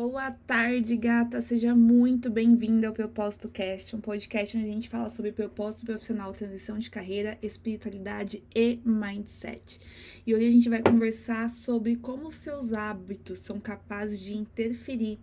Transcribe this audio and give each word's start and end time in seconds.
Boa 0.00 0.30
tarde, 0.30 0.94
gata. 0.94 1.42
Seja 1.42 1.74
muito 1.74 2.30
bem-vinda 2.30 2.86
ao 2.86 2.94
Propósito 2.94 3.48
Cast, 3.48 3.96
um 3.96 4.00
podcast 4.00 4.56
onde 4.56 4.68
a 4.68 4.72
gente 4.72 4.88
fala 4.88 5.08
sobre 5.08 5.32
propósito 5.32 5.86
profissional, 5.86 6.32
transição 6.32 6.78
de 6.78 6.88
carreira, 6.88 7.36
espiritualidade 7.42 8.40
e 8.54 8.80
mindset. 8.84 9.80
E 10.24 10.32
hoje 10.32 10.46
a 10.46 10.50
gente 10.52 10.68
vai 10.68 10.80
conversar 10.80 11.50
sobre 11.50 11.96
como 11.96 12.30
seus 12.30 12.72
hábitos 12.72 13.40
são 13.40 13.58
capazes 13.58 14.20
de 14.20 14.34
interferir 14.36 15.18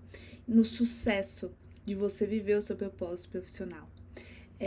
no 0.45 0.65
sucesso 0.65 1.53
de 1.85 1.95
você 1.95 2.27
viver 2.27 2.57
o 2.57 2.61
seu 2.61 2.75
propósito 2.75 3.29
profissional. 3.29 3.94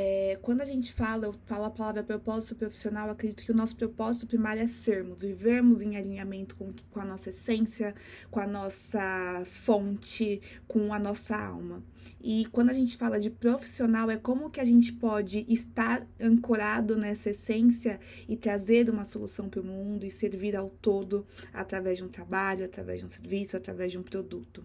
É, 0.01 0.39
quando 0.43 0.61
a 0.61 0.65
gente 0.65 0.93
fala, 0.93 1.27
eu 1.27 1.35
falo 1.45 1.65
a 1.65 1.71
palavra 1.71 2.05
propósito 2.05 2.55
profissional, 2.55 3.11
acredito 3.11 3.45
que 3.45 3.51
o 3.51 3.55
nosso 3.55 3.75
propósito 3.75 4.29
primário 4.29 4.63
é 4.63 4.67
sermos, 4.69 5.21
vivermos 5.21 5.83
em 5.83 5.97
alinhamento 5.97 6.55
com, 6.55 6.73
com 6.89 7.01
a 7.01 7.05
nossa 7.05 7.31
essência, 7.31 7.93
com 8.31 8.39
a 8.39 8.47
nossa 8.47 9.43
fonte, 9.45 10.41
com 10.69 10.95
a 10.95 11.01
nossa 11.01 11.37
alma. 11.37 11.83
E 12.23 12.47
quando 12.53 12.71
a 12.71 12.73
gente 12.73 12.97
fala 12.97 13.19
de 13.19 13.29
profissional, 13.29 14.09
é 14.09 14.17
como 14.17 14.51
que 14.51 14.61
a 14.61 14.65
gente 14.65 14.93
pode 14.93 15.45
estar 15.49 16.07
ancorado 16.21 16.97
nessa 16.97 17.31
essência 17.31 17.99
e 18.29 18.37
trazer 18.37 18.89
uma 18.89 19.05
solução 19.05 19.49
para 19.49 19.61
o 19.61 19.65
mundo 19.65 20.07
e 20.07 20.13
servir 20.13 20.55
ao 20.55 20.71
todo 20.71 21.27
através 21.53 21.99
de 21.99 22.05
um 22.05 22.09
trabalho, 22.09 22.65
através 22.65 23.01
de 23.01 23.07
um 23.07 23.09
serviço, 23.09 23.57
através 23.57 23.91
de 23.91 23.99
um 23.99 24.05
produto. 24.05 24.65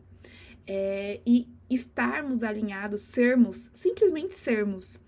É, 0.67 1.19
e 1.25 1.49
estarmos 1.67 2.43
alinhados, 2.43 3.01
sermos, 3.01 3.71
simplesmente 3.73 4.35
sermos 4.35 5.01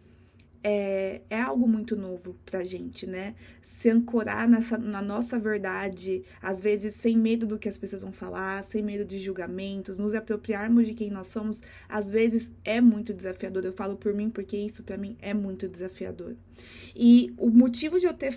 é, 0.67 1.21
é 1.29 1.39
algo 1.39 1.67
muito 1.67 1.95
novo 1.95 2.35
pra 2.43 2.63
gente, 2.63 3.05
né? 3.05 3.35
Se 3.61 3.87
ancorar 3.87 4.49
nessa, 4.49 4.79
na 4.79 4.99
nossa 4.99 5.37
verdade, 5.37 6.23
às 6.41 6.59
vezes 6.59 6.95
sem 6.95 7.15
medo 7.15 7.45
do 7.45 7.59
que 7.59 7.70
as 7.70 7.77
pessoas 7.77 8.01
vão 8.01 8.12
falar, 8.12 8.63
sem 8.63 8.81
medo 8.81 9.05
de 9.05 9.20
julgamentos, 9.20 9.99
nos 9.99 10.15
apropriarmos 10.15 10.87
de 10.87 10.95
quem 10.95 11.12
nós 11.12 11.27
somos, 11.27 11.62
às 11.87 12.09
vezes 12.09 12.49
é 12.63 12.81
muito 12.81 13.13
desafiador. 13.13 13.63
Eu 13.63 13.73
falo 13.73 13.95
por 13.95 14.12
mim 14.12 14.27
porque 14.27 14.57
isso 14.57 14.81
para 14.81 14.98
mim 14.98 15.15
é 15.21 15.35
muito 15.35 15.67
desafiador. 15.67 16.35
E 16.95 17.31
o 17.37 17.51
motivo 17.51 17.99
de 17.99 18.07
eu 18.07 18.13
ter 18.13 18.35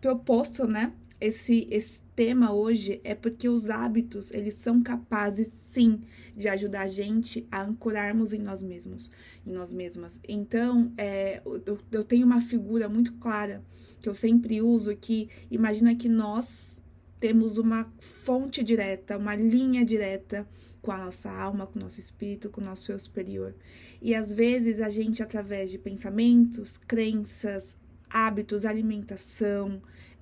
proposto, 0.00 0.66
né, 0.66 0.94
esse, 1.20 1.68
esse 1.70 2.00
tema 2.16 2.50
hoje 2.50 2.98
é 3.04 3.14
porque 3.14 3.46
os 3.46 3.68
hábitos, 3.68 4.30
eles 4.30 4.54
são 4.54 4.82
capazes, 4.82 5.50
sim, 5.78 6.00
de 6.36 6.48
ajudar 6.48 6.82
a 6.82 6.88
gente 6.88 7.46
a 7.52 7.62
ancorarmos 7.62 8.32
em 8.32 8.40
nós 8.40 8.60
mesmos, 8.60 9.12
em 9.46 9.52
nós 9.52 9.72
mesmas. 9.72 10.18
Então, 10.28 10.92
é, 10.96 11.40
eu, 11.44 11.78
eu 11.92 12.02
tenho 12.02 12.26
uma 12.26 12.40
figura 12.40 12.88
muito 12.88 13.12
clara 13.14 13.62
que 14.00 14.08
eu 14.08 14.14
sempre 14.14 14.60
uso, 14.60 14.96
que 14.96 15.28
imagina 15.48 15.94
que 15.94 16.08
nós 16.08 16.80
temos 17.20 17.58
uma 17.58 17.92
fonte 18.00 18.62
direta, 18.62 19.16
uma 19.16 19.36
linha 19.36 19.84
direta 19.84 20.48
com 20.82 20.90
a 20.90 20.98
nossa 20.98 21.30
alma, 21.30 21.66
com 21.66 21.78
o 21.78 21.82
nosso 21.82 22.00
espírito, 22.00 22.50
com 22.50 22.60
o 22.60 22.64
nosso 22.64 22.90
eu 22.90 22.98
superior. 22.98 23.54
E 24.02 24.14
às 24.14 24.32
vezes 24.32 24.80
a 24.80 24.90
gente, 24.90 25.22
através 25.22 25.70
de 25.70 25.78
pensamentos, 25.78 26.76
crenças, 26.76 27.76
hábitos, 28.10 28.64
alimentação, 28.64 29.80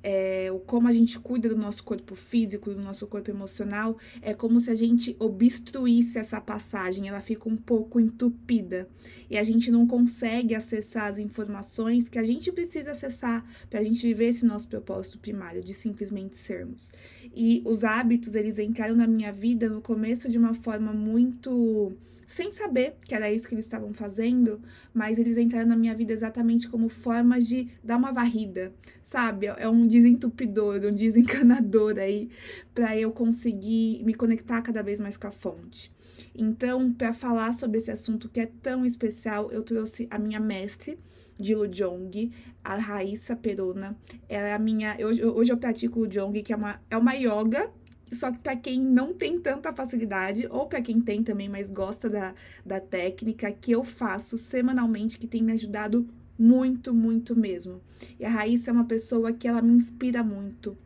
é, 0.09 0.57
como 0.67 0.87
a 0.87 0.93
gente 0.93 1.19
cuida 1.19 1.49
do 1.49 1.57
nosso 1.57 1.83
corpo 1.83 2.15
físico, 2.15 2.71
do 2.71 2.81
nosso 2.81 3.09
corpo 3.09 3.29
emocional, 3.29 3.99
é 4.23 4.33
como 4.33 4.61
se 4.61 4.71
a 4.71 4.75
gente 4.77 5.17
obstruísse 5.19 6.17
essa 6.17 6.41
passagem, 6.41 7.09
ela 7.09 7.21
fica 7.21 7.49
um 7.49 7.57
pouco 7.57 7.99
entupida 7.99 8.89
e 9.29 9.37
a 9.37 9.43
gente 9.43 9.69
não 9.69 9.85
consegue 9.85 10.55
acessar 10.55 11.09
as 11.09 11.19
informações 11.19 12.09
que 12.09 12.21
a 12.21 12.25
gente 12.25 12.53
precisa 12.53 12.93
acessar 12.93 13.45
para 13.69 13.81
a 13.81 13.83
gente 13.83 14.01
viver 14.07 14.27
esse 14.27 14.47
nosso 14.47 14.69
propósito 14.69 15.19
primário 15.19 15.61
de 15.61 15.75
simplesmente 15.75 16.37
sermos. 16.37 16.93
E 17.35 17.61
os 17.65 17.83
hábitos, 17.83 18.37
eles 18.37 18.61
entraram 18.61 18.95
na 18.95 19.09
minha 19.09 19.33
vida 19.33 19.69
no 19.69 19.81
começo 19.81 20.29
de 20.29 20.39
uma 20.39 20.55
forma 20.55 20.93
muito 20.93 21.93
sem 22.27 22.51
saber 22.51 22.97
que 23.05 23.15
era 23.15 23.33
isso 23.33 23.47
que 23.47 23.55
eles 23.55 23.65
estavam 23.65 23.95
fazendo, 23.95 24.61
mas 24.93 25.19
eles 25.19 25.39
entraram 25.39 25.69
na 25.69 25.77
minha 25.77 25.95
vida 25.95 26.13
exatamente 26.13 26.69
como 26.69 26.89
formas 26.89 27.47
de 27.47 27.69
dar 27.83 27.97
uma 27.97 28.13
varrida, 28.13 28.75
sabe? 29.03 29.47
É 29.47 29.69
um 29.69 29.87
desentupidor, 29.87 30.85
um 30.85 30.95
desencanador 30.95 31.99
aí 31.99 32.29
para 32.75 32.99
eu 32.99 33.13
conseguir 33.13 34.03
me 34.05 34.13
conectar 34.13 34.61
cada 34.61 34.83
vez 34.83 34.99
mais 34.99 35.17
com 35.17 35.29
a 35.29 35.31
fonte. 35.31 35.93
Então, 36.35 36.93
para 36.93 37.13
falar 37.13 37.53
sobre 37.53 37.79
esse 37.79 37.91
assunto 37.91 38.29
que 38.29 38.41
é 38.41 38.47
tão 38.63 38.85
especial, 38.85 39.51
eu 39.53 39.63
trouxe 39.63 40.09
a 40.11 40.19
minha 40.19 40.41
mestre 40.41 40.99
de 41.39 41.55
Lujong, 41.55 42.33
a 42.65 42.77
Raíssa 42.77 43.37
Perona. 43.37 43.97
Ela 44.29 44.49
é 44.49 44.55
a 44.55 44.59
minha. 44.59 44.97
Hoje, 45.01 45.25
hoje 45.25 45.53
eu 45.53 45.57
pratico 45.59 46.01
Lujong, 46.01 46.43
que 46.43 46.53
é 46.53 46.57
uma, 46.57 46.81
é 46.91 46.97
uma 46.97 47.15
yoga 47.15 47.71
só 48.13 48.31
que 48.31 48.39
para 48.39 48.57
quem 48.57 48.81
não 48.81 49.13
tem 49.13 49.41
tanta 49.41 49.73
facilidade, 49.73 50.47
ou 50.51 50.67
para 50.67 50.81
quem 50.81 51.01
tem 51.01 51.23
também, 51.23 51.49
mas 51.49 51.71
gosta 51.71 52.09
da, 52.09 52.35
da 52.65 52.81
técnica, 52.81 53.51
que 53.51 53.73
eu 53.73 53.83
faço 53.83 54.39
semanalmente, 54.39 55.19
que 55.19 55.27
tem 55.27 55.43
me 55.43 55.53
ajudado 55.53 56.09
muito, 56.39 56.95
muito 56.95 57.35
mesmo. 57.35 57.81
E 58.19 58.25
a 58.25 58.31
Raíssa 58.31 58.71
é 58.71 58.73
uma 58.73 58.85
pessoa 58.85 59.33
que 59.33 59.49
ela 59.49 59.63
me 59.63 59.73
inspira 59.73 60.23
muito 60.23 60.77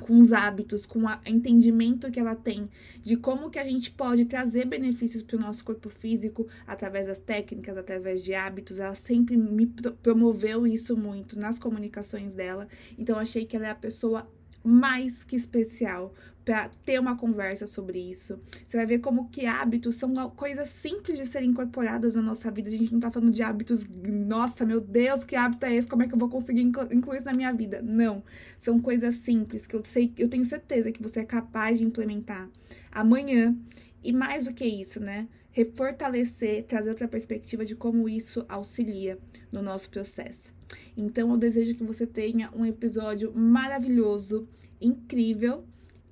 com 0.00 0.16
os 0.18 0.32
hábitos, 0.32 0.86
com 0.86 1.00
o 1.04 1.10
entendimento 1.26 2.10
que 2.10 2.20
ela 2.20 2.34
tem 2.34 2.68
de 3.02 3.16
como 3.16 3.50
que 3.50 3.58
a 3.58 3.64
gente 3.64 3.90
pode 3.90 4.24
trazer 4.24 4.64
benefícios 4.64 5.22
para 5.22 5.36
o 5.36 5.40
nosso 5.40 5.64
corpo 5.64 5.90
físico 5.90 6.46
através 6.66 7.08
das 7.08 7.18
técnicas, 7.18 7.76
através 7.76 8.22
de 8.22 8.34
hábitos. 8.34 8.78
Ela 8.78 8.94
sempre 8.94 9.36
me 9.36 9.66
promoveu 10.02 10.66
isso 10.66 10.96
muito 10.96 11.38
nas 11.38 11.58
comunicações 11.58 12.32
dela. 12.32 12.68
Então 12.96 13.18
achei 13.18 13.44
que 13.44 13.56
ela 13.56 13.66
é 13.66 13.70
a 13.70 13.74
pessoa 13.74 14.28
mais 14.62 15.24
que 15.24 15.36
especial 15.36 16.14
para 16.48 16.70
ter 16.82 16.98
uma 16.98 17.14
conversa 17.14 17.66
sobre 17.66 17.98
isso. 17.98 18.40
Você 18.66 18.78
vai 18.78 18.86
ver 18.86 19.00
como 19.00 19.28
que 19.28 19.44
hábitos 19.44 19.96
são 19.96 20.14
coisas 20.30 20.70
simples 20.70 21.18
de 21.18 21.26
serem 21.26 21.50
incorporadas 21.50 22.14
na 22.14 22.22
nossa 22.22 22.50
vida. 22.50 22.68
A 22.68 22.70
gente 22.70 22.90
não 22.90 23.00
tá 23.00 23.10
falando 23.10 23.30
de 23.30 23.42
hábitos, 23.42 23.86
nossa, 23.86 24.64
meu 24.64 24.80
Deus, 24.80 25.24
que 25.24 25.36
hábito 25.36 25.66
é 25.66 25.74
esse? 25.74 25.86
Como 25.86 26.04
é 26.04 26.08
que 26.08 26.14
eu 26.14 26.18
vou 26.18 26.30
conseguir 26.30 26.62
incluir 26.62 27.18
isso 27.18 27.26
na 27.26 27.34
minha 27.34 27.52
vida? 27.52 27.82
Não. 27.82 28.22
São 28.58 28.80
coisas 28.80 29.16
simples 29.16 29.66
que 29.66 29.76
eu 29.76 29.84
sei, 29.84 30.10
eu 30.16 30.26
tenho 30.26 30.42
certeza 30.42 30.90
que 30.90 31.02
você 31.02 31.20
é 31.20 31.24
capaz 31.26 31.80
de 31.80 31.84
implementar 31.84 32.48
amanhã. 32.90 33.54
E 34.02 34.10
mais 34.10 34.46
do 34.46 34.54
que 34.54 34.64
isso, 34.64 35.00
né? 35.00 35.28
Refortalecer, 35.50 36.64
trazer 36.64 36.88
outra 36.88 37.06
perspectiva 37.06 37.62
de 37.62 37.76
como 37.76 38.08
isso 38.08 38.46
auxilia 38.48 39.18
no 39.52 39.60
nosso 39.60 39.90
processo. 39.90 40.54
Então, 40.96 41.30
eu 41.30 41.36
desejo 41.36 41.74
que 41.74 41.84
você 41.84 42.06
tenha 42.06 42.50
um 42.56 42.64
episódio 42.64 43.34
maravilhoso, 43.34 44.48
incrível 44.80 45.66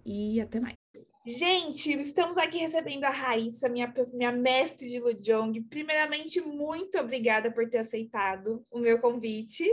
e 0.06 0.40
até 0.40 0.60
mais. 0.60 0.76
Gente, 1.26 1.92
estamos 1.98 2.38
aqui 2.38 2.58
recebendo 2.58 3.04
a 3.04 3.10
Raíssa, 3.10 3.68
minha, 3.68 3.92
minha 4.14 4.30
mestre 4.30 4.88
de 4.88 5.00
Lujong. 5.00 5.60
Primeiramente, 5.68 6.40
muito 6.40 6.96
obrigada 7.00 7.50
por 7.50 7.68
ter 7.68 7.78
aceitado 7.78 8.64
o 8.70 8.78
meu 8.78 9.00
convite. 9.00 9.68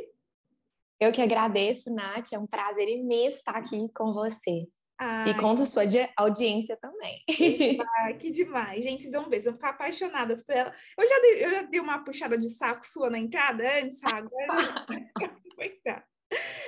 Eu 1.00 1.12
que 1.12 1.22
agradeço, 1.22 1.94
Nath. 1.94 2.34
É 2.34 2.40
um 2.40 2.48
prazer 2.48 2.90
imenso 2.90 3.38
estar 3.38 3.56
aqui 3.56 3.88
com 3.94 4.12
você. 4.12 4.66
Ai. 4.98 5.30
E 5.30 5.34
conta 5.36 5.62
a 5.62 5.66
sua 5.68 5.84
audiência 6.18 6.76
também. 6.78 7.24
Ai, 8.00 8.18
que 8.18 8.32
demais. 8.32 8.84
Gente, 8.84 9.12
dê 9.12 9.20
um 9.20 9.30
beijo. 9.30 9.46
Vão 9.46 9.54
ficar 9.54 9.70
apaixonadas 9.70 10.44
por 10.44 10.56
ela. 10.56 10.74
Eu 10.98 11.08
já, 11.08 11.20
dei, 11.20 11.46
eu 11.46 11.52
já 11.52 11.62
dei 11.64 11.80
uma 11.80 12.04
puxada 12.04 12.36
de 12.36 12.50
saco 12.50 12.84
sua 12.84 13.12
na 13.12 13.20
entrada 13.20 13.64
antes, 13.80 14.02
agora. 14.12 14.86
Coitada. 15.56 16.13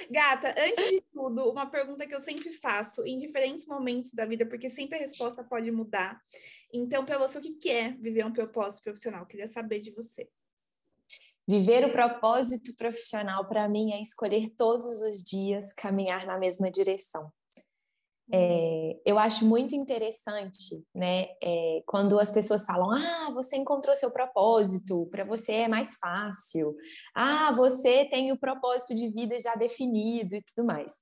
Gata, 0.09 0.53
antes 0.57 0.89
de 0.89 1.01
tudo, 1.11 1.49
uma 1.49 1.65
pergunta 1.65 2.05
que 2.05 2.13
eu 2.13 2.19
sempre 2.19 2.51
faço 2.51 3.05
em 3.05 3.17
diferentes 3.17 3.65
momentos 3.65 4.13
da 4.13 4.25
vida, 4.25 4.45
porque 4.45 4.69
sempre 4.69 4.97
a 4.97 5.01
resposta 5.01 5.43
pode 5.43 5.71
mudar. 5.71 6.21
Então, 6.73 7.05
para 7.05 7.17
você, 7.17 7.37
o 7.37 7.41
que 7.41 7.69
é 7.69 7.91
viver 7.91 8.25
um 8.25 8.33
propósito 8.33 8.83
profissional? 8.83 9.21
Eu 9.21 9.27
queria 9.27 9.47
saber 9.47 9.79
de 9.79 9.91
você. 9.91 10.29
Viver 11.47 11.85
o 11.85 11.91
propósito 11.91 12.75
profissional, 12.75 13.47
para 13.47 13.69
mim, 13.69 13.91
é 13.91 14.01
escolher 14.01 14.49
todos 14.57 15.01
os 15.01 15.23
dias 15.23 15.73
caminhar 15.73 16.25
na 16.25 16.39
mesma 16.39 16.71
direção. 16.71 17.31
É, 18.33 18.99
eu 19.05 19.19
acho 19.19 19.45
muito 19.45 19.75
interessante, 19.75 20.83
né, 20.95 21.27
é, 21.43 21.83
quando 21.85 22.19
as 22.19 22.31
pessoas 22.31 22.65
falam: 22.65 22.89
ah, 22.91 23.31
você 23.33 23.55
encontrou 23.55 23.95
seu 23.95 24.11
propósito, 24.11 25.07
para 25.11 25.23
você 25.23 25.51
é 25.53 25.67
mais 25.67 25.95
fácil, 25.97 26.75
ah, 27.13 27.51
você 27.55 28.05
tem 28.05 28.31
o 28.31 28.37
propósito 28.39 28.95
de 28.95 29.09
vida 29.09 29.39
já 29.39 29.53
definido 29.55 30.35
e 30.35 30.41
tudo 30.41 30.65
mais. 30.65 30.93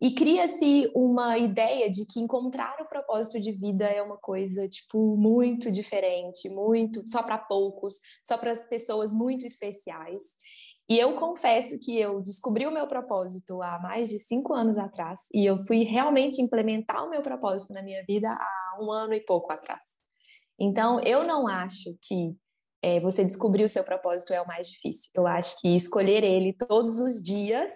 E 0.00 0.12
cria-se 0.12 0.88
uma 0.94 1.36
ideia 1.36 1.90
de 1.90 2.06
que 2.06 2.20
encontrar 2.20 2.76
o 2.80 2.88
propósito 2.88 3.40
de 3.40 3.50
vida 3.50 3.84
é 3.84 4.00
uma 4.00 4.16
coisa, 4.16 4.68
tipo, 4.68 5.16
muito 5.16 5.72
diferente, 5.72 6.48
muito 6.48 7.02
só 7.08 7.20
para 7.20 7.36
poucos, 7.36 7.96
só 8.24 8.38
para 8.38 8.52
as 8.52 8.68
pessoas 8.68 9.12
muito 9.12 9.44
especiais. 9.44 10.22
E 10.88 10.98
eu 10.98 11.14
confesso 11.16 11.78
que 11.80 12.00
eu 12.00 12.22
descobri 12.22 12.66
o 12.66 12.70
meu 12.70 12.86
propósito 12.86 13.60
há 13.60 13.78
mais 13.78 14.08
de 14.08 14.18
cinco 14.18 14.54
anos 14.54 14.78
atrás 14.78 15.28
e 15.34 15.44
eu 15.44 15.58
fui 15.58 15.84
realmente 15.84 16.40
implementar 16.40 17.04
o 17.04 17.10
meu 17.10 17.22
propósito 17.22 17.74
na 17.74 17.82
minha 17.82 18.02
vida 18.04 18.28
há 18.30 18.78
um 18.80 18.90
ano 18.90 19.12
e 19.12 19.20
pouco 19.20 19.52
atrás. 19.52 19.82
Então, 20.58 20.98
eu 21.00 21.24
não 21.24 21.46
acho 21.46 21.94
que 22.02 22.34
é, 22.82 23.00
você 23.00 23.22
descobrir 23.22 23.64
o 23.64 23.68
seu 23.68 23.84
propósito 23.84 24.32
é 24.32 24.40
o 24.40 24.46
mais 24.46 24.68
difícil. 24.68 25.10
Eu 25.14 25.26
acho 25.26 25.60
que 25.60 25.76
escolher 25.76 26.24
ele 26.24 26.54
todos 26.54 26.98
os 27.00 27.22
dias 27.22 27.74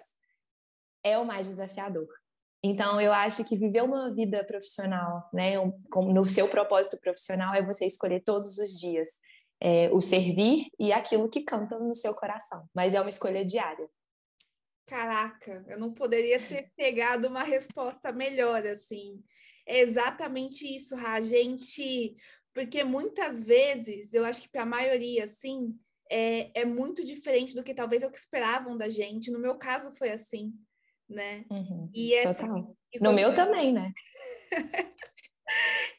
é 1.03 1.17
o 1.17 1.25
mais 1.25 1.47
desafiador. 1.47 2.07
Então, 2.63 2.99
eu 2.99 3.13
acho 3.13 3.43
que 3.43 3.57
viver 3.57 3.83
uma 3.83 4.13
vida 4.13 4.43
profissional, 4.43 5.29
né, 5.33 5.53
no 5.57 6.25
seu 6.25 6.47
propósito 6.47 6.97
profissional, 6.99 7.53
é 7.53 7.61
você 7.61 7.85
escolher 7.85 8.23
todos 8.23 8.57
os 8.57 8.71
dias 8.79 9.09
é, 9.61 9.89
o 9.91 10.01
servir 10.01 10.67
e 10.79 10.91
aquilo 10.91 11.29
que 11.29 11.41
canta 11.41 11.79
no 11.79 11.95
seu 11.95 12.13
coração, 12.13 12.67
mas 12.73 12.93
é 12.93 12.99
uma 12.99 13.09
escolha 13.09 13.45
diária. 13.45 13.89
Caraca, 14.85 15.63
eu 15.67 15.79
não 15.79 15.93
poderia 15.93 16.39
ter 16.39 16.69
pegado 16.75 17.27
uma 17.27 17.43
resposta 17.43 18.11
melhor 18.11 18.65
assim. 18.67 19.23
É 19.65 19.79
exatamente 19.79 20.67
isso, 20.67 20.95
a 20.95 21.21
gente, 21.21 22.15
porque 22.53 22.83
muitas 22.83 23.41
vezes, 23.43 24.13
eu 24.13 24.25
acho 24.25 24.41
que 24.41 24.49
para 24.49 24.63
a 24.63 24.65
maioria, 24.65 25.23
assim, 25.23 25.73
é, 26.11 26.61
é 26.61 26.65
muito 26.65 27.03
diferente 27.03 27.55
do 27.55 27.63
que 27.63 27.73
talvez 27.73 28.03
é 28.03 28.07
o 28.07 28.11
que 28.11 28.17
esperavam 28.17 28.77
da 28.77 28.89
gente. 28.89 29.31
No 29.31 29.39
meu 29.39 29.55
caso 29.57 29.93
foi 29.93 30.11
assim, 30.11 30.53
né? 31.09 31.45
Uhum, 31.49 31.89
e 31.93 32.13
essa, 32.13 32.45
e 32.93 32.99
no 32.99 33.13
meu 33.13 33.33
também, 33.33 33.71
né? 33.71 33.91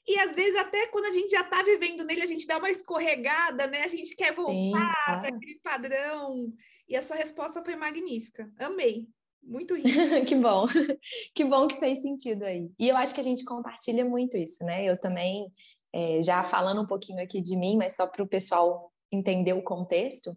E 0.06 0.18
às 0.18 0.32
vezes, 0.34 0.56
até 0.56 0.86
quando 0.88 1.06
a 1.06 1.12
gente 1.12 1.30
já 1.30 1.40
está 1.40 1.62
vivendo 1.62 2.04
nele, 2.04 2.22
a 2.22 2.26
gente 2.26 2.46
dá 2.46 2.58
uma 2.58 2.70
escorregada, 2.70 3.66
né? 3.66 3.82
A 3.82 3.88
gente 3.88 4.14
quer 4.14 4.34
voltar 4.34 4.94
para 5.04 5.28
aquele 5.28 5.58
padrão. 5.62 6.52
E 6.88 6.96
a 6.96 7.02
sua 7.02 7.16
resposta 7.16 7.64
foi 7.64 7.74
magnífica. 7.76 8.50
Amei. 8.58 9.06
Muito 9.42 9.74
rico. 9.76 10.26
que 10.26 10.34
bom. 10.34 10.66
Que 11.34 11.44
bom 11.44 11.66
que 11.66 11.78
fez 11.78 12.02
sentido 12.02 12.44
aí. 12.44 12.70
E 12.78 12.88
eu 12.88 12.96
acho 12.96 13.14
que 13.14 13.20
a 13.20 13.24
gente 13.24 13.44
compartilha 13.44 14.04
muito 14.04 14.36
isso, 14.36 14.64
né? 14.64 14.84
Eu 14.84 14.98
também, 14.98 15.52
é, 15.92 16.22
já 16.22 16.42
falando 16.42 16.82
um 16.82 16.86
pouquinho 16.86 17.22
aqui 17.22 17.40
de 17.40 17.56
mim, 17.56 17.76
mas 17.76 17.96
só 17.96 18.06
para 18.06 18.22
o 18.22 18.28
pessoal 18.28 18.92
entender 19.10 19.52
o 19.52 19.62
contexto, 19.62 20.36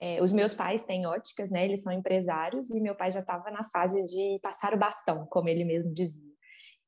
é, 0.00 0.22
os 0.22 0.32
meus 0.32 0.54
pais 0.54 0.84
têm 0.84 1.06
óticas, 1.06 1.50
né? 1.50 1.64
Eles 1.64 1.82
são 1.82 1.92
empresários 1.92 2.70
e 2.70 2.80
meu 2.80 2.94
pai 2.94 3.10
já 3.10 3.20
estava 3.20 3.50
na 3.50 3.64
fase 3.64 4.04
de 4.04 4.38
passar 4.42 4.74
o 4.74 4.78
bastão, 4.78 5.26
como 5.26 5.48
ele 5.48 5.64
mesmo 5.64 5.92
dizia. 5.94 6.33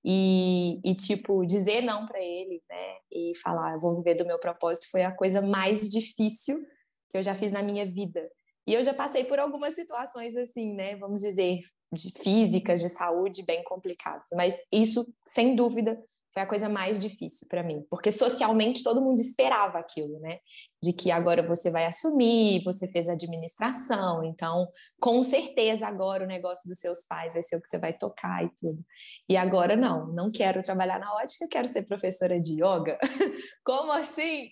E, 0.09 0.81
e 0.85 0.95
tipo, 0.95 1.45
dizer 1.45 1.83
não 1.83 2.07
para 2.07 2.21
ele, 2.21 2.63
né? 2.71 2.95
E 3.11 3.33
falar, 3.43 3.77
vou 3.79 3.97
viver 3.97 4.15
do 4.15 4.25
meu 4.25 4.39
propósito 4.39 4.89
foi 4.89 5.03
a 5.03 5.11
coisa 5.11 5.43
mais 5.43 5.91
difícil 5.91 6.65
que 7.11 7.19
eu 7.19 7.23
já 7.25 7.35
fiz 7.35 7.51
na 7.51 7.61
minha 7.61 7.85
vida. 7.85 8.31
E 8.69 8.75
eu 8.75 8.83
já 8.85 8.95
passei 8.95 9.25
por 9.25 9.41
algumas 9.41 9.75
situações 9.75 10.37
assim, 10.37 10.75
né? 10.75 10.95
Vamos 10.95 11.23
dizer, 11.23 11.59
de 11.93 12.13
físicas, 12.23 12.81
de 12.83 12.89
saúde 12.89 13.45
bem 13.45 13.65
complicadas. 13.65 14.29
Mas 14.33 14.65
isso, 14.73 15.05
sem 15.27 15.57
dúvida, 15.57 16.01
foi 16.37 16.43
a 16.43 16.47
coisa 16.47 16.69
mais 16.69 17.01
difícil 17.01 17.49
para 17.49 17.63
mim, 17.63 17.83
porque 17.89 18.13
socialmente 18.13 18.83
todo 18.83 19.01
mundo 19.01 19.19
esperava 19.19 19.79
aquilo, 19.79 20.21
né? 20.21 20.39
De 20.83 20.93
que 20.93 21.11
agora 21.11 21.43
você 21.43 21.71
vai 21.71 21.87
assumir, 21.87 22.63
você 22.63 22.87
fez 22.89 23.09
administração, 23.09 24.23
então 24.23 24.69
com 25.01 25.23
certeza 25.23 25.87
agora 25.87 26.25
o 26.25 26.27
negócio 26.27 26.69
dos 26.69 26.79
seus 26.79 27.07
pais 27.07 27.33
vai 27.33 27.43
ser 27.43 27.57
o 27.57 27.63
que 27.63 27.71
você 27.71 27.79
vai 27.79 27.95
tocar 27.95 28.45
e 28.45 28.51
tudo. 28.55 28.85
E 29.27 29.35
agora 29.35 29.77
não, 29.77 30.09
não 30.09 30.31
quero 30.31 30.63
trabalhar 30.63 31.01
na 31.01 31.11
ótica, 31.15 31.49
quero 31.51 31.69
ser 31.69 31.87
professora 31.87 32.39
de 32.39 32.63
yoga. 32.63 32.99
Como 33.65 33.91
assim? 33.93 34.51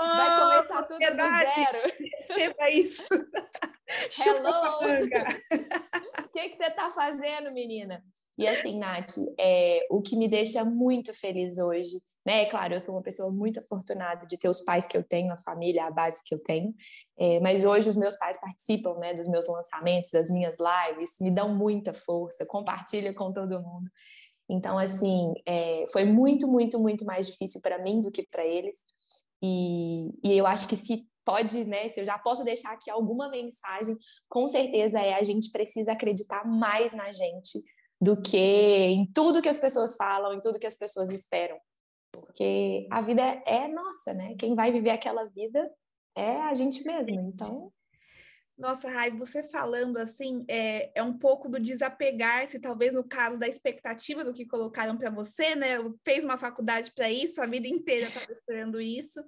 Oh, 0.00 0.02
vai 0.18 0.40
começar 0.40 0.82
tudo 0.82 0.98
do 0.98 1.22
zero. 1.22 1.94
Receba 2.00 2.68
isso. 2.68 3.04
Hello! 4.18 4.78
O 6.24 6.28
que, 6.32 6.48
que 6.50 6.56
você 6.56 6.64
está 6.64 6.90
fazendo, 6.90 7.52
menina? 7.52 8.02
E 8.38 8.48
assim, 8.48 8.78
Nath, 8.78 9.16
é, 9.38 9.86
o 9.90 10.00
que 10.00 10.16
me 10.16 10.28
deixa 10.28 10.64
muito 10.64 11.12
feliz 11.12 11.58
hoje, 11.58 12.00
né? 12.24 12.42
É 12.42 12.46
claro, 12.46 12.74
eu 12.74 12.80
sou 12.80 12.94
uma 12.94 13.02
pessoa 13.02 13.30
muito 13.30 13.60
afortunada 13.60 14.26
de 14.26 14.38
ter 14.38 14.48
os 14.48 14.64
pais 14.64 14.86
que 14.86 14.96
eu 14.96 15.02
tenho, 15.02 15.32
a 15.32 15.36
família, 15.36 15.84
a 15.84 15.90
base 15.90 16.22
que 16.24 16.34
eu 16.34 16.38
tenho. 16.42 16.74
É, 17.18 17.40
mas 17.40 17.64
hoje 17.64 17.88
os 17.88 17.96
meus 17.96 18.16
pais 18.16 18.40
participam, 18.40 18.94
né, 18.98 19.12
dos 19.14 19.28
meus 19.28 19.46
lançamentos, 19.46 20.10
das 20.10 20.30
minhas 20.30 20.56
lives, 20.58 21.16
me 21.20 21.30
dão 21.30 21.54
muita 21.54 21.92
força, 21.92 22.46
compartilha 22.46 23.12
com 23.12 23.32
todo 23.32 23.62
mundo. 23.62 23.90
Então, 24.48 24.78
assim, 24.78 25.32
é, 25.46 25.84
foi 25.92 26.04
muito, 26.04 26.46
muito, 26.48 26.78
muito 26.78 27.04
mais 27.04 27.26
difícil 27.26 27.60
para 27.60 27.78
mim 27.78 28.00
do 28.00 28.10
que 28.10 28.26
para 28.26 28.44
eles. 28.44 28.76
E, 29.42 30.10
e 30.22 30.36
eu 30.36 30.46
acho 30.46 30.68
que 30.68 30.76
se 30.76 31.06
pode, 31.24 31.64
né, 31.64 31.88
se 31.88 32.00
eu 32.00 32.04
já 32.04 32.18
posso 32.18 32.44
deixar 32.44 32.72
aqui 32.72 32.90
alguma 32.90 33.28
mensagem, 33.28 33.96
com 34.28 34.46
certeza 34.48 35.00
é 35.00 35.14
a 35.14 35.22
gente 35.22 35.50
precisa 35.50 35.92
acreditar 35.92 36.46
mais 36.46 36.92
na 36.92 37.10
gente 37.12 37.62
do 38.00 38.20
que 38.20 38.36
em 38.36 39.06
tudo 39.12 39.40
que 39.40 39.48
as 39.48 39.60
pessoas 39.60 39.94
falam, 39.96 40.34
em 40.34 40.40
tudo 40.40 40.58
que 40.58 40.66
as 40.66 40.76
pessoas 40.76 41.10
esperam. 41.12 41.56
Porque 42.12 42.86
a 42.90 43.00
vida 43.00 43.22
é, 43.22 43.42
é 43.46 43.68
nossa, 43.68 44.12
né? 44.12 44.34
Quem 44.38 44.54
vai 44.54 44.72
viver 44.72 44.90
aquela 44.90 45.24
vida 45.26 45.70
é 46.16 46.36
a 46.42 46.54
gente 46.54 46.84
mesmo. 46.84 47.20
Então, 47.20 47.72
nossa, 48.62 48.88
Rai, 48.88 49.10
você 49.10 49.42
falando 49.42 49.96
assim, 49.96 50.44
é, 50.46 50.92
é 50.94 51.02
um 51.02 51.18
pouco 51.18 51.48
do 51.48 51.58
desapegar-se, 51.58 52.60
talvez 52.60 52.94
no 52.94 53.02
caso 53.02 53.36
da 53.36 53.48
expectativa 53.48 54.22
do 54.22 54.32
que 54.32 54.46
colocaram 54.46 54.96
para 54.96 55.10
você, 55.10 55.56
né? 55.56 55.78
Fez 56.04 56.24
uma 56.24 56.38
faculdade 56.38 56.92
para 56.92 57.10
isso, 57.10 57.42
a 57.42 57.46
vida 57.46 57.66
inteira 57.66 58.06
estava 58.06 58.30
esperando 58.30 58.80
isso. 58.80 59.20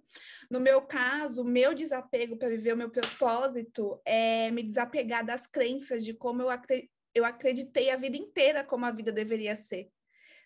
No 0.49 0.61
meu 0.61 0.83
caso, 0.83 1.43
o 1.43 1.45
meu 1.45 1.75
desapego 1.75 2.37
para 2.37 2.49
viver 2.49 2.75
o 2.75 2.77
meu 2.77 2.91
propósito 2.91 4.01
é 4.05 4.53
me 4.53 4.63
desapegar 4.63 5.27
das 5.27 5.49
crenças 5.49 6.05
de 6.05 6.15
como 6.15 6.41
eu, 6.41 6.49
eu 7.13 7.25
acreditei 7.25 7.91
a 7.91 7.97
vida 7.97 8.17
inteira 8.17 8.63
como 8.63 8.87
a 8.87 8.93
vida 8.93 9.11
deveria 9.11 9.57
ser. 9.57 9.91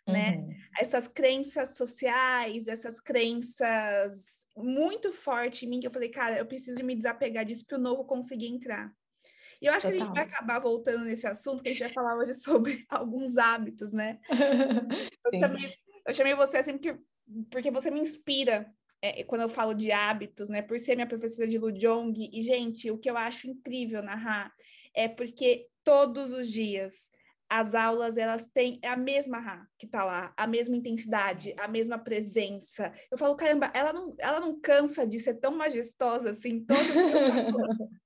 Né? 0.06 0.38
Uhum. 0.38 0.54
Essas 0.80 1.06
crenças 1.06 1.76
sociais, 1.76 2.68
essas 2.68 2.98
crenças 2.98 4.37
muito 4.62 5.12
fortes 5.12 5.62
em 5.62 5.66
mim, 5.66 5.80
que 5.80 5.86
eu 5.86 5.90
falei, 5.90 6.08
cara, 6.08 6.38
eu 6.38 6.46
preciso 6.46 6.82
me 6.84 6.94
desapegar 6.94 7.44
disso 7.44 7.64
para 7.66 7.78
o 7.78 7.80
novo 7.80 8.04
conseguir 8.04 8.46
entrar. 8.46 8.92
E 9.60 9.66
eu 9.66 9.72
acho 9.72 9.86
Total. 9.86 9.92
que 9.92 10.02
a 10.02 10.06
gente 10.06 10.14
vai 10.14 10.24
acabar 10.24 10.60
voltando 10.60 11.04
nesse 11.04 11.26
assunto, 11.26 11.62
que 11.62 11.68
a 11.68 11.72
gente 11.72 11.82
vai 11.82 11.92
falar 11.92 12.16
hoje 12.16 12.34
sobre 12.40 12.84
alguns 12.88 13.36
hábitos, 13.36 13.92
né? 13.92 14.18
eu, 15.32 15.38
chamei, 15.38 15.74
eu 16.06 16.14
chamei 16.14 16.34
você 16.34 16.58
assim 16.58 16.78
porque, 16.78 16.98
porque 17.50 17.70
você 17.70 17.90
me 17.90 18.00
inspira 18.00 18.72
é, 19.02 19.22
quando 19.24 19.42
eu 19.42 19.48
falo 19.48 19.74
de 19.74 19.90
hábitos, 19.92 20.48
né? 20.48 20.62
Por 20.62 20.78
ser 20.78 20.94
minha 20.94 21.06
professora 21.06 21.48
de 21.48 21.58
Lujong. 21.58 22.12
E, 22.32 22.42
gente, 22.42 22.90
o 22.90 22.98
que 22.98 23.10
eu 23.10 23.16
acho 23.16 23.48
incrível 23.48 24.02
narrar 24.02 24.52
é 24.94 25.08
porque 25.08 25.66
todos 25.84 26.32
os 26.32 26.50
dias 26.50 27.10
as 27.48 27.74
aulas 27.74 28.16
elas 28.16 28.44
têm 28.46 28.78
a 28.84 28.96
mesma 28.96 29.38
Rá 29.38 29.66
que 29.78 29.86
tá 29.86 30.04
lá, 30.04 30.32
a 30.36 30.46
mesma 30.46 30.76
intensidade, 30.76 31.54
a 31.58 31.66
mesma 31.66 31.98
presença. 31.98 32.92
Eu 33.10 33.16
falo, 33.16 33.36
caramba, 33.36 33.70
ela 33.74 33.92
não, 33.92 34.14
ela 34.18 34.40
não 34.40 34.60
cansa 34.60 35.06
de 35.06 35.18
ser 35.18 35.34
tão 35.34 35.56
majestosa 35.56 36.30
assim, 36.30 36.64
todo 36.64 36.78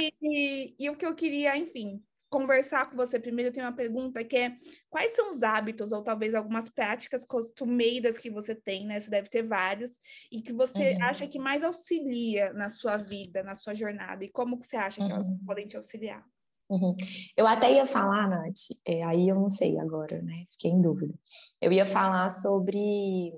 e, 0.00 0.12
e, 0.22 0.74
e 0.78 0.90
o 0.90 0.96
que 0.96 1.06
eu 1.06 1.14
queria, 1.14 1.56
enfim, 1.56 2.02
conversar 2.32 2.88
com 2.88 2.96
você 2.96 3.20
primeiro, 3.20 3.50
eu 3.50 3.52
tenho 3.52 3.66
uma 3.66 3.76
pergunta 3.76 4.24
que 4.24 4.36
é 4.36 4.56
quais 4.88 5.14
são 5.14 5.28
os 5.28 5.42
hábitos 5.42 5.92
ou 5.92 6.02
talvez 6.02 6.34
algumas 6.34 6.70
práticas 6.70 7.26
costumeiras 7.26 8.16
que 8.16 8.30
você 8.30 8.54
tem, 8.54 8.86
né? 8.86 8.98
Você 8.98 9.10
deve 9.10 9.28
ter 9.28 9.42
vários, 9.42 10.00
e 10.30 10.40
que 10.40 10.52
você 10.52 10.92
uhum. 10.92 11.02
acha 11.02 11.26
que 11.26 11.38
mais 11.38 11.62
auxilia 11.62 12.50
na 12.54 12.70
sua 12.70 12.96
vida, 12.96 13.42
na 13.42 13.54
sua 13.54 13.74
jornada, 13.74 14.24
e 14.24 14.30
como 14.30 14.58
que 14.58 14.66
você 14.66 14.76
acha 14.76 15.04
que 15.04 15.12
elas 15.12 15.26
uhum. 15.26 15.44
podem 15.44 15.66
te 15.68 15.76
auxiliar? 15.76 16.26
Uhum. 16.72 16.96
Eu 17.36 17.46
até 17.46 17.70
ia 17.70 17.84
falar, 17.84 18.26
Nath, 18.30 18.70
é, 18.86 19.04
aí 19.04 19.28
eu 19.28 19.34
não 19.34 19.50
sei 19.50 19.78
agora, 19.78 20.22
né? 20.22 20.46
Fiquei 20.52 20.70
em 20.70 20.80
dúvida. 20.80 21.12
Eu 21.60 21.70
ia 21.70 21.84
falar 21.84 22.30
sobre 22.30 23.30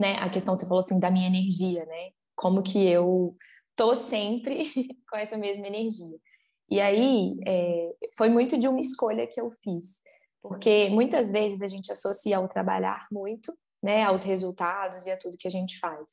né, 0.00 0.16
a 0.18 0.28
questão, 0.28 0.56
você 0.56 0.66
falou 0.66 0.80
assim, 0.80 0.98
da 0.98 1.12
minha 1.12 1.28
energia, 1.28 1.86
né? 1.86 2.10
Como 2.34 2.60
que 2.60 2.84
eu 2.88 3.36
tô 3.76 3.94
sempre 3.94 4.64
com 5.08 5.16
essa 5.16 5.38
mesma 5.38 5.68
energia. 5.68 6.18
E 6.68 6.80
aí 6.80 7.36
é, 7.46 7.92
foi 8.16 8.28
muito 8.28 8.58
de 8.58 8.66
uma 8.66 8.80
escolha 8.80 9.24
que 9.24 9.40
eu 9.40 9.48
fiz, 9.62 10.02
porque 10.42 10.88
muitas 10.90 11.30
vezes 11.30 11.62
a 11.62 11.68
gente 11.68 11.92
associa 11.92 12.36
ao 12.36 12.48
trabalhar 12.48 13.06
muito, 13.12 13.56
né, 13.80 14.02
aos 14.02 14.24
resultados 14.24 15.06
e 15.06 15.10
a 15.12 15.16
tudo 15.16 15.38
que 15.38 15.46
a 15.46 15.50
gente 15.52 15.78
faz. 15.78 16.10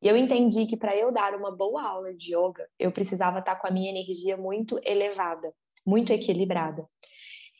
E 0.00 0.08
eu 0.08 0.16
entendi 0.16 0.66
que 0.66 0.76
para 0.76 0.96
eu 0.96 1.12
dar 1.12 1.34
uma 1.34 1.50
boa 1.50 1.82
aula 1.82 2.14
de 2.14 2.34
yoga, 2.34 2.68
eu 2.78 2.92
precisava 2.92 3.40
estar 3.40 3.56
com 3.56 3.66
a 3.66 3.70
minha 3.70 3.90
energia 3.90 4.36
muito 4.36 4.80
elevada, 4.84 5.52
muito 5.86 6.12
equilibrada. 6.12 6.86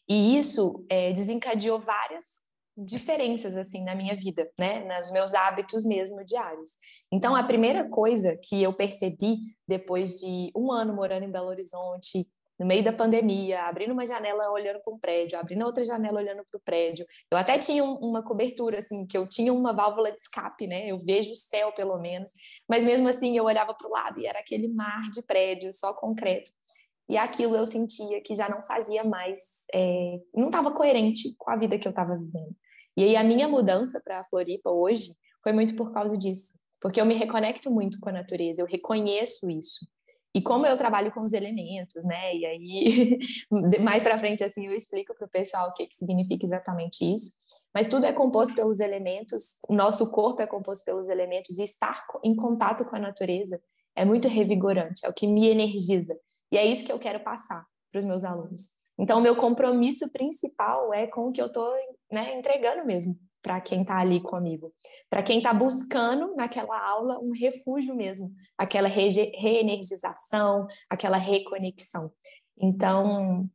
E 0.08 0.38
isso 0.38 0.84
é, 0.88 1.12
desencadeou 1.12 1.80
várias 1.80 2.48
diferenças 2.76 3.56
assim 3.56 3.82
na 3.82 3.94
minha 3.94 4.14
vida, 4.14 4.48
né, 4.56 4.84
nos 4.84 5.10
meus 5.10 5.34
hábitos 5.34 5.84
mesmo 5.84 6.24
diários. 6.24 6.70
Então, 7.12 7.34
a 7.34 7.42
primeira 7.42 7.88
coisa 7.88 8.38
que 8.40 8.62
eu 8.62 8.72
percebi 8.72 9.38
depois 9.66 10.20
de 10.20 10.52
um 10.56 10.70
ano 10.70 10.94
morando 10.94 11.24
em 11.24 11.30
Belo 11.30 11.48
Horizonte, 11.48 12.28
no 12.58 12.66
meio 12.66 12.82
da 12.82 12.92
pandemia, 12.92 13.62
abrindo 13.62 13.92
uma 13.92 14.04
janela 14.04 14.50
olhando 14.50 14.80
para 14.80 14.92
um 14.92 14.98
prédio, 14.98 15.38
abrindo 15.38 15.64
outra 15.64 15.84
janela 15.84 16.18
olhando 16.18 16.44
para 16.50 16.58
o 16.58 16.62
prédio. 16.62 17.06
Eu 17.30 17.38
até 17.38 17.56
tinha 17.56 17.84
um, 17.84 17.94
uma 17.96 18.22
cobertura, 18.22 18.78
assim, 18.78 19.06
que 19.06 19.16
eu 19.16 19.28
tinha 19.28 19.52
uma 19.52 19.72
válvula 19.72 20.10
de 20.10 20.20
escape, 20.20 20.66
né? 20.66 20.88
Eu 20.88 20.98
vejo 20.98 21.32
o 21.32 21.36
céu, 21.36 21.72
pelo 21.72 21.98
menos. 21.98 22.32
Mas 22.68 22.84
mesmo 22.84 23.08
assim, 23.08 23.36
eu 23.36 23.44
olhava 23.44 23.74
para 23.74 23.86
o 23.86 23.90
lado 23.90 24.20
e 24.20 24.26
era 24.26 24.40
aquele 24.40 24.68
mar 24.68 25.10
de 25.12 25.22
prédios, 25.22 25.78
só 25.78 25.94
concreto. 25.94 26.50
E 27.08 27.16
aquilo 27.16 27.56
eu 27.56 27.66
sentia 27.66 28.20
que 28.20 28.34
já 28.34 28.48
não 28.48 28.62
fazia 28.62 29.02
mais, 29.02 29.64
é, 29.72 30.20
não 30.34 30.46
estava 30.46 30.70
coerente 30.70 31.34
com 31.38 31.50
a 31.50 31.56
vida 31.56 31.78
que 31.78 31.88
eu 31.88 31.90
estava 31.90 32.16
vivendo. 32.16 32.54
E 32.96 33.04
aí 33.04 33.16
a 33.16 33.24
minha 33.24 33.48
mudança 33.48 34.00
para 34.04 34.20
a 34.20 34.24
Floripa 34.24 34.70
hoje 34.70 35.16
foi 35.42 35.52
muito 35.52 35.74
por 35.74 35.92
causa 35.92 36.18
disso, 36.18 36.58
porque 36.80 37.00
eu 37.00 37.06
me 37.06 37.14
reconecto 37.14 37.70
muito 37.70 37.98
com 38.00 38.08
a 38.08 38.12
natureza, 38.12 38.60
eu 38.60 38.66
reconheço 38.66 39.48
isso. 39.48 39.86
E 40.34 40.42
como 40.42 40.66
eu 40.66 40.76
trabalho 40.76 41.12
com 41.12 41.22
os 41.22 41.32
elementos, 41.32 42.04
né? 42.04 42.36
E 42.36 42.46
aí, 42.46 43.18
mais 43.80 44.04
para 44.04 44.18
frente, 44.18 44.44
assim, 44.44 44.66
eu 44.66 44.74
explico 44.74 45.14
para 45.14 45.26
o 45.26 45.30
pessoal 45.30 45.68
o 45.68 45.72
que, 45.72 45.86
que 45.86 45.94
significa 45.94 46.46
exatamente 46.46 47.02
isso. 47.02 47.36
Mas 47.74 47.88
tudo 47.88 48.06
é 48.06 48.12
composto 48.12 48.54
pelos 48.54 48.80
elementos, 48.80 49.58
o 49.68 49.74
nosso 49.74 50.10
corpo 50.10 50.42
é 50.42 50.46
composto 50.46 50.84
pelos 50.84 51.08
elementos, 51.08 51.58
e 51.58 51.62
estar 51.62 52.04
em 52.24 52.34
contato 52.34 52.84
com 52.84 52.96
a 52.96 52.98
natureza 52.98 53.60
é 53.94 54.04
muito 54.04 54.28
revigorante, 54.28 55.04
é 55.04 55.08
o 55.08 55.12
que 55.12 55.26
me 55.26 55.48
energiza. 55.48 56.16
E 56.52 56.56
é 56.56 56.64
isso 56.64 56.84
que 56.84 56.92
eu 56.92 56.98
quero 56.98 57.20
passar 57.20 57.64
para 57.90 57.98
os 57.98 58.04
meus 58.04 58.24
alunos. 58.24 58.70
Então, 58.98 59.18
o 59.18 59.22
meu 59.22 59.36
compromisso 59.36 60.10
principal 60.10 60.92
é 60.92 61.06
com 61.06 61.28
o 61.28 61.32
que 61.32 61.40
eu 61.40 61.46
estou 61.46 61.72
né, 62.12 62.36
entregando 62.38 62.84
mesmo 62.84 63.18
para 63.42 63.60
quem 63.60 63.82
está 63.82 63.98
ali 63.98 64.20
comigo, 64.20 64.72
para 65.08 65.22
quem 65.22 65.38
está 65.38 65.52
buscando 65.54 66.34
naquela 66.34 66.78
aula 66.78 67.18
um 67.20 67.32
refúgio 67.32 67.94
mesmo, 67.94 68.32
aquela 68.56 68.88
re 68.88 69.08
reenergização, 69.36 70.66
aquela 70.90 71.16
reconexão. 71.16 72.12
Então, 72.60 73.48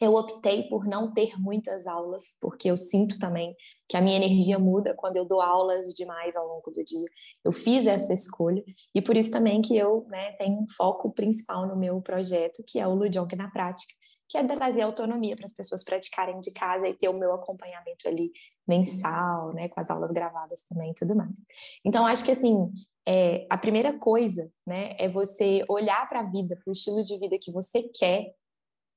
eu 0.00 0.14
optei 0.14 0.64
por 0.64 0.84
não 0.84 1.12
ter 1.12 1.38
muitas 1.38 1.86
aulas, 1.86 2.36
porque 2.40 2.70
eu 2.70 2.76
sinto 2.76 3.18
também 3.18 3.54
que 3.88 3.96
a 3.96 4.00
minha 4.00 4.16
energia 4.16 4.58
muda 4.58 4.94
quando 4.94 5.16
eu 5.16 5.24
dou 5.24 5.40
aulas 5.40 5.94
demais 5.94 6.36
ao 6.36 6.46
longo 6.46 6.70
do 6.70 6.84
dia. 6.84 7.08
Eu 7.44 7.52
fiz 7.52 7.86
essa 7.86 8.12
escolha 8.12 8.62
e 8.94 9.00
por 9.00 9.16
isso 9.16 9.30
também 9.30 9.62
que 9.62 9.76
eu 9.76 10.04
né, 10.08 10.32
tenho 10.32 10.60
um 10.60 10.68
foco 10.76 11.12
principal 11.12 11.66
no 11.66 11.76
meu 11.76 12.00
projeto, 12.02 12.62
que 12.66 12.78
é 12.78 12.86
o 12.86 12.94
Lujong 12.94 13.34
na 13.36 13.50
prática, 13.50 13.94
que 14.28 14.36
é 14.36 14.44
trazer 14.44 14.82
autonomia 14.82 15.36
para 15.36 15.44
as 15.44 15.54
pessoas 15.54 15.84
praticarem 15.84 16.40
de 16.40 16.52
casa 16.52 16.86
e 16.88 16.94
ter 16.94 17.08
o 17.08 17.18
meu 17.18 17.32
acompanhamento 17.32 18.08
ali 18.08 18.32
mensal, 18.66 19.52
né, 19.52 19.68
com 19.68 19.80
as 19.80 19.90
aulas 19.90 20.10
gravadas 20.10 20.62
também 20.62 20.90
e 20.90 20.94
tudo 20.94 21.14
mais. 21.14 21.36
Então, 21.84 22.06
acho 22.06 22.24
que 22.24 22.32
assim, 22.32 22.70
é, 23.06 23.46
a 23.48 23.56
primeira 23.56 23.96
coisa, 23.98 24.50
né, 24.66 24.94
é 24.98 25.08
você 25.08 25.64
olhar 25.68 26.08
para 26.08 26.20
a 26.20 26.30
vida, 26.30 26.56
para 26.56 26.70
o 26.70 26.72
estilo 26.72 27.02
de 27.02 27.18
vida 27.18 27.38
que 27.40 27.52
você 27.52 27.82
quer 27.82 28.34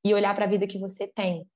e 0.04 0.14
olhar 0.14 0.34
para 0.34 0.46
a 0.46 0.50
vida 0.50 0.66
que 0.68 0.80
você 0.80 1.08
tem. 1.08 1.48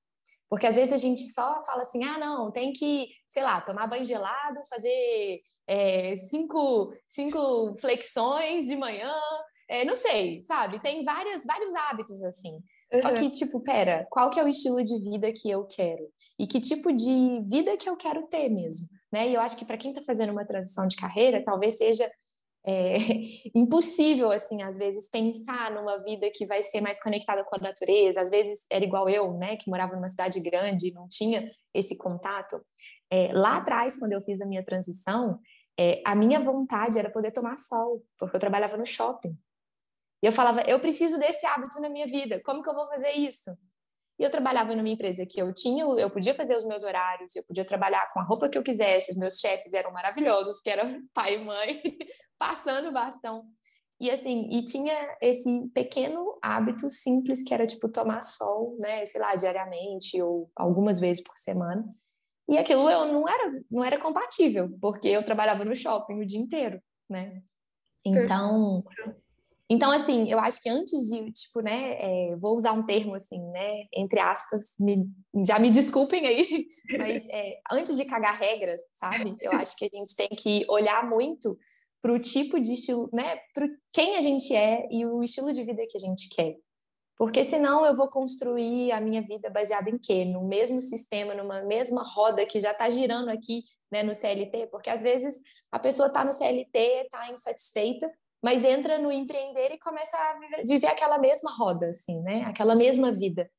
Porque 0.50 0.68
às 0.68 0.76
vezes 0.76 0.94
a 0.94 0.98
gente 0.98 1.26
só 1.30 1.64
fala 1.66 1.82
assim, 1.82 2.04
ah, 2.04 2.20
não, 2.20 2.52
tem 2.52 2.72
que, 2.72 3.08
sei 3.28 3.42
lá, 3.42 3.60
tomar 3.60 3.88
banho 3.88 4.06
gelado, 4.06 4.64
fazer 4.70 5.42
é, 5.66 6.16
cinco, 6.16 6.94
cinco 7.08 7.76
flexões 7.80 8.68
de 8.68 8.76
manhã, 8.76 9.12
é, 9.68 9.84
não 9.84 9.96
sei, 9.96 10.44
sabe? 10.44 10.80
Tem 10.80 11.04
várias, 11.04 11.44
vários 11.44 11.74
hábitos 11.74 12.24
assim. 12.24 12.54
Uhum. 12.94 13.02
Só 13.02 13.14
que, 13.16 13.32
tipo, 13.32 13.60
pera, 13.62 14.06
qual 14.12 14.30
que 14.30 14.40
é 14.40 14.44
o 14.44 14.48
estilo 14.48 14.84
de 14.84 15.00
vida 15.00 15.34
que 15.34 15.50
eu 15.50 15.66
quero? 15.66 16.08
E 16.40 16.48
que 16.48 16.60
tipo 16.60 16.92
de 16.92 17.42
vida 17.46 17.78
que 17.78 17.88
eu 17.88 17.96
quero 17.96 18.28
ter 18.28 18.50
mesmo? 18.50 18.88
Né? 19.12 19.30
E 19.30 19.34
eu 19.36 19.42
acho 19.42 19.56
que 19.56 19.66
para 19.66 19.78
quem 19.78 19.92
está 19.92 20.02
fazendo 20.02 20.32
uma 20.32 20.46
transição 20.46 20.88
de 20.88 20.96
carreira, 20.96 21.44
talvez 21.44 21.78
seja 21.78 22.10
é, 22.66 22.98
impossível, 23.54 24.32
assim, 24.32 24.62
às 24.62 24.78
vezes, 24.78 25.10
pensar 25.10 25.72
numa 25.72 26.02
vida 26.02 26.32
que 26.34 26.46
vai 26.46 26.64
ser 26.64 26.80
mais 26.80 27.02
conectada 27.02 27.44
com 27.44 27.56
a 27.58 27.60
natureza. 27.60 28.22
Às 28.22 28.30
vezes 28.30 28.66
era 28.72 28.84
igual 28.84 29.10
eu, 29.10 29.34
né, 29.34 29.58
que 29.58 29.70
morava 29.70 29.96
numa 29.96 30.08
cidade 30.08 30.40
grande 30.40 30.88
e 30.88 30.94
não 30.94 31.08
tinha 31.10 31.52
esse 31.74 31.98
contato. 31.98 32.64
É, 33.12 33.34
lá 33.34 33.58
atrás, 33.58 33.98
quando 33.98 34.14
eu 34.14 34.22
fiz 34.22 34.42
a 34.42 34.46
minha 34.46 34.64
transição, 34.64 35.40
é, 35.78 36.02
a 36.06 36.16
minha 36.16 36.40
vontade 36.40 36.98
era 36.98 37.10
poder 37.10 37.32
tomar 37.32 37.58
sol, 37.58 38.02
porque 38.18 38.36
eu 38.36 38.40
trabalhava 38.40 38.78
no 38.78 38.86
shopping. 38.86 39.38
E 40.22 40.26
eu 40.26 40.32
falava, 40.32 40.62
eu 40.62 40.80
preciso 40.80 41.20
desse 41.20 41.46
hábito 41.46 41.82
na 41.82 41.90
minha 41.90 42.08
vida, 42.08 42.42
como 42.44 42.64
que 42.64 42.70
eu 42.70 42.74
vou 42.74 42.88
fazer 42.88 43.12
isso? 43.12 43.52
E 44.20 44.24
eu 44.24 44.30
trabalhava 44.30 44.76
numa 44.76 44.90
empresa 44.90 45.26
que 45.26 45.42
eu 45.42 45.54
tinha, 45.54 45.84
eu 45.84 46.10
podia 46.10 46.34
fazer 46.34 46.56
os 46.56 46.66
meus 46.66 46.84
horários, 46.84 47.36
eu 47.36 47.44
podia 47.44 47.66
trabalhar 47.66 48.08
com 48.14 48.20
a 48.20 48.24
roupa 48.24 48.48
que 48.48 48.58
eu 48.58 48.64
quisesse, 48.64 49.12
os 49.12 49.18
meus 49.18 49.40
chefes 49.40 49.74
eram 49.74 49.92
maravilhosos, 49.92 50.62
que 50.62 50.70
eram 50.70 51.02
pai 51.14 51.36
e 51.36 51.44
mãe, 51.44 51.82
passando 52.38 52.92
bastão. 52.92 53.46
E 54.00 54.12
assim, 54.12 54.50
e 54.52 54.64
tinha 54.66 54.94
esse 55.22 55.68
pequeno 55.74 56.38
hábito 56.42 56.92
simples 56.92 57.42
que 57.42 57.54
era 57.54 57.66
tipo 57.66 57.88
tomar 57.90 58.22
sol, 58.22 58.76
né, 58.80 59.06
sei 59.06 59.22
lá, 59.22 59.36
diariamente 59.36 60.22
ou 60.22 60.52
algumas 60.56 61.00
vezes 61.00 61.24
por 61.24 61.38
semana. 61.38 61.84
E 62.50 62.58
aquilo 62.58 62.90
eu 62.90 63.06
não 63.06 63.28
era, 63.28 63.64
não 63.72 63.84
era 63.84 63.98
compatível, 63.98 64.70
porque 64.82 65.08
eu 65.08 65.24
trabalhava 65.24 65.64
no 65.64 65.76
shopping 65.76 66.20
o 66.20 66.26
dia 66.26 66.40
inteiro, 66.40 66.82
né? 67.10 67.42
Então, 68.06 68.84
então, 69.74 69.90
assim, 69.90 70.30
eu 70.30 70.38
acho 70.38 70.62
que 70.62 70.70
antes 70.70 71.10
de, 71.10 71.32
tipo, 71.32 71.60
né, 71.62 71.98
é, 72.00 72.36
vou 72.36 72.56
usar 72.56 72.74
um 72.74 72.86
termo 72.86 73.16
assim, 73.16 73.40
né, 73.50 73.86
entre 73.92 74.20
aspas, 74.20 74.76
me, 74.80 75.04
já 75.44 75.58
me 75.58 75.72
desculpem 75.72 76.28
aí, 76.28 76.68
mas 77.00 77.26
é, 77.28 77.60
antes 77.72 77.98
de 77.98 78.06
cagar 78.06 78.38
regras, 78.38 78.80
sabe? 78.94 79.36
Eu 79.42 79.52
acho 79.54 79.76
que 79.76 79.86
a 79.86 79.98
gente 79.98 80.16
tem 80.16 80.30
que 80.30 80.64
olhar 80.70 81.10
muito 81.10 81.58
para 82.04 82.14
o 82.14 82.20
tipo 82.20 82.60
de 82.60 82.74
estilo, 82.74 83.10
né, 83.12 83.38
para 83.52 83.68
quem 83.92 84.16
a 84.16 84.22
gente 84.22 84.54
é 84.56 84.88
e 84.92 85.08
o 85.08 85.24
estilo 85.24 85.52
de 85.52 85.64
vida 85.64 85.88
que 85.90 85.98
a 85.98 86.02
gente 86.02 86.30
quer. 86.30 86.56
Porque 87.18 87.44
senão 87.44 87.84
eu 87.84 87.96
vou 87.96 88.10
construir 88.10 88.92
a 88.92 89.02
minha 89.02 89.24
vida 89.24 89.50
baseada 89.50 89.90
em 89.90 89.98
quê? 89.98 90.24
No 90.24 90.48
mesmo 90.48 90.84
sistema, 90.84 91.34
numa 91.34 91.64
mesma 91.64 92.04
roda 92.04 92.46
que 92.46 92.60
já 92.60 92.74
está 92.74 92.90
girando 92.92 93.30
aqui 93.30 93.64
né, 93.92 94.04
no 94.04 94.14
CLT? 94.14 94.68
Porque 94.68 94.90
às 94.90 95.02
vezes 95.02 95.36
a 95.72 95.80
pessoa 95.80 96.08
está 96.08 96.24
no 96.24 96.32
CLT, 96.32 96.78
está 97.06 97.32
insatisfeita, 97.32 98.12
mas 98.44 98.66
entra 98.66 98.98
no 98.98 99.10
empreender 99.10 99.72
e 99.72 99.80
começa 99.80 100.18
a 100.18 100.38
viver 100.64 100.88
aquela 100.88 101.18
mesma 101.18 101.56
roda, 101.56 101.88
assim, 101.88 102.22
né? 102.22 102.42
Aquela 102.42 102.76
mesma 102.76 103.10
vida. 103.10 103.50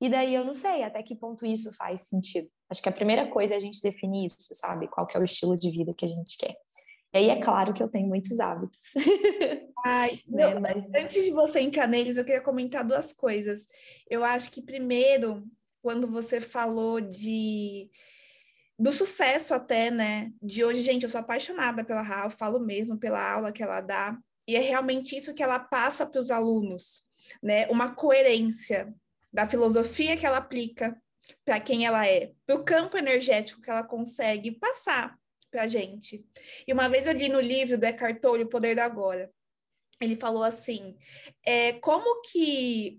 E 0.00 0.08
daí 0.08 0.32
eu 0.32 0.44
não 0.44 0.54
sei 0.54 0.84
até 0.84 1.02
que 1.02 1.16
ponto 1.16 1.44
isso 1.44 1.74
faz 1.74 2.02
sentido. 2.02 2.48
Acho 2.70 2.80
que 2.80 2.88
a 2.88 2.92
primeira 2.92 3.26
coisa 3.26 3.54
é 3.54 3.56
a 3.56 3.60
gente 3.60 3.82
definir 3.82 4.28
isso, 4.28 4.54
sabe? 4.54 4.86
Qual 4.86 5.06
que 5.08 5.16
é 5.16 5.20
o 5.20 5.24
estilo 5.24 5.58
de 5.58 5.72
vida 5.72 5.92
que 5.92 6.04
a 6.04 6.08
gente 6.08 6.36
quer. 6.38 6.56
E 7.12 7.18
aí 7.18 7.30
é 7.30 7.40
claro 7.40 7.74
que 7.74 7.82
eu 7.82 7.88
tenho 7.88 8.06
muitos 8.06 8.38
hábitos. 8.38 8.92
Ai, 9.84 10.20
né? 10.28 10.54
Mas... 10.60 10.88
Antes 10.94 11.24
de 11.24 11.32
você 11.32 11.58
entrar 11.58 11.88
neles, 11.88 12.16
eu 12.16 12.24
queria 12.24 12.40
comentar 12.40 12.86
duas 12.86 13.12
coisas. 13.12 13.66
Eu 14.08 14.22
acho 14.22 14.52
que 14.52 14.62
primeiro, 14.62 15.42
quando 15.82 16.06
você 16.06 16.40
falou 16.40 17.00
de 17.00 17.90
do 18.78 18.92
sucesso 18.92 19.52
até, 19.52 19.90
né? 19.90 20.30
De 20.40 20.64
hoje, 20.64 20.82
gente, 20.82 21.02
eu 21.02 21.08
sou 21.08 21.20
apaixonada 21.20 21.82
pela 21.82 22.02
Rafa, 22.02 22.36
falo 22.38 22.60
mesmo 22.60 22.96
pela 22.96 23.32
aula 23.32 23.50
que 23.50 23.62
ela 23.62 23.80
dá. 23.80 24.16
E 24.48 24.56
é 24.56 24.60
realmente 24.60 25.14
isso 25.14 25.34
que 25.34 25.42
ela 25.42 25.58
passa 25.58 26.06
para 26.06 26.20
os 26.20 26.30
alunos, 26.30 27.06
né? 27.42 27.66
Uma 27.68 27.94
coerência 27.94 28.94
da 29.30 29.46
filosofia 29.46 30.16
que 30.16 30.24
ela 30.24 30.38
aplica 30.38 30.98
para 31.44 31.60
quem 31.60 31.84
ela 31.84 32.06
é, 32.06 32.32
para 32.46 32.56
o 32.56 32.64
campo 32.64 32.96
energético 32.96 33.60
que 33.60 33.68
ela 33.68 33.84
consegue 33.84 34.52
passar 34.52 35.18
para 35.50 35.64
a 35.64 35.66
gente. 35.66 36.24
E 36.66 36.72
uma 36.72 36.88
vez 36.88 37.06
eu 37.06 37.12
li 37.12 37.28
no 37.28 37.40
livro 37.40 37.76
do 37.76 37.84
Eckhart 37.84 38.20
Tolle, 38.20 38.44
O 38.44 38.48
Poder 38.48 38.74
do 38.74 38.80
Agora, 38.80 39.30
ele 40.00 40.16
falou 40.16 40.42
assim, 40.42 40.96
é, 41.44 41.74
como 41.74 42.22
que 42.22 42.98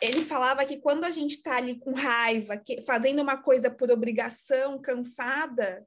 ele 0.00 0.22
falava 0.22 0.64
que 0.64 0.78
quando 0.78 1.04
a 1.04 1.10
gente 1.10 1.36
está 1.36 1.56
ali 1.56 1.78
com 1.78 1.92
raiva, 1.92 2.56
que, 2.56 2.82
fazendo 2.86 3.20
uma 3.20 3.36
coisa 3.36 3.70
por 3.70 3.90
obrigação, 3.90 4.80
cansada, 4.80 5.86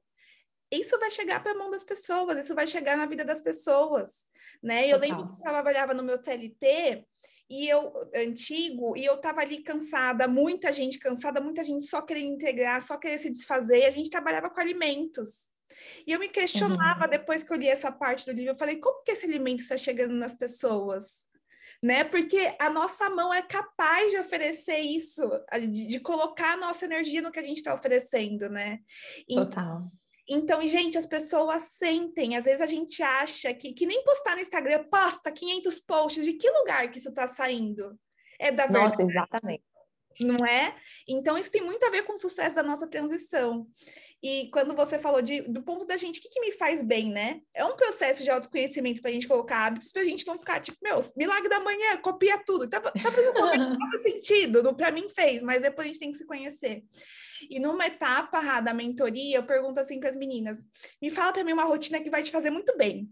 isso 0.70 0.98
vai 0.98 1.10
chegar 1.10 1.42
para 1.42 1.52
a 1.52 1.54
mão 1.54 1.70
das 1.70 1.84
pessoas, 1.84 2.38
isso 2.38 2.54
vai 2.54 2.66
chegar 2.66 2.96
na 2.96 3.06
vida 3.06 3.24
das 3.24 3.40
pessoas, 3.40 4.26
né? 4.62 4.86
Eu 4.86 4.98
lembro 4.98 5.26
que 5.26 5.32
eu 5.34 5.42
trabalhava 5.42 5.94
no 5.94 6.02
meu 6.02 6.22
CLT 6.22 7.04
e 7.50 7.68
eu 7.68 7.92
antigo 8.14 8.96
e 8.96 9.04
eu 9.04 9.14
estava 9.14 9.40
ali 9.40 9.62
cansada, 9.62 10.28
muita 10.28 10.70
gente 10.72 10.98
cansada, 10.98 11.40
muita 11.40 11.64
gente 11.64 11.86
só 11.86 12.02
querendo 12.02 12.34
integrar, 12.34 12.82
só 12.82 12.98
querer 12.98 13.18
se 13.18 13.30
desfazer, 13.30 13.80
e 13.80 13.86
a 13.86 13.90
gente 13.90 14.10
trabalhava 14.10 14.50
com 14.50 14.60
alimentos. 14.60 15.48
E 16.06 16.12
eu 16.12 16.18
me 16.18 16.28
questionava 16.28 17.04
uhum. 17.04 17.10
depois 17.10 17.42
que 17.42 17.52
eu 17.52 17.56
li 17.56 17.68
essa 17.68 17.90
parte 17.90 18.26
do 18.26 18.32
livro, 18.32 18.52
eu 18.52 18.58
falei, 18.58 18.76
como 18.76 19.02
que 19.02 19.12
esse 19.12 19.26
alimento 19.26 19.60
está 19.60 19.76
chegando 19.76 20.14
nas 20.14 20.34
pessoas? 20.34 21.26
Né? 21.82 22.02
Porque 22.02 22.56
a 22.58 22.68
nossa 22.68 23.08
mão 23.08 23.32
é 23.32 23.40
capaz 23.40 24.10
de 24.10 24.18
oferecer 24.18 24.78
isso, 24.78 25.22
de, 25.70 25.86
de 25.86 26.00
colocar 26.00 26.54
a 26.54 26.56
nossa 26.56 26.84
energia 26.84 27.22
no 27.22 27.30
que 27.30 27.38
a 27.38 27.42
gente 27.42 27.58
está 27.58 27.72
oferecendo, 27.72 28.48
né? 28.48 28.80
Total. 29.28 29.88
Então, 30.28 30.66
gente, 30.68 30.98
as 30.98 31.06
pessoas 31.06 31.62
sentem. 31.62 32.36
Às 32.36 32.44
vezes 32.44 32.60
a 32.60 32.66
gente 32.66 33.02
acha 33.02 33.54
que, 33.54 33.72
que 33.72 33.86
nem 33.86 34.04
postar 34.04 34.34
no 34.34 34.42
Instagram, 34.42 34.84
posta 34.84 35.32
500 35.32 35.80
posts. 35.80 36.24
De 36.24 36.34
que 36.34 36.50
lugar 36.50 36.90
que 36.90 36.98
isso 36.98 37.08
está 37.08 37.26
saindo? 37.26 37.98
É 38.38 38.52
da 38.52 38.64
verdade. 38.64 38.84
Nossa, 38.84 39.02
exatamente. 39.02 39.64
Não 40.20 40.44
é? 40.44 40.74
Então, 41.06 41.38
isso 41.38 41.50
tem 41.50 41.62
muito 41.62 41.84
a 41.84 41.90
ver 41.90 42.02
com 42.02 42.12
o 42.12 42.18
sucesso 42.18 42.56
da 42.56 42.62
nossa 42.62 42.86
transição. 42.86 43.66
E 44.22 44.50
quando 44.50 44.74
você 44.74 44.98
falou 44.98 45.22
de, 45.22 45.42
do 45.42 45.62
ponto 45.62 45.84
da 45.84 45.96
gente, 45.96 46.18
o 46.18 46.22
que, 46.22 46.28
que 46.28 46.40
me 46.40 46.50
faz 46.50 46.82
bem, 46.82 47.08
né? 47.10 47.40
É 47.54 47.64
um 47.64 47.76
processo 47.76 48.24
de 48.24 48.30
autoconhecimento 48.30 49.00
para 49.00 49.10
a 49.10 49.12
gente 49.12 49.28
colocar 49.28 49.66
hábitos, 49.66 49.92
para 49.92 50.02
a 50.02 50.04
gente 50.04 50.26
não 50.26 50.36
ficar 50.36 50.58
tipo, 50.60 50.76
meu, 50.82 50.98
milagre 51.16 51.48
da 51.48 51.60
manhã, 51.60 51.96
copia 51.98 52.36
tudo. 52.44 52.68
Tá, 52.68 52.80
tá 52.80 52.92
fazendo 52.98 53.38
sentido, 54.02 54.74
para 54.74 54.90
mim 54.90 55.08
fez, 55.14 55.40
mas 55.40 55.62
depois 55.62 55.86
a 55.86 55.88
gente 55.88 56.00
tem 56.00 56.10
que 56.10 56.18
se 56.18 56.26
conhecer. 56.26 56.82
E 57.48 57.60
numa 57.60 57.86
etapa 57.86 58.60
da 58.60 58.74
mentoria, 58.74 59.36
eu 59.36 59.46
pergunto 59.46 59.78
assim 59.78 60.00
para 60.00 60.08
as 60.08 60.16
meninas: 60.16 60.58
me 61.00 61.10
fala 61.10 61.32
para 61.32 61.44
mim 61.44 61.52
uma 61.52 61.64
rotina 61.64 62.00
que 62.00 62.10
vai 62.10 62.22
te 62.24 62.32
fazer 62.32 62.50
muito 62.50 62.76
bem. 62.76 63.08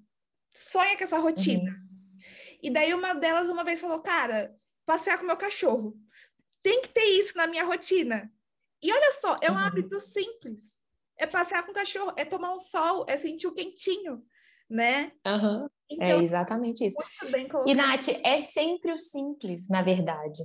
Sonha 0.52 0.96
com 0.96 1.04
essa 1.04 1.18
rotina. 1.18 1.70
Uhum. 1.70 2.18
E 2.62 2.70
daí 2.70 2.92
uma 2.92 3.14
delas 3.14 3.48
uma 3.48 3.62
vez 3.62 3.80
falou: 3.80 4.00
cara, 4.00 4.52
passear 4.84 5.18
com 5.18 5.26
meu 5.26 5.36
cachorro. 5.36 5.96
Tem 6.62 6.82
que 6.82 6.88
ter 6.88 7.04
isso 7.10 7.36
na 7.36 7.46
minha 7.46 7.64
rotina. 7.64 8.28
E 8.82 8.92
olha 8.92 9.12
só, 9.12 9.38
é 9.40 9.50
um 9.50 9.54
uhum. 9.54 9.60
hábito 9.60 10.00
simples. 10.00 10.75
É 11.18 11.26
passear 11.26 11.64
com 11.64 11.72
o 11.72 11.74
cachorro, 11.74 12.12
é 12.16 12.24
tomar 12.24 12.54
um 12.54 12.58
sol, 12.58 13.04
é 13.08 13.16
sentir 13.16 13.46
o 13.46 13.54
quentinho, 13.54 14.22
né? 14.68 15.12
Uhum. 15.26 15.68
Então, 15.90 16.20
é 16.20 16.22
exatamente 16.22 16.84
isso. 16.84 16.96
E, 17.66 17.74
Nath, 17.74 18.08
é 18.24 18.38
sempre 18.38 18.92
o 18.92 18.98
simples, 18.98 19.68
na 19.68 19.82
verdade. 19.82 20.42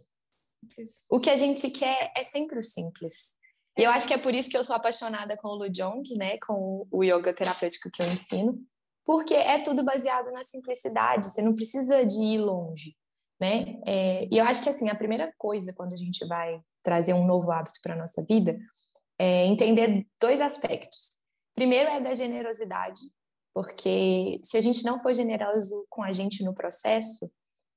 O 1.10 1.20
que 1.20 1.30
a 1.30 1.36
gente 1.36 1.70
quer 1.72 2.12
é 2.16 2.24
sempre 2.24 2.60
o 2.60 2.64
simples. 2.64 3.36
E 3.78 3.84
eu 3.84 3.90
acho 3.90 4.08
que 4.08 4.14
é 4.14 4.18
por 4.18 4.34
isso 4.34 4.50
que 4.50 4.58
eu 4.58 4.64
sou 4.64 4.76
apaixonada 4.76 5.36
com 5.38 5.48
o 5.48 5.56
Lujong, 5.56 6.04
né, 6.16 6.36
com 6.46 6.88
o 6.92 7.04
yoga 7.04 7.34
terapêutico 7.34 7.90
que 7.90 8.02
eu 8.02 8.08
ensino, 8.08 8.60
porque 9.06 9.34
é 9.34 9.60
tudo 9.64 9.84
baseado 9.84 10.32
na 10.32 10.44
simplicidade, 10.44 11.28
você 11.28 11.42
não 11.42 11.56
precisa 11.56 12.06
de 12.06 12.22
ir 12.22 12.38
longe, 12.38 12.96
né? 13.40 13.82
É, 13.86 14.28
e 14.32 14.38
eu 14.38 14.46
acho 14.46 14.62
que, 14.62 14.70
assim, 14.70 14.90
a 14.90 14.96
primeira 14.96 15.34
coisa 15.38 15.74
quando 15.74 15.94
a 15.94 15.98
gente 15.98 16.26
vai 16.28 16.62
trazer 16.84 17.14
um 17.14 17.26
novo 17.26 17.52
hábito 17.52 17.80
para 17.82 17.94
a 17.94 17.98
nossa 17.98 18.24
vida 18.24 18.60
é 19.22 19.46
entender 19.46 20.08
dois 20.20 20.42
aspectos. 20.42 21.12
Primeiro 21.54 21.88
é 21.88 22.02
da 22.02 22.12
generosidade, 22.16 23.02
porque 23.54 24.42
se 24.44 24.58
a 24.58 24.62
gente 24.62 24.84
não 24.84 25.00
for 25.00 25.14
generoso 25.14 25.86
com 25.92 26.02
a 26.02 26.12
gente 26.12 26.44
no 26.44 26.56
processo, 26.56 27.32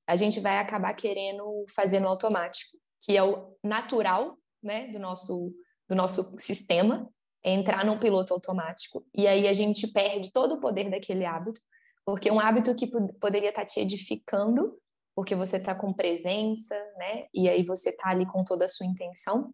a 0.07 0.15
gente 0.15 0.39
vai 0.39 0.57
acabar 0.57 0.91
querendo 0.95 1.63
fazer 1.75 1.99
no 1.99 2.07
automático, 2.07 2.75
que 2.99 3.15
é 3.15 3.23
o 3.23 3.55
natural, 3.63 4.39
né, 4.63 4.87
do 4.87 4.97
nosso 4.97 5.53
do 5.87 5.93
nosso 5.93 6.33
sistema, 6.39 7.07
é 7.43 7.53
entrar 7.53 7.85
num 7.85 7.99
piloto 7.99 8.33
automático. 8.33 9.05
E 9.13 9.27
aí 9.27 9.47
a 9.47 9.53
gente 9.53 9.85
perde 9.85 10.31
todo 10.31 10.55
o 10.55 10.59
poder 10.59 10.89
daquele 10.89 11.25
hábito, 11.25 11.61
porque 12.03 12.31
um 12.31 12.39
hábito 12.39 12.73
que 12.73 12.87
poderia 13.19 13.49
estar 13.49 13.61
tá 13.61 13.67
te 13.67 13.79
edificando, 13.79 14.75
porque 15.15 15.35
você 15.35 15.57
está 15.57 15.75
com 15.75 15.93
presença, 15.93 16.75
né? 16.97 17.27
E 17.31 17.47
aí 17.47 17.63
você 17.63 17.91
está 17.91 18.09
ali 18.09 18.25
com 18.25 18.43
toda 18.43 18.65
a 18.65 18.67
sua 18.67 18.87
intenção, 18.87 19.53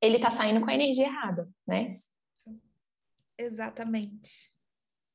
ele 0.00 0.16
está 0.16 0.30
saindo 0.30 0.60
com 0.60 0.70
a 0.70 0.74
energia 0.74 1.06
errada, 1.06 1.48
né? 1.66 1.88
Exatamente. 3.38 4.52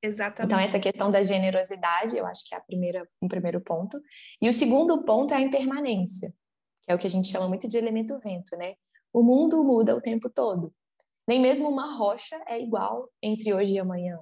Exatamente. 0.02 0.54
Então, 0.54 0.60
essa 0.60 0.80
questão 0.80 1.10
da 1.10 1.24
generosidade, 1.24 2.18
eu 2.18 2.26
acho 2.26 2.48
que 2.48 2.54
é 2.54 2.58
a 2.58 2.62
primeira, 2.62 3.08
um 3.22 3.28
primeiro 3.28 3.62
ponto. 3.62 4.02
E 4.42 4.50
o 4.50 4.54
segundo 4.54 5.04
ponto 5.04 5.34
é 5.34 5.38
a 5.38 5.42
impermanência, 5.42 6.34
que 6.84 6.92
é 6.92 6.96
o 6.96 7.00
que 7.00 7.08
a 7.08 7.10
gente 7.10 7.30
chama 7.30 7.48
muito 7.48 7.70
de 7.70 7.78
elemento 7.78 8.20
vento, 8.20 8.58
né? 8.58 8.76
O 9.14 9.24
mundo 9.24 9.64
muda 9.64 9.96
o 9.96 10.02
tempo 10.02 10.30
todo. 10.30 10.74
Nem 11.26 11.40
mesmo 11.40 11.70
uma 11.70 11.96
rocha 11.96 12.42
é 12.48 12.62
igual 12.62 13.10
entre 13.22 13.54
hoje 13.54 13.76
e 13.76 13.80
amanhã. 13.80 14.20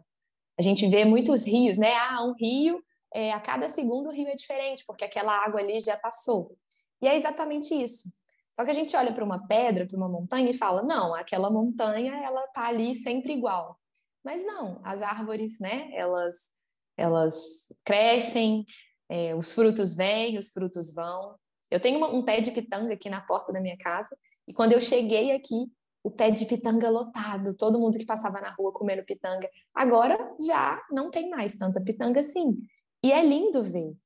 A 0.59 0.61
gente 0.61 0.87
vê 0.87 1.03
muitos 1.03 1.47
rios, 1.47 1.79
né? 1.79 1.93
Ah, 1.95 2.23
um 2.23 2.33
rio, 2.33 2.83
é, 3.11 3.31
a 3.31 3.39
cada 3.39 3.67
segundo 3.67 4.09
o 4.09 4.11
rio 4.11 4.27
é 4.27 4.35
diferente, 4.35 4.83
porque 4.85 5.03
aquela 5.03 5.33
água 5.43 5.59
ali 5.59 5.79
já 5.79 5.97
passou. 5.97 6.55
E 7.01 7.07
é 7.07 7.15
exatamente 7.15 7.73
isso. 7.73 8.13
Só 8.61 8.65
que 8.65 8.69
a 8.69 8.75
gente 8.75 8.95
olha 8.95 9.11
para 9.11 9.25
uma 9.25 9.47
pedra, 9.47 9.87
para 9.87 9.97
uma 9.97 10.07
montanha 10.07 10.51
e 10.51 10.53
fala: 10.53 10.83
não, 10.83 11.15
aquela 11.15 11.49
montanha 11.49 12.13
ela 12.23 12.45
tá 12.49 12.67
ali 12.67 12.93
sempre 12.93 13.33
igual. 13.33 13.75
Mas 14.23 14.45
não, 14.45 14.79
as 14.83 15.01
árvores, 15.01 15.59
né? 15.59 15.89
Elas, 15.95 16.51
elas 16.95 17.73
crescem, 17.83 18.63
é, 19.09 19.33
os 19.33 19.51
frutos 19.51 19.95
vêm, 19.95 20.37
os 20.37 20.51
frutos 20.51 20.93
vão. 20.93 21.35
Eu 21.71 21.79
tenho 21.79 21.97
uma, 21.97 22.09
um 22.09 22.21
pé 22.21 22.39
de 22.39 22.51
pitanga 22.51 22.93
aqui 22.93 23.09
na 23.09 23.19
porta 23.21 23.51
da 23.51 23.59
minha 23.59 23.75
casa 23.79 24.15
e 24.47 24.53
quando 24.53 24.73
eu 24.73 24.81
cheguei 24.81 25.31
aqui, 25.31 25.65
o 26.03 26.11
pé 26.11 26.29
de 26.29 26.45
pitanga 26.45 26.87
lotado, 26.87 27.55
todo 27.55 27.79
mundo 27.79 27.97
que 27.97 28.05
passava 28.05 28.39
na 28.41 28.51
rua 28.51 28.71
comendo 28.71 29.03
pitanga. 29.03 29.49
Agora 29.73 30.19
já 30.39 30.79
não 30.91 31.09
tem 31.09 31.31
mais 31.31 31.57
tanta 31.57 31.81
pitanga 31.81 32.19
assim. 32.19 32.59
E 33.03 33.11
é 33.11 33.25
lindo 33.25 33.63
ver. 33.63 33.97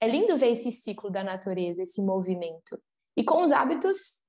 É 0.00 0.06
lindo 0.06 0.36
ver 0.36 0.52
esse 0.52 0.70
ciclo 0.70 1.10
da 1.10 1.24
natureza, 1.24 1.82
esse 1.82 2.00
movimento. 2.00 2.80
E 3.18 3.24
com 3.24 3.42
os 3.42 3.50
hábitos, 3.50 4.22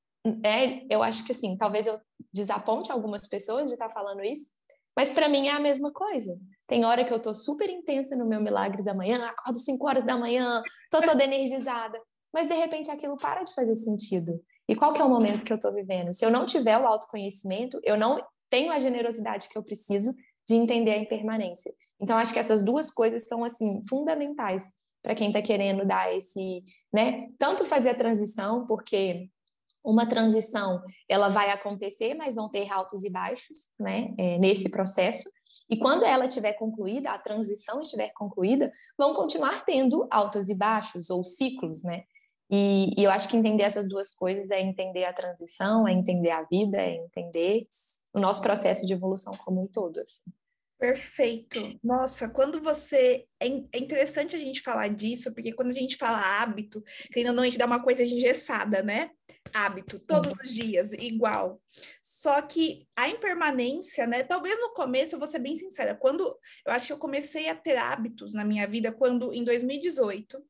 é, 0.44 0.84
eu 0.92 1.04
acho 1.04 1.24
que 1.24 1.32
assim, 1.32 1.56
talvez 1.56 1.86
eu 1.86 2.02
desaponte 2.34 2.92
algumas 2.92 3.28
pessoas 3.28 3.70
de 3.70 3.76
estar 3.76 3.88
falando 3.88 4.24
isso, 4.24 4.50
mas 4.98 5.12
para 5.12 5.30
mim 5.30 5.48
é 5.48 5.52
a 5.52 5.60
mesma 5.60 5.94
coisa. 5.94 6.36
Tem 6.66 6.84
hora 6.84 7.06
que 7.06 7.14
eu 7.14 7.22
tô 7.22 7.32
super 7.32 7.70
intensa 7.70 8.16
no 8.16 8.26
meu 8.26 8.42
milagre 8.42 8.82
da 8.82 8.96
manhã, 8.96 9.24
acordo 9.28 9.60
5 9.60 9.88
horas 9.88 10.04
da 10.08 10.18
manhã, 10.18 10.64
tô 10.90 11.02
toda 11.02 11.24
energizada, 11.24 12.02
mas 12.34 12.48
de 12.48 12.56
repente 12.56 12.90
aquilo 12.90 13.16
para 13.16 13.44
de 13.44 13.54
fazer 13.54 13.76
sentido. 13.76 14.44
E 14.68 14.76
qual 14.76 14.92
que 14.92 15.02
é 15.04 15.06
o 15.06 15.10
momento 15.10 15.46
que 15.46 15.54
eu 15.54 15.58
estou 15.58 15.72
vivendo? 15.72 16.12
Se 16.12 16.26
eu 16.26 16.32
não 16.32 16.48
tiver 16.48 16.80
o 16.80 16.88
autoconhecimento, 16.88 17.80
eu 17.84 17.96
não 17.96 18.20
tenho 18.50 18.72
a 18.72 18.80
generosidade 18.80 19.50
que 19.50 19.58
eu 19.58 19.64
preciso 19.64 20.12
de 20.48 20.56
entender 20.56 20.94
a 20.94 20.98
impermanência. 20.98 21.72
Então, 22.02 22.18
acho 22.18 22.34
que 22.34 22.40
essas 22.40 22.64
duas 22.64 22.90
coisas 22.90 23.28
são, 23.28 23.44
assim, 23.44 23.82
fundamentais 23.88 24.64
para 25.02 25.16
quem 25.16 25.28
está 25.28 25.42
querendo 25.42 25.86
dar 25.86 26.14
esse, 26.16 26.64
né? 26.92 27.28
Tanto 27.38 27.66
fazer 27.66 27.92
a 27.92 27.96
transição, 27.96 28.66
porque 28.66 29.30
uma 29.84 30.06
transição, 30.06 30.82
ela 31.08 31.30
vai 31.30 31.50
acontecer, 31.50 32.14
mas 32.14 32.36
vão 32.36 32.50
ter 32.50 32.72
altos 32.72 33.04
e 33.04 33.10
baixos, 33.10 33.70
né? 33.80 34.14
É, 34.18 34.38
nesse 34.38 34.70
processo. 34.70 35.30
E 35.70 35.78
quando 35.78 36.04
ela 36.04 36.26
estiver 36.26 36.54
concluída, 36.54 37.12
a 37.12 37.20
transição 37.20 37.80
estiver 37.80 38.10
concluída, 38.10 38.72
vão 38.98 39.14
continuar 39.14 39.64
tendo 39.64 40.08
altos 40.10 40.50
e 40.50 40.56
baixos, 40.56 41.10
ou 41.10 41.24
ciclos, 41.24 41.84
né? 41.84 42.04
E, 42.52 43.00
e, 43.00 43.04
eu 43.04 43.12
acho 43.12 43.30
que 43.30 43.38
entender 43.38 43.62
essas 43.62 43.88
duas 43.88 44.10
coisas 44.10 44.50
é 44.50 44.60
entender 44.60 45.06
a 45.06 45.14
transição, 45.14 45.88
é 45.88 45.94
entender 45.94 46.32
a 46.32 46.42
vida, 46.44 46.78
é 46.78 46.96
entender 46.96 47.68
o 48.12 48.20
nosso 48.20 48.42
processo 48.42 48.88
de 48.88 48.94
evolução 48.94 49.38
como 49.38 49.62
um 49.62 49.68
todo. 49.68 50.00
Assim. 50.00 50.32
Perfeito. 50.80 51.78
Nossa, 51.84 52.30
quando 52.30 52.62
você. 52.62 53.26
É, 53.38 53.48
é 53.48 53.78
interessante 53.78 54.36
a 54.36 54.40
gente 54.40 54.62
falar 54.62 54.88
disso, 54.88 55.34
porque 55.34 55.52
quando 55.52 55.72
a 55.72 55.74
gente 55.74 55.98
fala 55.98 56.42
hábito, 56.42 56.82
ainda 57.16 57.34
não 57.34 57.44
a 57.44 57.46
gente 57.46 57.58
dá 57.58 57.66
uma 57.66 57.84
coisa 57.84 58.02
engessada, 58.02 58.82
né? 58.82 59.12
Hábito, 59.54 60.00
todos 60.00 60.32
os 60.32 60.50
dias, 60.50 60.94
igual. 60.94 61.62
Só 62.02 62.42
que 62.42 62.88
a 62.96 63.10
impermanência, 63.10 64.08
né? 64.08 64.24
Talvez 64.24 64.58
no 64.58 64.74
começo, 64.74 65.16
eu 65.16 65.20
vou 65.20 65.28
ser 65.28 65.40
bem 65.40 65.56
sincera, 65.58 65.96
quando 65.96 66.24
eu 66.66 66.72
acho 66.72 66.88
que 66.88 66.94
eu 66.94 66.98
comecei 66.98 67.50
a 67.50 67.56
ter 67.56 67.76
hábitos 67.76 68.34
na 68.34 68.46
minha 68.46 68.66
vida, 68.66 68.92
quando 68.92 69.34
em 69.34 69.44
2018 69.44 70.42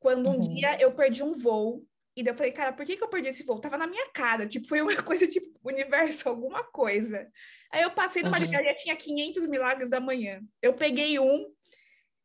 quando 0.00 0.30
um 0.30 0.32
uhum. 0.32 0.54
dia 0.54 0.80
eu 0.80 0.92
perdi 0.92 1.22
um 1.22 1.34
voo. 1.34 1.84
E 2.20 2.22
daí 2.22 2.34
eu 2.34 2.36
falei, 2.36 2.52
cara, 2.52 2.70
por 2.70 2.84
que, 2.84 2.98
que 2.98 3.02
eu 3.02 3.08
perdi 3.08 3.30
esse 3.30 3.42
voo? 3.42 3.58
Tava 3.58 3.78
na 3.78 3.86
minha 3.86 4.06
cara, 4.10 4.46
tipo, 4.46 4.68
foi 4.68 4.82
uma 4.82 4.94
coisa 5.02 5.26
tipo, 5.26 5.58
universo, 5.64 6.28
alguma 6.28 6.62
coisa. 6.62 7.26
Aí 7.72 7.80
eu 7.80 7.90
passei 7.92 8.22
numa 8.22 8.36
uhum. 8.36 8.44
livraria, 8.44 8.76
tinha 8.76 8.94
500 8.94 9.46
milagres 9.46 9.88
da 9.88 10.00
manhã. 10.00 10.42
Eu 10.60 10.74
peguei 10.74 11.18
um, 11.18 11.50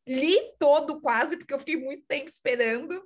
li 0.06 0.38
todo 0.60 1.00
quase, 1.00 1.38
porque 1.38 1.54
eu 1.54 1.60
fiquei 1.60 1.78
muito 1.78 2.04
tempo 2.06 2.26
esperando. 2.26 3.02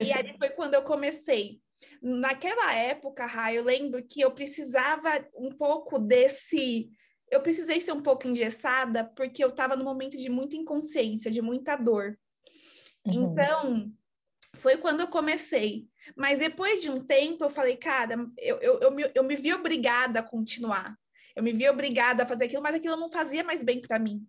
E 0.00 0.10
aí 0.10 0.34
foi 0.40 0.48
quando 0.48 0.72
eu 0.72 0.82
comecei. 0.82 1.60
Naquela 2.00 2.72
época, 2.72 3.26
Ra, 3.26 3.52
eu 3.52 3.62
lembro 3.62 4.02
que 4.02 4.22
eu 4.22 4.30
precisava 4.30 5.10
um 5.36 5.50
pouco 5.50 5.98
desse. 5.98 6.88
Eu 7.30 7.42
precisei 7.42 7.78
ser 7.82 7.92
um 7.92 8.02
pouco 8.02 8.26
engessada, 8.26 9.04
porque 9.04 9.44
eu 9.44 9.50
estava 9.50 9.76
num 9.76 9.84
momento 9.84 10.16
de 10.16 10.30
muita 10.30 10.56
inconsciência, 10.56 11.30
de 11.30 11.42
muita 11.42 11.76
dor. 11.76 12.18
Uhum. 13.04 13.32
Então, 13.32 13.92
foi 14.56 14.78
quando 14.78 15.00
eu 15.00 15.08
comecei. 15.08 15.91
Mas 16.16 16.38
depois 16.38 16.82
de 16.82 16.90
um 16.90 17.04
tempo, 17.04 17.44
eu 17.44 17.50
falei, 17.50 17.76
cara, 17.76 18.14
eu, 18.38 18.58
eu, 18.58 18.80
eu, 18.80 18.90
me, 18.90 19.10
eu 19.14 19.24
me 19.24 19.36
vi 19.36 19.52
obrigada 19.52 20.20
a 20.20 20.22
continuar. 20.22 20.96
Eu 21.34 21.42
me 21.42 21.52
vi 21.52 21.68
obrigada 21.68 22.22
a 22.22 22.26
fazer 22.26 22.44
aquilo, 22.44 22.62
mas 22.62 22.74
aquilo 22.74 22.96
não 22.96 23.10
fazia 23.10 23.42
mais 23.42 23.62
bem 23.62 23.80
para 23.80 23.98
mim. 23.98 24.26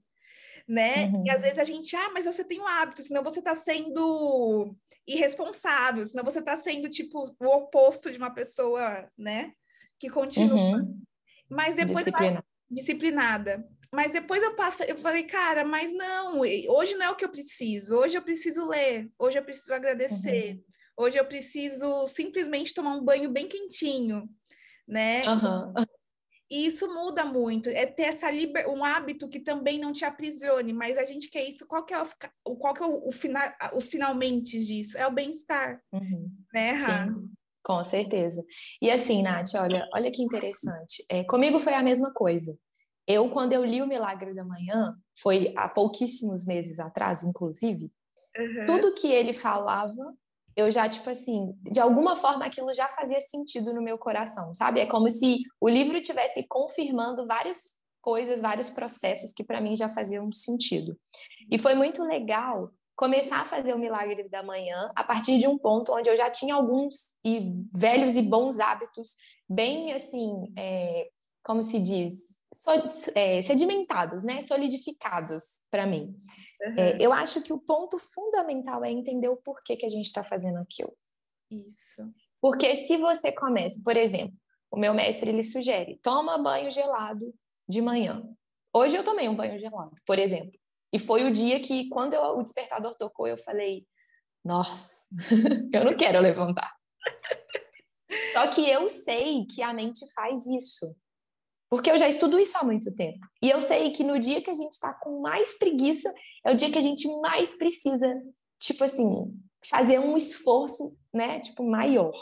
Né? 0.67 1.05
Uhum. 1.07 1.25
E 1.25 1.29
às 1.29 1.41
vezes 1.41 1.59
a 1.59 1.63
gente, 1.63 1.93
ah, 1.95 2.09
mas 2.13 2.25
você 2.25 2.43
tem 2.43 2.61
um 2.61 2.67
hábito, 2.67 3.03
senão 3.03 3.21
você 3.21 3.39
está 3.39 3.53
sendo 3.53 4.73
irresponsável, 5.05 6.05
senão 6.05 6.23
você 6.23 6.39
está 6.39 6.55
sendo 6.55 6.89
tipo 6.89 7.23
o 7.39 7.47
oposto 7.47 8.09
de 8.09 8.17
uma 8.17 8.33
pessoa, 8.33 9.09
né? 9.17 9.51
Que 9.99 10.09
continua. 10.09 10.77
Uhum. 10.77 11.01
Mas 11.49 11.75
depois 11.75 12.05
Disciplina. 12.05 12.45
disciplinada. 12.69 13.67
Mas 13.93 14.11
depois 14.11 14.41
eu 14.41 14.55
passei, 14.55 14.89
eu 14.89 14.97
falei, 14.97 15.23
cara, 15.23 15.63
mas 15.63 15.93
não, 15.93 16.39
hoje 16.39 16.95
não 16.95 17.05
é 17.05 17.09
o 17.11 17.15
que 17.15 17.23
eu 17.23 17.29
preciso. 17.29 17.95
Hoje 17.95 18.17
eu 18.17 18.23
preciso 18.23 18.67
ler, 18.67 19.07
hoje 19.19 19.37
eu 19.37 19.43
preciso 19.43 19.71
agradecer, 19.71 20.55
uhum. 20.55 20.63
Hoje 20.97 21.17
eu 21.17 21.25
preciso 21.25 22.07
simplesmente 22.07 22.73
tomar 22.73 22.95
um 22.95 23.03
banho 23.03 23.29
bem 23.31 23.47
quentinho, 23.47 24.29
né? 24.87 25.21
Uhum. 25.27 25.73
E 26.51 26.65
isso 26.67 26.87
muda 26.93 27.25
muito, 27.25 27.69
é 27.69 27.85
ter 27.85 28.03
essa 28.03 28.29
liber... 28.29 28.69
um 28.69 28.83
hábito 28.83 29.27
que 29.27 29.39
também 29.39 29.79
não 29.79 29.91
te 29.91 30.05
aprisione, 30.05 30.71
mas 30.71 30.97
a 30.97 31.03
gente 31.03 31.29
quer 31.29 31.43
isso, 31.43 31.65
qual 31.65 31.83
que 31.83 31.93
é 31.93 32.03
o, 32.45 32.55
qual 32.55 32.73
que 32.73 32.83
é 32.83 32.85
o, 32.85 33.07
o 33.07 33.11
final, 33.11 33.51
os 33.73 33.89
finalmente 33.89 34.59
disso? 34.59 34.97
É 34.97 35.07
o 35.07 35.11
bem-estar, 35.11 35.81
uhum. 35.91 36.29
né, 36.53 36.75
Sim. 36.75 37.29
Com 37.63 37.81
certeza. 37.81 38.43
E 38.81 38.91
assim, 38.91 39.23
Nath, 39.23 39.55
olha, 39.55 39.87
olha 39.95 40.11
que 40.11 40.21
interessante. 40.21 41.03
É, 41.09 41.23
comigo 41.23 41.61
foi 41.61 41.73
a 41.73 41.81
mesma 41.81 42.13
coisa. 42.13 42.55
Eu, 43.07 43.29
quando 43.29 43.53
eu 43.53 43.63
li 43.63 43.81
O 43.81 43.87
Milagre 43.87 44.33
da 44.33 44.43
Manhã, 44.43 44.93
foi 45.17 45.53
há 45.55 45.69
pouquíssimos 45.69 46.45
meses 46.45 46.79
atrás, 46.79 47.23
inclusive, 47.23 47.89
uhum. 48.37 48.65
tudo 48.65 48.93
que 48.93 49.07
ele 49.07 49.33
falava, 49.33 50.13
eu 50.55 50.71
já, 50.71 50.87
tipo 50.87 51.09
assim, 51.09 51.53
de 51.63 51.79
alguma 51.79 52.15
forma 52.15 52.45
aquilo 52.45 52.73
já 52.73 52.87
fazia 52.89 53.19
sentido 53.19 53.73
no 53.73 53.81
meu 53.81 53.97
coração, 53.97 54.53
sabe? 54.53 54.79
É 54.79 54.85
como 54.85 55.09
se 55.09 55.41
o 55.59 55.67
livro 55.67 56.01
tivesse 56.01 56.47
confirmando 56.47 57.25
várias 57.25 57.81
coisas, 58.01 58.41
vários 58.41 58.69
processos 58.69 59.31
que 59.31 59.43
para 59.43 59.61
mim 59.61 59.75
já 59.75 59.89
faziam 59.89 60.31
sentido. 60.31 60.97
E 61.49 61.57
foi 61.57 61.73
muito 61.73 62.03
legal 62.03 62.71
começar 62.95 63.41
a 63.41 63.45
fazer 63.45 63.73
o 63.73 63.79
milagre 63.79 64.29
da 64.29 64.43
manhã 64.43 64.91
a 64.95 65.03
partir 65.03 65.39
de 65.39 65.47
um 65.47 65.57
ponto 65.57 65.93
onde 65.93 66.09
eu 66.09 66.15
já 66.15 66.29
tinha 66.29 66.53
alguns 66.53 67.15
e 67.25 67.51
velhos 67.73 68.15
e 68.15 68.21
bons 68.21 68.59
hábitos 68.59 69.15
bem 69.49 69.93
assim, 69.93 70.53
é, 70.57 71.07
como 71.43 71.61
se 71.61 71.79
diz, 71.79 72.15
sedimentados, 73.41 74.23
né? 74.23 74.41
Solidificados 74.41 75.63
para 75.69 75.85
mim. 75.85 76.15
Uhum. 76.61 76.75
É, 76.77 76.97
eu 76.99 77.11
acho 77.11 77.41
que 77.41 77.53
o 77.53 77.59
ponto 77.59 77.97
fundamental 77.97 78.83
é 78.83 78.91
entender 78.91 79.27
o 79.27 79.37
porquê 79.37 79.75
que 79.75 79.85
a 79.85 79.89
gente 79.89 80.05
está 80.05 80.23
fazendo 80.23 80.57
aquilo. 80.57 80.95
Isso. 81.49 82.01
Porque 82.41 82.75
se 82.75 82.97
você 82.97 83.31
começa, 83.31 83.81
por 83.83 83.95
exemplo, 83.95 84.35
o 84.71 84.77
meu 84.77 84.93
mestre 84.93 85.29
ele 85.29 85.43
sugere, 85.43 85.99
toma 86.01 86.37
banho 86.37 86.71
gelado 86.71 87.33
de 87.67 87.81
manhã. 87.81 88.27
Hoje 88.73 88.95
eu 88.95 89.03
tomei 89.03 89.29
um 89.29 89.35
banho 89.35 89.57
gelado, 89.57 89.95
por 90.05 90.17
exemplo. 90.17 90.59
E 90.91 90.99
foi 90.99 91.23
o 91.23 91.31
dia 91.31 91.59
que, 91.59 91.89
quando 91.89 92.13
eu, 92.13 92.21
o 92.37 92.43
despertador 92.43 92.95
tocou, 92.95 93.27
eu 93.27 93.37
falei, 93.37 93.85
nossa, 94.43 95.09
eu 95.73 95.85
não 95.85 95.95
quero 95.95 96.19
levantar. 96.19 96.75
Só 98.33 98.47
que 98.47 98.67
eu 98.69 98.89
sei 98.89 99.45
que 99.45 99.61
a 99.61 99.73
mente 99.73 100.05
faz 100.13 100.45
isso. 100.47 100.95
Porque 101.73 101.89
eu 101.89 101.97
já 101.97 102.07
estudo 102.07 102.39
isso 102.39 102.55
há 102.55 102.63
muito 102.63 102.93
tempo. 102.93 103.17
E 103.41 103.49
eu 103.49 103.59
sei 103.59 103.89
que 103.89 104.03
no 104.03 104.19
dia 104.19 104.43
que 104.43 104.51
a 104.51 104.53
gente 104.53 104.73
está 104.73 104.93
com 104.93 105.21
mais 105.21 105.57
preguiça, 105.57 106.13
é 106.45 106.51
o 106.51 106.55
dia 106.55 106.71
que 106.71 106.77
a 106.77 106.81
gente 106.81 107.07
mais 107.19 107.57
precisa, 107.57 108.07
tipo 108.59 108.83
assim, 108.83 109.35
fazer 109.65 109.97
um 109.97 110.15
esforço, 110.15 110.95
né, 111.11 111.39
tipo, 111.39 111.67
maior. 111.67 112.13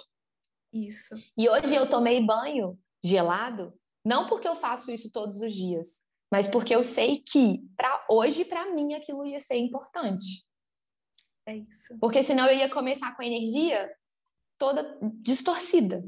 Isso. 0.71 1.13
E 1.37 1.49
hoje 1.49 1.75
eu 1.75 1.89
tomei 1.89 2.25
banho 2.25 2.79
gelado, 3.03 3.77
não 4.05 4.25
porque 4.25 4.47
eu 4.47 4.55
faço 4.55 4.89
isso 4.89 5.11
todos 5.11 5.41
os 5.41 5.53
dias, 5.53 6.01
mas 6.31 6.47
porque 6.47 6.73
eu 6.73 6.81
sei 6.81 7.21
que 7.21 7.59
para 7.75 7.99
hoje, 8.09 8.45
para 8.45 8.71
mim, 8.71 8.93
aquilo 8.93 9.25
ia 9.25 9.41
ser 9.41 9.57
importante. 9.57 10.45
É 11.45 11.57
isso. 11.57 11.97
Porque 11.99 12.23
senão 12.23 12.47
eu 12.47 12.55
ia 12.55 12.69
começar 12.69 13.13
com 13.17 13.21
a 13.21 13.25
energia 13.25 13.93
toda 14.57 14.97
distorcida. 15.15 16.01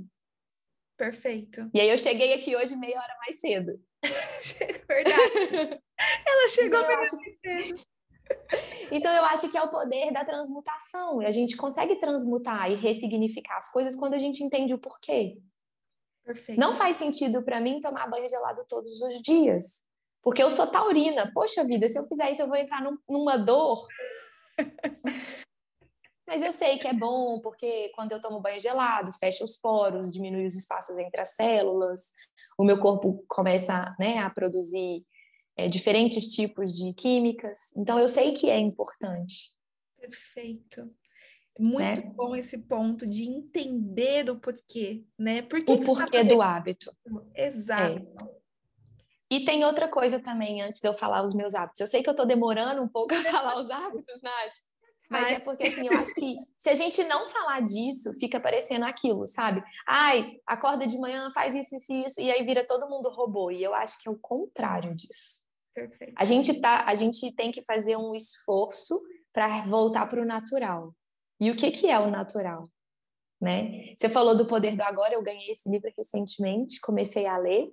Perfeito. 1.04 1.70
E 1.74 1.82
aí 1.82 1.90
eu 1.90 1.98
cheguei 1.98 2.34
aqui 2.34 2.56
hoje 2.56 2.78
meia 2.78 2.98
hora 2.98 3.18
mais 3.20 3.38
cedo. 3.38 3.78
Verdade. 4.88 5.82
Ela 6.26 6.50
chegou 6.50 6.80
então, 6.80 6.98
acho... 6.98 7.18
mais 7.18 7.38
cedo. 7.42 7.82
Então 8.90 9.14
eu 9.14 9.26
acho 9.26 9.52
que 9.52 9.58
é 9.58 9.62
o 9.62 9.70
poder 9.70 10.14
da 10.14 10.24
transmutação. 10.24 11.20
A 11.20 11.32
gente 11.32 11.58
consegue 11.58 11.98
transmutar 11.98 12.72
e 12.72 12.76
ressignificar 12.76 13.58
as 13.58 13.70
coisas 13.70 13.98
quando 13.98 14.14
a 14.14 14.18
gente 14.18 14.42
entende 14.46 14.74
o 14.74 14.80
porquê. 14.80 15.38
Perfeito. 16.24 16.58
Não 16.58 16.74
faz 16.74 16.96
sentido 16.96 17.44
para 17.44 17.60
mim 17.60 17.82
tomar 17.82 18.10
banho 18.10 18.30
gelado 18.30 18.64
todos 18.70 19.02
os 19.02 19.22
dias. 19.22 19.84
Porque 20.22 20.42
eu 20.42 20.50
sou 20.50 20.68
taurina. 20.68 21.30
Poxa 21.34 21.66
vida, 21.66 21.90
se 21.90 22.00
eu 22.00 22.08
fizer 22.08 22.32
isso, 22.32 22.42
eu 22.42 22.48
vou 22.48 22.56
entrar 22.56 22.82
num, 22.82 22.98
numa 23.10 23.36
dor. 23.36 23.86
Mas 26.26 26.42
eu 26.42 26.52
sei 26.52 26.78
que 26.78 26.88
é 26.88 26.94
bom, 26.94 27.40
porque 27.42 27.90
quando 27.96 28.14
eu 28.14 28.22
tomo 28.22 28.40
banho 28.40 28.60
gelado, 28.60 29.12
fecha 29.14 29.44
os 29.44 29.58
poros, 29.58 30.12
diminui 30.12 30.48
os 30.48 30.56
espaços 30.56 30.98
entre 30.98 31.20
as 31.20 31.36
células, 31.36 32.12
o 32.58 32.64
meu 32.64 32.80
corpo 32.80 33.26
começa 33.28 33.94
né, 34.00 34.20
a 34.20 34.30
produzir 34.30 35.06
é, 35.58 35.68
diferentes 35.68 36.28
tipos 36.28 36.74
de 36.74 36.94
químicas. 36.94 37.76
Então, 37.76 38.00
eu 38.00 38.08
sei 38.08 38.32
que 38.32 38.50
é 38.50 38.58
importante. 38.58 39.54
Perfeito. 40.00 40.90
Muito 41.60 42.02
né? 42.02 42.12
bom 42.16 42.36
esse 42.36 42.58
ponto 42.58 43.08
de 43.08 43.24
entender 43.26 44.30
o 44.30 44.40
porquê, 44.40 45.04
né? 45.20 45.44
Por 45.44 45.64
que 45.64 45.72
o 45.72 45.80
tá 45.80 45.86
porquê 45.86 46.24
tá 46.24 46.24
do 46.24 46.42
hábito. 46.42 46.92
Exato. 47.36 48.10
É. 48.10 48.44
E 49.30 49.46
tem 49.46 49.64
outra 49.64 49.88
coisa 49.88 50.20
também, 50.20 50.62
antes 50.62 50.80
de 50.80 50.88
eu 50.88 50.94
falar 50.94 51.24
os 51.24 51.34
meus 51.34 51.54
hábitos. 51.54 51.80
Eu 51.80 51.88
sei 51.88 52.02
que 52.02 52.10
eu 52.10 52.14
estou 52.14 52.26
demorando 52.26 52.82
um 52.82 52.88
pouco 52.88 53.14
a 53.14 53.18
falar 53.32 53.60
os 53.60 53.70
hábitos, 53.70 54.22
Nath, 54.22 54.56
mas 55.14 55.26
Ai. 55.26 55.36
é 55.36 55.40
porque, 55.40 55.68
assim, 55.68 55.88
eu 55.88 55.94
acho 56.00 56.14
que 56.16 56.36
se 56.58 56.70
a 56.70 56.74
gente 56.74 57.04
não 57.04 57.28
falar 57.28 57.62
disso, 57.62 58.12
fica 58.20 58.40
parecendo 58.40 58.84
aquilo, 58.86 59.28
sabe? 59.28 59.64
Ai, 59.88 60.40
acorda 60.48 60.88
de 60.88 60.98
manhã, 60.98 61.30
faz 61.32 61.54
isso, 61.54 61.76
isso, 61.76 61.94
isso, 61.94 62.22
e 62.22 62.32
aí 62.32 62.44
vira 62.44 62.66
todo 62.66 62.90
mundo 62.90 63.10
robô. 63.10 63.52
E 63.52 63.62
eu 63.62 63.76
acho 63.76 64.02
que 64.02 64.10
é 64.10 64.12
o 64.12 64.18
contrário 64.18 64.96
disso. 64.96 65.40
Perfeito. 65.76 66.14
A 66.18 66.26
gente, 66.26 66.60
tá, 66.60 66.84
a 66.88 66.96
gente 66.96 67.32
tem 67.36 67.52
que 67.52 67.62
fazer 67.62 67.96
um 67.96 68.16
esforço 68.16 69.00
para 69.32 69.62
voltar 69.62 70.08
para 70.08 70.22
o 70.22 70.26
natural. 70.26 70.96
E 71.40 71.52
o 71.52 71.56
que, 71.56 71.70
que 71.70 71.90
é 71.90 72.00
o 72.00 72.10
natural? 72.10 72.68
Né? 73.40 73.94
Você 73.98 74.10
falou 74.10 74.36
do 74.36 74.48
poder 74.48 74.76
do 74.76 74.82
agora, 74.82 75.14
eu 75.14 75.22
ganhei 75.22 75.52
esse 75.52 75.70
livro 75.70 75.92
recentemente, 75.96 76.80
comecei 76.80 77.28
a 77.28 77.38
ler, 77.38 77.72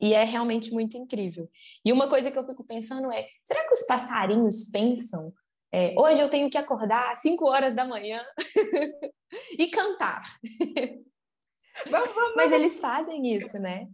e 0.00 0.12
é 0.12 0.24
realmente 0.24 0.72
muito 0.72 0.96
incrível. 0.96 1.48
E 1.84 1.92
uma 1.92 2.08
coisa 2.08 2.30
que 2.30 2.38
eu 2.38 2.44
fico 2.44 2.66
pensando 2.66 3.12
é: 3.12 3.26
será 3.44 3.64
que 3.66 3.72
os 3.72 3.86
passarinhos 3.86 4.64
pensam? 4.70 5.32
É, 5.74 5.92
hoje 5.98 6.22
eu 6.22 6.28
tenho 6.28 6.48
que 6.48 6.56
acordar 6.56 7.10
às 7.10 7.18
5 7.18 7.44
horas 7.46 7.74
da 7.74 7.84
manhã 7.84 8.24
e 9.58 9.66
cantar. 9.66 10.22
Mas 12.36 12.52
eles 12.52 12.78
fazem 12.78 13.34
isso, 13.34 13.58
né? 13.58 13.88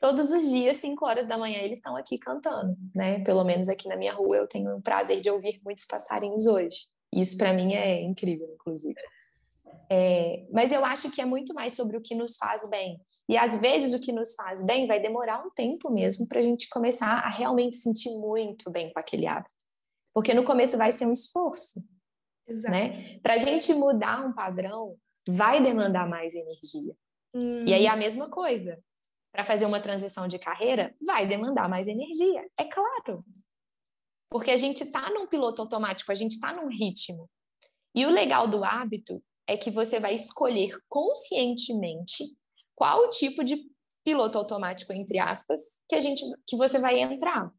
Todos 0.00 0.30
os 0.30 0.48
dias, 0.48 0.76
5 0.76 1.04
horas 1.04 1.26
da 1.26 1.36
manhã, 1.36 1.58
eles 1.58 1.78
estão 1.78 1.96
aqui 1.96 2.18
cantando, 2.18 2.76
né? 2.94 3.18
Pelo 3.24 3.42
menos 3.42 3.68
aqui 3.68 3.88
na 3.88 3.96
minha 3.96 4.12
rua 4.12 4.36
eu 4.36 4.46
tenho 4.46 4.76
o 4.76 4.80
prazer 4.80 5.20
de 5.20 5.28
ouvir 5.28 5.60
muitos 5.64 5.86
passarinhos 5.86 6.46
hoje. 6.46 6.86
Isso 7.12 7.36
para 7.36 7.52
mim 7.52 7.74
é 7.74 8.00
incrível, 8.00 8.48
inclusive. 8.54 8.94
É, 9.90 10.46
mas 10.52 10.70
eu 10.70 10.84
acho 10.84 11.10
que 11.10 11.20
é 11.20 11.24
muito 11.24 11.52
mais 11.52 11.72
sobre 11.72 11.96
o 11.96 12.00
que 12.00 12.14
nos 12.14 12.36
faz 12.36 12.70
bem. 12.70 13.00
E 13.28 13.36
às 13.36 13.60
vezes 13.60 13.92
o 13.92 14.00
que 14.00 14.12
nos 14.12 14.36
faz 14.36 14.64
bem 14.64 14.86
vai 14.86 15.00
demorar 15.00 15.44
um 15.44 15.50
tempo 15.50 15.90
mesmo 15.90 16.28
para 16.28 16.38
a 16.38 16.42
gente 16.42 16.68
começar 16.68 17.10
a 17.10 17.28
realmente 17.28 17.74
sentir 17.74 18.10
muito 18.10 18.70
bem 18.70 18.92
com 18.92 19.00
aquele 19.00 19.26
hábito. 19.26 19.57
Porque 20.18 20.34
no 20.34 20.42
começo 20.42 20.76
vai 20.76 20.90
ser 20.90 21.06
um 21.06 21.12
esforço. 21.12 21.80
Exato. 22.44 22.72
Né? 22.72 23.20
Para 23.20 23.34
a 23.34 23.38
gente 23.38 23.72
mudar 23.72 24.26
um 24.26 24.32
padrão, 24.32 24.96
vai 25.28 25.62
demandar 25.62 26.08
mais 26.08 26.34
energia. 26.34 26.92
Hum. 27.32 27.64
E 27.64 27.72
aí 27.72 27.86
a 27.86 27.94
mesma 27.94 28.28
coisa. 28.28 28.82
Para 29.30 29.44
fazer 29.44 29.64
uma 29.64 29.78
transição 29.78 30.26
de 30.26 30.36
carreira, 30.36 30.92
vai 31.06 31.24
demandar 31.24 31.68
mais 31.68 31.86
energia, 31.86 32.44
é 32.58 32.64
claro. 32.64 33.24
Porque 34.28 34.50
a 34.50 34.56
gente 34.56 34.82
está 34.82 35.08
num 35.10 35.28
piloto 35.28 35.62
automático, 35.62 36.10
a 36.10 36.16
gente 36.16 36.32
está 36.32 36.52
num 36.52 36.66
ritmo. 36.66 37.30
E 37.94 38.04
o 38.04 38.10
legal 38.10 38.48
do 38.48 38.64
hábito 38.64 39.22
é 39.46 39.56
que 39.56 39.70
você 39.70 40.00
vai 40.00 40.16
escolher 40.16 40.76
conscientemente 40.88 42.24
qual 42.74 43.04
o 43.04 43.10
tipo 43.10 43.44
de 43.44 43.70
piloto 44.02 44.36
automático, 44.36 44.92
entre 44.92 45.20
aspas, 45.20 45.60
que 45.88 45.94
a 45.94 46.00
gente 46.00 46.24
que 46.44 46.56
você 46.56 46.80
vai 46.80 46.98
entrar. 46.98 47.52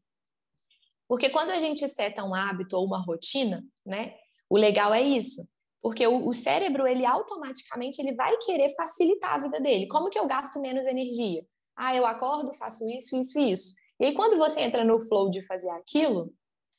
Porque 1.10 1.28
quando 1.28 1.50
a 1.50 1.58
gente 1.58 1.88
seta 1.88 2.22
um 2.22 2.32
hábito 2.32 2.76
ou 2.76 2.86
uma 2.86 3.00
rotina, 3.00 3.66
né? 3.84 4.14
O 4.48 4.56
legal 4.56 4.94
é 4.94 5.02
isso. 5.02 5.44
Porque 5.82 6.06
o, 6.06 6.28
o, 6.28 6.32
cérebro, 6.32 6.86
ele 6.86 7.04
automaticamente, 7.04 8.00
ele 8.00 8.14
vai 8.14 8.36
querer 8.36 8.68
facilitar 8.76 9.34
a 9.34 9.38
vida 9.38 9.60
dele. 9.60 9.88
Como 9.88 10.08
que 10.08 10.16
eu 10.16 10.28
gasto 10.28 10.60
menos 10.60 10.86
energia? 10.86 11.44
Ah, 11.76 11.96
eu 11.96 12.06
acordo, 12.06 12.54
faço 12.54 12.88
isso, 12.88 13.16
isso 13.16 13.40
e 13.40 13.50
isso. 13.50 13.74
E 13.98 14.04
aí, 14.04 14.14
quando 14.14 14.38
você 14.38 14.60
entra 14.60 14.84
no 14.84 15.00
flow 15.00 15.30
de 15.30 15.44
fazer 15.44 15.70
aquilo, 15.70 16.32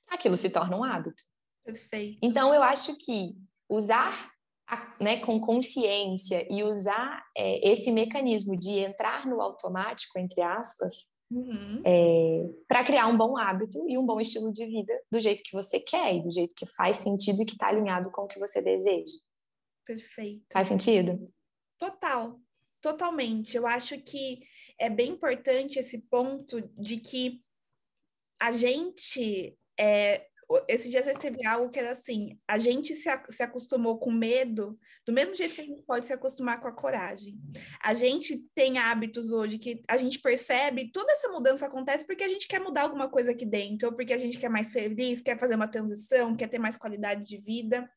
aquilo 0.10 0.38
se 0.38 0.50
torna 0.50 0.78
um 0.78 0.84
hábito. 0.86 1.22
Perfeito. 1.66 2.18
Então, 2.22 2.54
eu 2.54 2.64
acho 2.64 2.96
que 2.96 3.36
usar 3.70 4.32
né, 5.02 5.20
com 5.20 5.42
consciência 5.42 6.48
e 6.50 6.64
usar 6.64 7.22
é, 7.36 7.70
esse 7.70 7.92
mecanismo 7.92 8.58
de 8.58 8.80
entrar 8.80 9.28
no 9.28 9.42
automático, 9.42 10.18
entre 10.18 10.42
aspas, 10.42 11.11
uhum. 11.32 11.82
é, 11.86 12.50
para 12.68 12.84
criar 12.84 13.08
um 13.08 13.18
bom 13.18 13.38
hábito 13.38 13.84
e 13.88 13.98
um 13.98 14.06
bom 14.06 14.20
estilo 14.20 14.52
de 14.52 14.66
vida 14.66 14.94
do 15.10 15.20
jeito 15.20 15.42
que 15.44 15.54
você 15.54 15.80
quer 15.80 16.16
e 16.16 16.22
do 16.22 16.32
jeito 16.32 16.54
que 16.56 16.66
faz 16.68 16.98
sentido 16.98 17.42
e 17.42 17.46
que 17.46 17.54
está 17.54 17.68
alinhado 17.68 18.12
com 18.12 18.24
o 18.24 18.28
que 18.28 18.40
você 18.40 18.62
deseja. 18.62 19.18
Perfeito. 19.86 20.46
Faz 20.52 20.68
sentido? 20.68 21.32
Total, 21.78 22.40
totalmente. 22.82 23.58
Eu 23.58 23.66
acho 23.66 23.98
que 24.00 24.42
é 24.80 24.90
bem 24.90 25.12
importante 25.12 25.80
esse 25.80 25.98
ponto 25.98 26.62
de 26.78 26.98
que 26.98 27.42
a 28.40 28.52
gente 28.52 29.58
é, 29.80 30.28
esse 30.68 30.90
dia 30.90 31.02
você 31.02 31.14
teve 31.14 31.46
algo 31.46 31.70
que 31.70 31.80
era 31.80 31.92
assim: 31.92 32.40
a 32.48 32.58
gente 32.58 32.96
se, 32.96 33.10
se 33.30 33.44
acostumou 33.44 33.98
com 34.00 34.12
medo, 34.12 34.78
do 35.06 35.14
mesmo 35.14 35.36
jeito 35.36 35.56
que 35.56 35.62
a 35.62 35.66
gente 35.66 35.84
pode 35.84 36.06
se 36.06 36.14
acostumar 36.14 36.60
com 36.60 36.68
a 36.68 36.76
coragem. 36.76 37.38
A 37.82 37.94
gente 37.94 38.44
tem 38.56 38.78
hábitos 38.78 39.32
hoje 39.32 39.58
que 39.58 39.82
a 39.88 39.98
gente 39.98 40.20
percebe, 40.20 40.92
toda 40.92 41.12
essa 41.12 41.30
mudança 41.30 41.66
acontece 41.66 42.06
porque 42.06 42.24
a 42.24 42.28
gente 42.28 42.48
quer 42.48 42.60
mudar 42.60 42.82
alguma 42.82 43.10
coisa 43.10 43.32
aqui 43.32 43.46
dentro, 43.46 43.90
ou 43.90 43.96
porque 43.96 44.14
a 44.14 44.18
gente 44.18 44.38
quer 44.38 44.50
mais 44.50 44.72
feliz, 44.72 45.22
quer 45.22 45.38
fazer 45.38 45.56
uma 45.56 45.68
transição, 45.68 46.36
quer 46.36 46.48
ter 46.48 46.60
mais 46.60 46.78
qualidade 46.78 47.24
de 47.24 47.38
vida. 47.38 47.90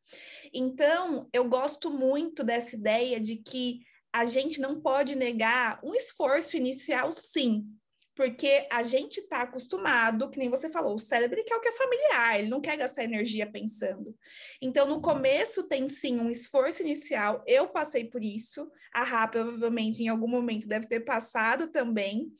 Então, 0.52 1.28
eu 1.32 1.44
gosto 1.48 1.90
muito 1.90 2.44
dessa 2.44 2.76
ideia 2.76 3.20
de 3.20 3.36
que 3.36 3.80
a 4.12 4.24
gente 4.24 4.60
não 4.60 4.80
pode 4.80 5.16
negar 5.16 5.80
um 5.82 5.92
esforço 5.92 6.56
inicial, 6.56 7.10
sim, 7.10 7.66
porque 8.14 8.66
a 8.70 8.82
gente 8.82 9.20
está 9.20 9.42
acostumado, 9.42 10.30
que 10.30 10.38
nem 10.38 10.48
você 10.48 10.70
falou, 10.70 10.94
o 10.94 11.00
cérebro 11.00 11.42
quer 11.44 11.56
o 11.56 11.60
que 11.60 11.68
é 11.68 11.72
familiar, 11.72 12.38
ele 12.38 12.48
não 12.48 12.60
quer 12.60 12.76
gastar 12.76 13.04
energia 13.04 13.50
pensando. 13.50 14.16
Então, 14.62 14.86
no 14.86 15.00
começo 15.00 15.68
tem 15.68 15.88
sim 15.88 16.18
um 16.18 16.30
esforço 16.30 16.82
inicial, 16.82 17.42
eu 17.46 17.68
passei 17.68 18.04
por 18.04 18.22
isso, 18.22 18.70
a 18.92 19.02
Rá 19.02 19.26
provavelmente 19.26 20.02
em 20.02 20.08
algum 20.08 20.28
momento 20.28 20.68
deve 20.68 20.86
ter 20.86 21.00
passado 21.00 21.68
também, 21.68 22.32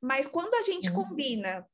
mas 0.00 0.28
quando 0.28 0.54
a 0.54 0.62
gente 0.62 0.90
uhum. 0.90 0.94
combina 0.94 1.66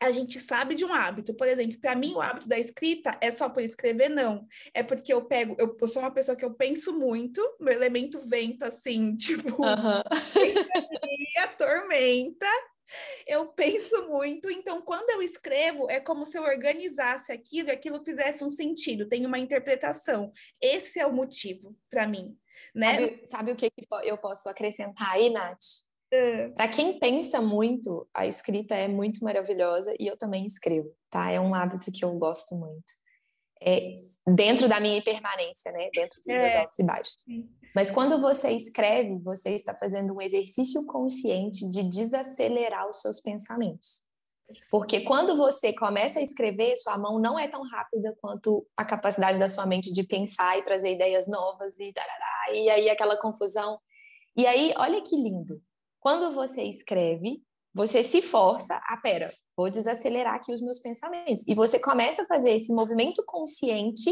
a 0.00 0.10
gente 0.10 0.38
sabe 0.40 0.74
de 0.74 0.84
um 0.84 0.92
hábito. 0.92 1.34
Por 1.34 1.46
exemplo, 1.46 1.78
para 1.80 1.94
mim, 1.94 2.12
o 2.14 2.20
hábito 2.20 2.48
da 2.48 2.58
escrita 2.58 3.16
é 3.20 3.30
só 3.30 3.48
por 3.48 3.62
escrever, 3.62 4.08
não. 4.08 4.46
É 4.74 4.82
porque 4.82 5.12
eu 5.12 5.24
pego, 5.24 5.56
eu, 5.58 5.74
eu 5.80 5.88
sou 5.88 6.02
uma 6.02 6.10
pessoa 6.10 6.36
que 6.36 6.44
eu 6.44 6.52
penso 6.52 6.92
muito, 6.92 7.40
meu 7.58 7.72
elemento 7.72 8.20
vento, 8.20 8.64
assim, 8.64 9.16
tipo, 9.16 9.62
uhum. 9.62 10.02
a 11.42 11.48
tormenta, 11.48 12.46
eu 13.26 13.48
penso 13.48 14.08
muito, 14.08 14.50
então 14.50 14.82
quando 14.82 15.10
eu 15.10 15.22
escrevo, 15.22 15.90
é 15.90 16.00
como 16.00 16.24
se 16.24 16.38
eu 16.38 16.42
organizasse 16.42 17.32
aquilo 17.32 17.68
e 17.68 17.72
aquilo 17.72 18.04
fizesse 18.04 18.44
um 18.44 18.50
sentido, 18.50 19.08
tem 19.08 19.26
uma 19.26 19.38
interpretação. 19.38 20.32
Esse 20.60 21.00
é 21.00 21.06
o 21.06 21.12
motivo 21.12 21.76
para 21.90 22.06
mim, 22.06 22.36
né? 22.74 22.94
Sabe, 22.94 23.26
sabe 23.26 23.52
o 23.52 23.56
que 23.56 23.72
eu 24.04 24.18
posso 24.18 24.48
acrescentar 24.48 25.12
aí, 25.12 25.30
Nath? 25.30 25.86
Uh. 26.12 26.54
Para 26.54 26.68
quem 26.68 26.98
pensa 26.98 27.40
muito, 27.40 28.08
a 28.14 28.26
escrita 28.26 28.74
é 28.74 28.86
muito 28.86 29.24
maravilhosa 29.24 29.94
e 29.98 30.06
eu 30.06 30.16
também 30.16 30.46
escrevo, 30.46 30.94
tá? 31.10 31.30
É 31.30 31.40
um 31.40 31.54
hábito 31.54 31.90
que 31.90 32.04
eu 32.04 32.12
gosto 32.12 32.54
muito. 32.54 32.92
É, 33.60 33.88
dentro 34.34 34.68
da 34.68 34.78
minha 34.78 34.98
impermanência, 34.98 35.72
né? 35.72 35.88
Dentro 35.92 36.20
dos 36.20 36.28
é. 36.28 36.38
meus 36.38 36.54
altos 36.54 36.78
e 36.78 36.82
baixos. 36.84 37.16
Mas 37.76 37.90
quando 37.90 38.18
você 38.18 38.52
escreve, 38.52 39.18
você 39.18 39.50
está 39.50 39.74
fazendo 39.74 40.14
um 40.14 40.22
exercício 40.22 40.86
consciente 40.86 41.70
de 41.70 41.82
desacelerar 41.82 42.88
os 42.88 43.02
seus 43.02 43.20
pensamentos. 43.20 44.02
Porque 44.70 45.02
quando 45.02 45.36
você 45.36 45.74
começa 45.74 46.18
a 46.18 46.22
escrever, 46.22 46.74
sua 46.76 46.96
mão 46.96 47.18
não 47.18 47.38
é 47.38 47.46
tão 47.46 47.62
rápida 47.62 48.16
quanto 48.18 48.66
a 48.74 48.82
capacidade 48.82 49.38
da 49.38 49.50
sua 49.50 49.66
mente 49.66 49.92
de 49.92 50.04
pensar 50.04 50.58
e 50.58 50.62
trazer 50.62 50.94
ideias 50.94 51.28
novas 51.28 51.78
e 51.78 51.92
tarará, 51.92 52.54
e 52.54 52.70
aí 52.70 52.88
aquela 52.88 53.14
confusão. 53.14 53.78
E 54.34 54.46
aí, 54.46 54.72
olha 54.78 55.02
que 55.02 55.14
lindo. 55.14 55.60
Quando 56.00 56.34
você 56.34 56.62
escreve, 56.62 57.42
você 57.74 58.02
se 58.02 58.22
força 58.22 58.80
a, 58.86 58.96
pera, 58.96 59.30
vou 59.54 59.68
desacelerar 59.68 60.36
aqui 60.36 60.50
os 60.50 60.62
meus 60.62 60.78
pensamentos. 60.78 61.44
E 61.46 61.54
você 61.54 61.78
começa 61.78 62.22
a 62.22 62.26
fazer 62.26 62.52
esse 62.52 62.72
movimento 62.72 63.22
consciente 63.26 64.10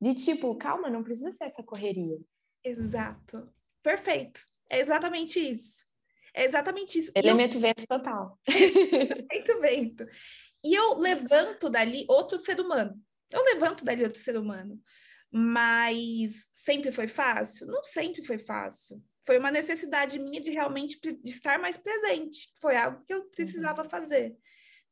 de 0.00 0.14
tipo, 0.14 0.56
calma, 0.56 0.88
não 0.88 1.04
precisa 1.04 1.30
ser 1.32 1.44
essa 1.44 1.62
correria. 1.62 2.18
Exato. 2.64 3.52
Perfeito. 3.82 4.44
É 4.70 4.80
exatamente 4.80 5.38
isso. 5.38 5.84
É 6.34 6.44
exatamente 6.44 6.98
isso. 6.98 7.12
Elemento 7.14 7.56
eu... 7.56 7.60
vento 7.60 7.86
total. 7.86 8.38
Elemento 8.48 9.60
vento. 9.60 10.06
E 10.64 10.74
eu 10.74 10.98
levanto 10.98 11.68
dali 11.68 12.04
outro 12.08 12.38
ser 12.38 12.60
humano. 12.60 12.94
Eu 13.30 13.42
levanto 13.44 13.84
dali 13.84 14.02
outro 14.04 14.18
ser 14.18 14.36
humano. 14.36 14.80
Mas 15.30 16.48
sempre 16.52 16.92
foi 16.92 17.08
fácil? 17.08 17.66
Não 17.66 17.82
sempre 17.82 18.22
foi 18.22 18.38
fácil 18.38 19.02
foi 19.26 19.38
uma 19.38 19.50
necessidade 19.50 20.18
minha 20.18 20.40
de 20.40 20.50
realmente 20.50 20.98
de 21.00 21.30
estar 21.30 21.58
mais 21.58 21.76
presente. 21.76 22.50
Foi 22.60 22.76
algo 22.76 23.02
que 23.04 23.14
eu 23.14 23.24
precisava 23.24 23.82
uhum. 23.82 23.88
fazer. 23.88 24.36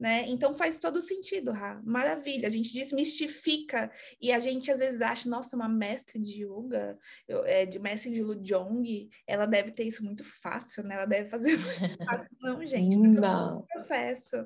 Né? 0.01 0.25
Então 0.29 0.55
faz 0.55 0.79
todo 0.79 1.03
sentido, 1.03 1.53
Ra. 1.53 1.79
Maravilha. 1.85 2.49
A 2.49 2.51
gente 2.51 2.73
desmistifica 2.73 3.93
e 4.19 4.33
a 4.33 4.41
gente 4.41 4.73
às 4.73 4.79
vezes 4.79 5.03
acha, 5.03 5.29
nossa, 5.29 5.55
uma 5.55 5.69
mestre 5.69 6.19
de 6.19 6.43
yoga, 6.43 6.99
eu, 7.29 7.45
é, 7.45 7.67
de 7.67 7.79
mestre 7.79 8.11
de 8.11 8.23
Lujong, 8.23 9.11
ela 9.27 9.45
deve 9.45 9.73
ter 9.73 9.85
isso 9.85 10.03
muito 10.03 10.25
fácil, 10.25 10.85
né? 10.85 10.95
Ela 10.95 11.05
deve 11.05 11.29
fazer 11.29 11.59
muito 11.59 12.05
fácil. 12.07 12.31
Não, 12.41 12.67
gente, 12.67 12.97
não. 12.97 13.59
Um 13.59 13.63
processo. 13.67 14.37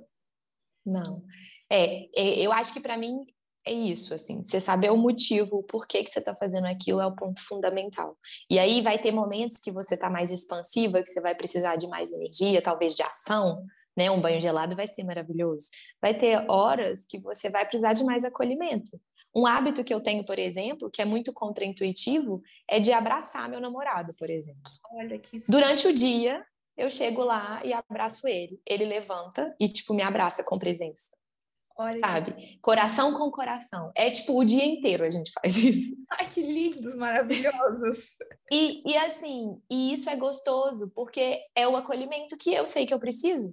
Não. 0.84 1.24
É, 1.70 2.08
é 2.20 2.44
eu 2.44 2.50
acho 2.50 2.72
que 2.72 2.80
para 2.80 2.98
mim 2.98 3.24
é 3.64 3.72
isso, 3.72 4.12
assim, 4.12 4.42
você 4.42 4.60
saber 4.60 4.90
o 4.90 4.96
motivo, 4.96 5.58
o 5.58 5.62
porquê 5.62 6.02
que 6.04 6.10
você 6.10 6.18
está 6.18 6.34
fazendo 6.34 6.66
aquilo 6.66 7.00
é 7.00 7.06
o 7.06 7.14
ponto 7.14 7.40
fundamental. 7.42 8.18
E 8.50 8.58
aí 8.58 8.82
vai 8.82 9.00
ter 9.00 9.12
momentos 9.12 9.58
que 9.58 9.70
você 9.70 9.94
está 9.94 10.10
mais 10.10 10.32
expansiva, 10.32 11.00
que 11.00 11.08
você 11.08 11.20
vai 11.20 11.34
precisar 11.34 11.76
de 11.76 11.86
mais 11.86 12.12
energia, 12.12 12.60
talvez 12.60 12.94
de 12.94 13.02
ação, 13.04 13.62
né? 13.96 14.10
Um 14.10 14.20
banho 14.20 14.40
gelado 14.40 14.76
vai 14.76 14.86
ser 14.86 15.04
maravilhoso. 15.04 15.70
Vai 16.00 16.14
ter 16.14 16.44
horas 16.50 17.06
que 17.06 17.18
você 17.18 17.48
vai 17.48 17.64
precisar 17.64 17.92
de 17.92 18.04
mais 18.04 18.24
acolhimento. 18.24 18.90
Um 19.34 19.46
hábito 19.46 19.82
que 19.82 19.92
eu 19.92 20.00
tenho, 20.00 20.24
por 20.24 20.38
exemplo, 20.38 20.90
que 20.90 21.02
é 21.02 21.04
muito 21.04 21.32
contraintuitivo, 21.32 22.40
é 22.68 22.78
de 22.78 22.92
abraçar 22.92 23.48
meu 23.48 23.60
namorado, 23.60 24.12
por 24.18 24.30
exemplo. 24.30 24.62
Olha 24.92 25.18
que 25.18 25.40
Durante 25.48 25.88
o 25.88 25.94
dia, 25.94 26.44
eu 26.76 26.88
chego 26.90 27.24
lá 27.24 27.60
e 27.64 27.72
abraço 27.72 28.28
ele. 28.28 28.60
Ele 28.64 28.84
levanta 28.84 29.54
e, 29.58 29.68
tipo, 29.68 29.92
me 29.92 30.02
abraça 30.02 30.44
com 30.44 30.58
presença. 30.58 31.10
Olha 31.76 31.98
sabe? 31.98 32.58
Coração 32.62 33.12
com 33.14 33.30
coração. 33.32 33.90
É 33.96 34.08
tipo 34.08 34.38
o 34.38 34.44
dia 34.44 34.64
inteiro 34.64 35.04
a 35.04 35.10
gente 35.10 35.32
faz 35.32 35.56
isso. 35.64 35.96
Ai, 36.12 36.30
que 36.30 36.40
lindos, 36.40 36.94
maravilhosos. 36.94 38.16
E, 38.52 38.88
e 38.88 38.96
assim, 38.96 39.60
e 39.68 39.92
isso 39.92 40.08
é 40.08 40.14
gostoso, 40.14 40.90
porque 40.94 41.40
é 41.54 41.66
o 41.66 41.76
acolhimento 41.76 42.36
que 42.36 42.54
eu 42.54 42.66
sei 42.66 42.86
que 42.86 42.94
eu 42.94 43.00
preciso. 43.00 43.52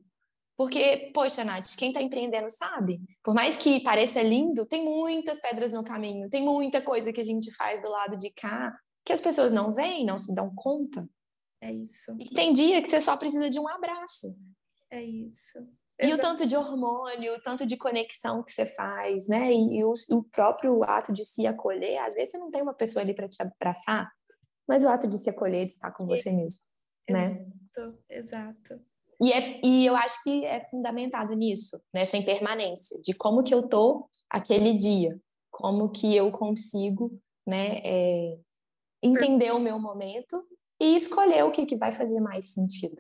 Porque, 0.57 1.11
poxa, 1.13 1.43
Nath, 1.43 1.75
quem 1.77 1.89
está 1.89 2.01
empreendendo 2.01 2.49
sabe. 2.49 3.01
Por 3.23 3.33
mais 3.33 3.57
que 3.57 3.79
pareça 3.79 4.21
lindo, 4.21 4.65
tem 4.65 4.83
muitas 4.83 5.39
pedras 5.39 5.73
no 5.73 5.83
caminho, 5.83 6.29
tem 6.29 6.43
muita 6.43 6.81
coisa 6.81 7.11
que 7.11 7.21
a 7.21 7.23
gente 7.23 7.53
faz 7.55 7.81
do 7.81 7.89
lado 7.89 8.17
de 8.17 8.29
cá 8.31 8.71
que 9.03 9.13
as 9.13 9.21
pessoas 9.21 9.51
não 9.51 9.73
veem, 9.73 10.05
não 10.05 10.17
se 10.17 10.33
dão 10.33 10.53
conta. 10.53 11.07
É 11.59 11.71
isso. 11.71 12.15
E 12.19 12.29
tem 12.33 12.53
dia 12.53 12.81
que 12.81 12.89
você 12.89 13.01
só 13.01 13.17
precisa 13.17 13.49
de 13.49 13.59
um 13.59 13.67
abraço. 13.67 14.27
É 14.89 15.01
isso. 15.01 15.59
E 15.99 16.13
o 16.13 16.17
tanto 16.17 16.47
de 16.47 16.55
hormônio, 16.55 17.35
o 17.35 17.41
tanto 17.41 17.65
de 17.65 17.77
conexão 17.77 18.43
que 18.43 18.51
você 18.51 18.65
faz, 18.65 19.27
né? 19.27 19.53
E, 19.53 19.77
e 19.77 19.83
o, 19.83 19.93
o, 20.09 20.23
próprio 20.23 20.83
ato 20.83 21.13
de 21.13 21.23
se 21.23 21.45
acolher, 21.45 21.99
às 21.99 22.15
vezes 22.15 22.31
você 22.31 22.37
não 22.39 22.49
tem 22.49 22.61
uma 22.61 22.73
pessoa 22.73 23.03
ali 23.03 23.13
para 23.13 23.29
te 23.29 23.41
abraçar, 23.41 24.11
mas 24.67 24.83
o 24.83 24.89
ato 24.89 25.07
de 25.07 25.19
se 25.19 25.29
acolher, 25.29 25.65
de 25.65 25.73
estar 25.73 25.91
com 25.91 26.07
você 26.07 26.31
mesmo, 26.31 26.61
né? 27.07 27.45
Exato, 27.77 28.03
exato. 28.09 28.81
E, 29.21 29.31
é, 29.31 29.61
e 29.63 29.85
eu 29.85 29.95
acho 29.95 30.23
que 30.23 30.43
é 30.45 30.65
fundamentado 30.65 31.35
nisso, 31.35 31.79
nessa 31.93 32.17
impermanência, 32.17 32.99
de 33.03 33.13
como 33.13 33.43
que 33.43 33.53
eu 33.53 33.69
tô 33.69 34.09
aquele 34.27 34.75
dia, 34.75 35.09
como 35.51 35.91
que 35.91 36.15
eu 36.15 36.31
consigo, 36.31 37.21
né, 37.45 37.77
é, 37.83 38.39
entender 39.03 39.51
o 39.51 39.59
meu 39.59 39.77
momento 39.79 40.43
e 40.79 40.95
escolher 40.95 41.43
o 41.43 41.51
que, 41.51 41.67
que 41.67 41.77
vai 41.77 41.91
fazer 41.91 42.19
mais 42.19 42.53
sentido. 42.53 42.97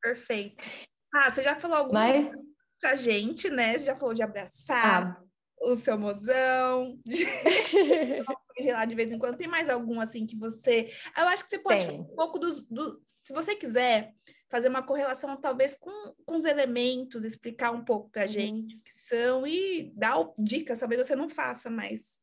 Perfeito. 0.00 0.62
Ah, 1.16 1.32
você 1.32 1.44
já 1.44 1.54
falou 1.54 1.76
alguma 1.76 2.00
Mas... 2.00 2.26
coisa 2.26 2.44
pra 2.80 2.96
gente, 2.96 3.48
né? 3.48 3.78
Você 3.78 3.84
já 3.84 3.94
falou 3.94 4.12
de 4.12 4.22
abraçar 4.24 5.16
ah. 5.16 5.22
o 5.60 5.76
seu 5.76 5.96
mozão, 5.96 6.98
de 7.06 7.24
gelar 8.58 8.84
de 8.84 8.96
vez 8.96 9.12
em 9.12 9.18
quando. 9.20 9.36
Tem 9.36 9.46
mais 9.46 9.68
algum, 9.68 10.00
assim, 10.00 10.26
que 10.26 10.36
você... 10.36 10.88
Eu 11.16 11.28
acho 11.28 11.44
que 11.44 11.50
você 11.50 11.58
pode 11.60 11.86
falar 11.86 12.00
um 12.00 12.16
pouco 12.16 12.36
dos... 12.36 12.64
Do... 12.64 13.00
Se 13.06 13.32
você 13.32 13.54
quiser 13.54 14.12
fazer 14.54 14.68
uma 14.68 14.84
correlação, 14.84 15.36
talvez, 15.36 15.74
com, 15.74 16.14
com 16.24 16.36
os 16.36 16.44
elementos, 16.44 17.24
explicar 17.24 17.72
um 17.72 17.84
pouco 17.84 18.08
pra 18.08 18.22
uhum. 18.22 18.28
gente 18.28 18.76
o 18.76 18.80
que 18.82 18.94
são 18.94 19.44
e 19.44 19.92
dar 19.96 20.16
dicas, 20.38 20.78
talvez 20.78 21.04
você 21.04 21.16
não 21.16 21.28
faça 21.28 21.68
mais 21.68 22.20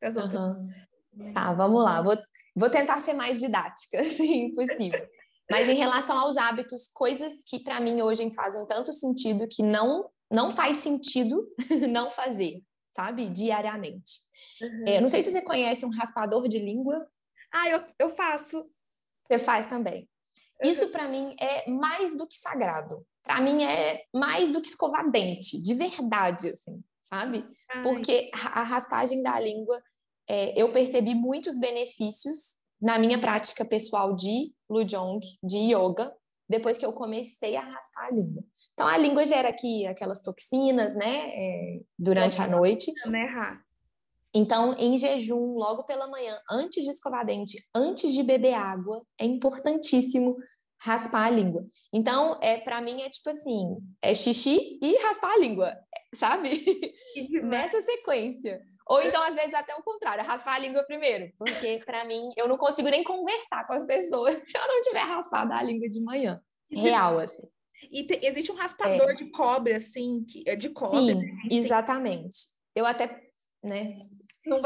as 0.00 0.14
outras. 0.14 0.40
Uhum. 0.40 1.34
Tá, 1.34 1.52
vamos 1.52 1.82
lá. 1.82 2.00
Vou, 2.00 2.16
vou 2.54 2.70
tentar 2.70 3.00
ser 3.00 3.14
mais 3.14 3.40
didática, 3.40 3.98
assim, 4.06 4.52
possível. 4.54 5.04
Mas 5.50 5.68
em 5.68 5.74
relação 5.74 6.16
aos 6.16 6.36
hábitos, 6.36 6.86
coisas 6.86 7.42
que 7.42 7.58
para 7.58 7.80
mim 7.80 8.00
hoje 8.00 8.32
fazem 8.32 8.64
tanto 8.68 8.92
sentido 8.92 9.48
que 9.48 9.64
não 9.64 10.08
não 10.30 10.52
faz 10.52 10.76
sentido 10.76 11.46
não 11.90 12.12
fazer, 12.12 12.62
sabe? 12.92 13.28
Diariamente. 13.28 14.20
Uhum. 14.62 14.84
É, 14.86 15.00
não 15.00 15.08
sei 15.08 15.20
se 15.20 15.32
você 15.32 15.42
conhece 15.42 15.84
um 15.84 15.90
raspador 15.90 16.46
de 16.46 16.60
língua. 16.60 17.04
Ah, 17.52 17.68
eu, 17.68 17.84
eu 17.98 18.10
faço. 18.14 18.70
Você 19.26 19.38
faz 19.40 19.66
também. 19.66 20.08
Isso 20.62 20.88
para 20.88 21.08
mim 21.08 21.34
é 21.40 21.70
mais 21.70 22.16
do 22.16 22.26
que 22.26 22.36
sagrado. 22.36 23.04
Para 23.24 23.40
mim 23.40 23.62
é 23.62 24.04
mais 24.14 24.52
do 24.52 24.60
que 24.60 24.68
escovar 24.68 25.10
dente, 25.10 25.60
de 25.60 25.74
verdade, 25.74 26.48
assim, 26.48 26.82
sabe? 27.02 27.44
Porque 27.82 28.30
a 28.32 28.62
raspagem 28.62 29.22
da 29.22 29.38
língua, 29.38 29.80
é, 30.28 30.60
eu 30.60 30.72
percebi 30.72 31.14
muitos 31.14 31.58
benefícios 31.58 32.56
na 32.80 32.98
minha 32.98 33.20
prática 33.20 33.64
pessoal 33.64 34.14
de 34.14 34.52
Lujong, 34.68 35.20
de 35.42 35.72
yoga, 35.72 36.12
depois 36.48 36.76
que 36.76 36.84
eu 36.84 36.92
comecei 36.92 37.56
a 37.56 37.62
raspar 37.62 38.06
a 38.06 38.10
língua. 38.10 38.44
Então, 38.74 38.86
a 38.86 38.98
língua 38.98 39.24
gera 39.24 39.48
aqui 39.48 39.86
aquelas 39.86 40.20
toxinas, 40.20 40.94
né, 40.94 41.30
é, 41.34 41.80
durante 41.98 42.42
a 42.42 42.48
noite. 42.48 42.92
Né, 42.92 43.02
então, 44.34 44.74
em 44.78 44.96
jejum, 44.96 45.54
logo 45.54 45.84
pela 45.84 46.06
manhã, 46.08 46.38
antes 46.50 46.82
de 46.84 46.90
escovar 46.90 47.24
dente, 47.24 47.62
antes 47.74 48.12
de 48.12 48.22
beber 48.22 48.54
água, 48.54 49.02
é 49.18 49.26
importantíssimo 49.26 50.36
raspar 50.82 51.26
a 51.26 51.30
língua. 51.30 51.64
Então, 51.92 52.38
é 52.42 52.58
para 52.58 52.80
mim 52.80 53.02
é 53.02 53.08
tipo 53.08 53.30
assim, 53.30 53.76
é 54.02 54.14
xixi 54.14 54.78
e 54.82 54.96
raspar 55.02 55.32
a 55.32 55.38
língua, 55.38 55.76
sabe? 56.14 56.64
Nessa 57.42 57.80
sequência. 57.80 58.60
Ou 58.88 59.00
então, 59.00 59.22
às 59.22 59.34
vezes, 59.34 59.54
até 59.54 59.74
o 59.76 59.82
contrário, 59.82 60.24
raspar 60.24 60.54
a 60.54 60.58
língua 60.58 60.82
primeiro. 60.82 61.32
Porque, 61.38 61.80
para 61.86 62.04
mim, 62.04 62.30
eu 62.36 62.48
não 62.48 62.58
consigo 62.58 62.88
nem 62.88 63.04
conversar 63.04 63.64
com 63.66 63.74
as 63.74 63.86
pessoas 63.86 64.34
se 64.44 64.58
eu 64.58 64.66
não 64.66 64.82
tiver 64.82 65.02
raspado 65.02 65.52
a 65.52 65.62
língua 65.62 65.88
de 65.88 66.02
manhã. 66.02 66.40
Real, 66.68 67.18
assim. 67.18 67.46
E 67.90 68.04
te, 68.04 68.18
existe 68.22 68.50
um 68.50 68.56
raspador 68.56 69.10
é. 69.10 69.14
de 69.14 69.30
cobre, 69.30 69.74
assim, 69.74 70.24
que, 70.24 70.42
é 70.46 70.56
de 70.56 70.68
cobre. 70.70 71.14
Sim, 71.14 71.14
né? 71.14 71.32
exatamente. 71.50 72.36
Eu 72.74 72.84
até, 72.84 73.22
né? 73.62 73.98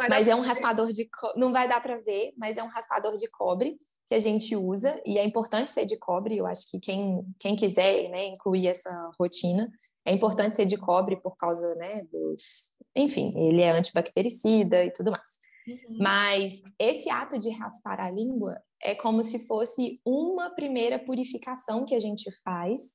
Mas 0.09 0.27
é 0.27 0.35
um 0.35 0.41
raspador 0.41 0.91
de 0.91 1.09
não 1.37 1.53
vai 1.53 1.69
dar 1.69 1.81
para 1.81 1.99
ver, 1.99 2.33
mas 2.37 2.57
é 2.57 2.63
um 2.63 2.69
raspador 2.69 3.17
de 3.17 3.29
cobre 3.29 3.77
que 4.07 4.15
a 4.15 4.19
gente 4.19 4.57
usa 4.57 5.01
e 5.05 5.19
é 5.19 5.25
importante 5.25 5.71
ser 5.71 5.85
de 5.85 5.99
cobre. 5.99 6.37
Eu 6.37 6.47
acho 6.47 6.71
que 6.71 6.81
quem, 6.81 7.23
quem 7.39 7.57
quiser, 7.57 8.09
né, 8.09 8.27
incluir 8.27 8.69
essa 8.69 9.11
rotina, 9.19 9.71
é 10.05 10.13
importante 10.13 10.57
ser 10.57 10.67
de 10.67 10.77
cobre 10.77 11.17
por 11.17 11.37
causa, 11.37 11.75
né, 11.75 12.03
dos, 12.05 12.73
enfim, 12.95 13.33
ele 13.37 13.61
é 13.61 13.71
antibactericida 13.71 14.85
e 14.85 14.93
tudo 14.93 15.11
mais. 15.11 15.39
Uhum. 15.67 15.99
Mas 16.01 16.63
esse 16.79 17.11
ato 17.11 17.39
de 17.39 17.51
raspar 17.51 18.01
a 18.01 18.11
língua 18.11 18.63
é 18.81 18.95
como 18.95 19.23
se 19.23 19.47
fosse 19.47 20.01
uma 20.05 20.51
primeira 20.51 20.99
purificação 20.99 21.85
que 21.85 21.95
a 21.95 21.99
gente 21.99 22.31
faz 22.43 22.93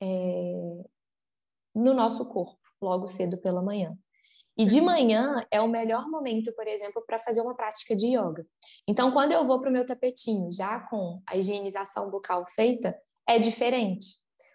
é, 0.00 0.52
no 1.74 1.92
nosso 1.92 2.28
corpo, 2.28 2.60
logo 2.80 3.08
cedo 3.08 3.36
pela 3.38 3.62
manhã. 3.62 3.96
E 4.56 4.64
de 4.66 4.80
manhã 4.80 5.44
é 5.50 5.60
o 5.60 5.68
melhor 5.68 6.08
momento, 6.08 6.52
por 6.54 6.66
exemplo, 6.66 7.02
para 7.04 7.18
fazer 7.18 7.40
uma 7.40 7.56
prática 7.56 7.96
de 7.96 8.16
yoga. 8.16 8.46
Então, 8.86 9.10
quando 9.10 9.32
eu 9.32 9.46
vou 9.46 9.60
para 9.60 9.68
o 9.68 9.72
meu 9.72 9.84
tapetinho, 9.84 10.52
já 10.52 10.78
com 10.80 11.20
a 11.28 11.36
higienização 11.36 12.08
bucal 12.08 12.44
feita, 12.50 12.96
é 13.28 13.38
diferente. 13.38 14.06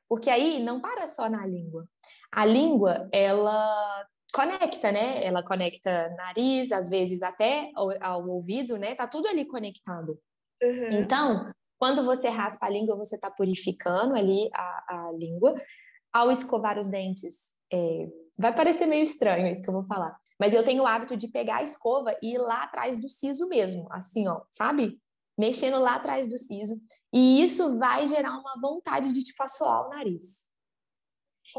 Porque 0.07 0.29
aí 0.29 0.63
não 0.63 0.79
para 0.79 1.05
só 1.05 1.29
na 1.29 1.45
língua. 1.45 1.85
A 2.31 2.45
língua, 2.45 3.09
ela 3.12 4.07
conecta, 4.33 4.91
né? 4.91 5.23
Ela 5.23 5.43
conecta 5.43 6.09
nariz, 6.15 6.71
às 6.71 6.88
vezes 6.88 7.21
até 7.21 7.69
ao, 7.75 7.89
ao 8.01 8.27
ouvido, 8.27 8.77
né? 8.77 8.95
Tá 8.95 9.07
tudo 9.07 9.27
ali 9.27 9.45
conectado. 9.45 10.17
Uhum. 10.62 10.89
Então, 10.93 11.45
quando 11.77 12.03
você 12.03 12.29
raspa 12.29 12.65
a 12.65 12.69
língua, 12.69 12.95
você 12.95 13.15
está 13.15 13.29
purificando 13.29 14.15
ali 14.15 14.49
a, 14.53 15.07
a 15.07 15.12
língua. 15.12 15.55
Ao 16.12 16.31
escovar 16.31 16.79
os 16.79 16.88
dentes, 16.88 17.53
é, 17.71 18.07
vai 18.39 18.56
parecer 18.56 18.86
meio 18.86 19.04
estranho 19.04 19.47
isso 19.47 19.63
que 19.63 19.69
eu 19.69 19.73
vou 19.73 19.84
falar, 19.84 20.17
mas 20.39 20.54
eu 20.54 20.63
tenho 20.63 20.84
o 20.84 20.88
hábito 20.88 21.17
de 21.17 21.28
pegar 21.28 21.58
a 21.58 21.63
escova 21.63 22.15
e 22.21 22.36
ir 22.36 22.38
lá 22.38 22.63
atrás 22.63 22.99
do 22.99 23.10
siso 23.10 23.47
mesmo, 23.47 23.88
assim, 23.91 24.28
ó, 24.28 24.41
sabe? 24.47 24.99
Mexendo 25.38 25.80
lá 25.80 25.95
atrás 25.95 26.28
do 26.28 26.38
siso. 26.38 26.75
E 27.13 27.41
isso 27.41 27.78
vai 27.78 28.06
gerar 28.08 28.38
uma 28.38 28.60
vontade 28.62 29.13
de, 29.13 29.23
tipo, 29.23 29.41
assoar 29.41 29.88
o 29.88 29.89
nariz. 29.89 30.49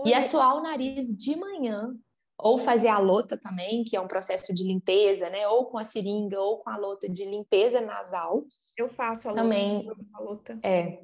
E 0.05 0.13
assoar 0.13 0.57
o 0.57 0.63
nariz 0.63 1.09
de 1.17 1.37
manhã 1.37 1.95
ou 2.39 2.59
fazer 2.59 2.89
a 2.89 2.99
lota 2.99 3.39
também, 3.39 3.83
que 3.85 3.97
é 3.97 4.01
um 4.01 4.09
processo 4.09 4.55
de 4.55 4.65
limpeza, 4.65 5.29
né? 5.31 5.49
Ou 5.49 5.67
com 5.67 5.79
a 5.79 5.85
seringa, 5.85 6.41
ou 6.41 6.59
com 6.59 6.71
a 6.71 6.77
lota 6.77 7.09
de 7.09 7.25
limpeza 7.25 7.81
nasal. 7.81 8.45
Eu 8.77 8.89
faço 8.89 9.29
a 9.31 9.33
também 9.33 9.87
lota. 9.87 10.07
A 10.15 10.21
lota. 10.21 10.61
É 10.63 11.03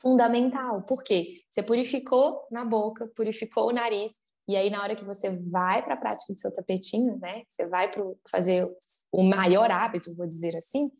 fundamental, 0.00 0.82
porque 0.82 1.42
você 1.50 1.62
purificou 1.62 2.46
na 2.50 2.64
boca, 2.64 3.10
purificou 3.16 3.68
o 3.68 3.72
nariz, 3.72 4.20
e 4.48 4.56
aí 4.56 4.70
na 4.70 4.82
hora 4.82 4.96
que 4.96 5.04
você 5.04 5.30
vai 5.30 5.84
para 5.84 5.94
a 5.94 5.96
prática 5.98 6.32
do 6.32 6.40
seu 6.40 6.54
tapetinho, 6.54 7.18
né? 7.18 7.42
Você 7.46 7.66
vai 7.66 7.90
para 7.90 8.02
fazer 8.30 8.66
o 9.12 9.22
maior 9.22 9.70
hábito, 9.70 10.16
vou 10.16 10.26
dizer 10.26 10.56
assim, 10.56 10.90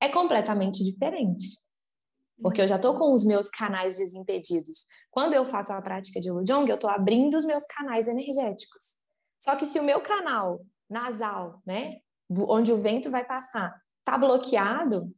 é 0.00 0.08
completamente 0.08 0.82
diferente. 0.82 1.60
Porque 2.40 2.60
eu 2.60 2.68
já 2.68 2.76
estou 2.76 2.98
com 2.98 3.12
os 3.12 3.24
meus 3.24 3.48
canais 3.48 3.98
desimpedidos. 3.98 4.86
Quando 5.10 5.34
eu 5.34 5.44
faço 5.44 5.72
a 5.72 5.80
prática 5.80 6.20
de 6.20 6.30
Lujong, 6.30 6.68
eu 6.68 6.74
estou 6.74 6.90
abrindo 6.90 7.36
os 7.36 7.46
meus 7.46 7.64
canais 7.66 8.08
energéticos. 8.08 8.96
Só 9.38 9.56
que 9.56 9.66
se 9.66 9.78
o 9.78 9.84
meu 9.84 10.00
canal 10.00 10.60
nasal, 10.88 11.62
né, 11.66 11.96
onde 12.48 12.72
o 12.72 12.76
vento 12.76 13.10
vai 13.10 13.24
passar, 13.24 13.74
está 13.98 14.18
bloqueado, 14.18 15.14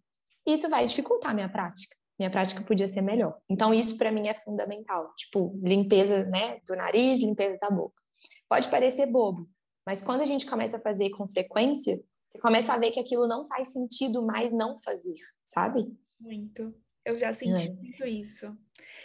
isso 0.47 0.69
vai 0.69 0.87
dificultar 0.87 1.33
a 1.33 1.35
minha 1.35 1.49
prática. 1.49 1.98
Minha 2.19 2.31
prática 2.31 2.63
podia 2.63 2.89
ser 2.89 3.01
melhor. 3.01 3.39
Então, 3.49 3.73
isso 3.73 3.97
para 3.97 4.11
mim 4.11 4.27
é 4.27 4.35
fundamental. 4.35 5.15
Tipo, 5.17 5.59
limpeza 5.63 6.25
né, 6.25 6.61
do 6.67 6.75
nariz, 6.75 7.21
limpeza 7.21 7.57
da 7.61 7.71
boca. 7.71 8.03
Pode 8.49 8.69
parecer 8.69 9.07
bobo, 9.07 9.49
mas 9.87 10.03
quando 10.03 10.23
a 10.23 10.25
gente 10.25 10.45
começa 10.45 10.77
a 10.77 10.81
fazer 10.81 11.11
com 11.11 11.29
frequência, 11.29 11.99
você 12.29 12.39
começa 12.39 12.75
a 12.75 12.79
ver 12.79 12.91
que 12.91 13.01
aquilo 13.01 13.27
não 13.27 13.47
faz 13.47 13.73
sentido 13.73 14.23
mais 14.23 14.53
não 14.53 14.77
fazer, 14.79 15.17
sabe? 15.45 15.87
Muito. 16.21 16.75
Eu 17.05 17.17
já 17.17 17.33
senti 17.33 17.69
é. 17.69 17.73
muito 17.73 18.07
isso. 18.07 18.47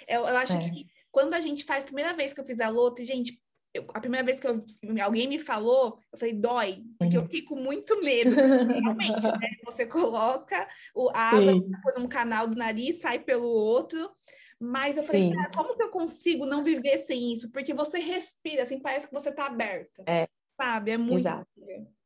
Eu, 0.08 0.28
eu 0.28 0.38
acho 0.38 0.54
é. 0.54 0.62
que 0.62 0.88
quando 1.12 1.36
a 1.36 1.40
gente 1.40 1.64
faz, 1.64 1.84
primeira 1.84 2.14
vez 2.14 2.34
que 2.34 2.42
eu 2.42 2.46
fiz 2.46 2.60
a 2.60 2.70
luta, 2.70 3.04
gente, 3.04 3.40
eu, 3.74 3.86
a 3.94 4.00
primeira 4.00 4.26
vez 4.26 4.40
que 4.40 4.48
eu, 4.48 4.64
alguém 5.04 5.28
me 5.28 5.40
falou, 5.40 6.00
eu 6.12 6.20
falei, 6.20 6.34
dói, 6.34 6.84
porque 7.00 7.18
uhum. 7.18 7.24
eu 7.24 7.26
fiquei 7.28 7.42
com 7.42 7.56
muito 7.56 8.00
medo. 8.02 8.36
Realmente, 8.36 9.22
né? 9.22 9.50
Você 9.66 9.86
coloca 9.86 10.68
o, 10.94 11.10
a 11.10 11.30
água 11.30 11.54
um 11.98 12.08
canal 12.08 12.48
do 12.48 12.56
nariz, 12.56 13.02
sai 13.02 13.20
pelo 13.20 13.48
outro. 13.48 14.12
Mas 14.60 14.96
eu 14.96 15.04
falei, 15.04 15.34
ah, 15.34 15.50
como 15.54 15.76
que 15.76 15.84
eu 15.84 15.90
consigo 15.90 16.46
não 16.46 16.64
viver 16.64 17.00
sem 17.00 17.34
isso? 17.34 17.52
Porque 17.52 17.74
você 17.74 18.00
respira, 18.00 18.64
assim, 18.64 18.80
parece 18.80 19.08
que 19.08 19.14
você 19.14 19.30
tá 19.30 19.48
aberta. 19.48 20.04
É. 20.08 20.26
Sabe? 20.56 20.92
É 20.92 20.98
muito, 20.98 21.18
Exato. 21.18 21.48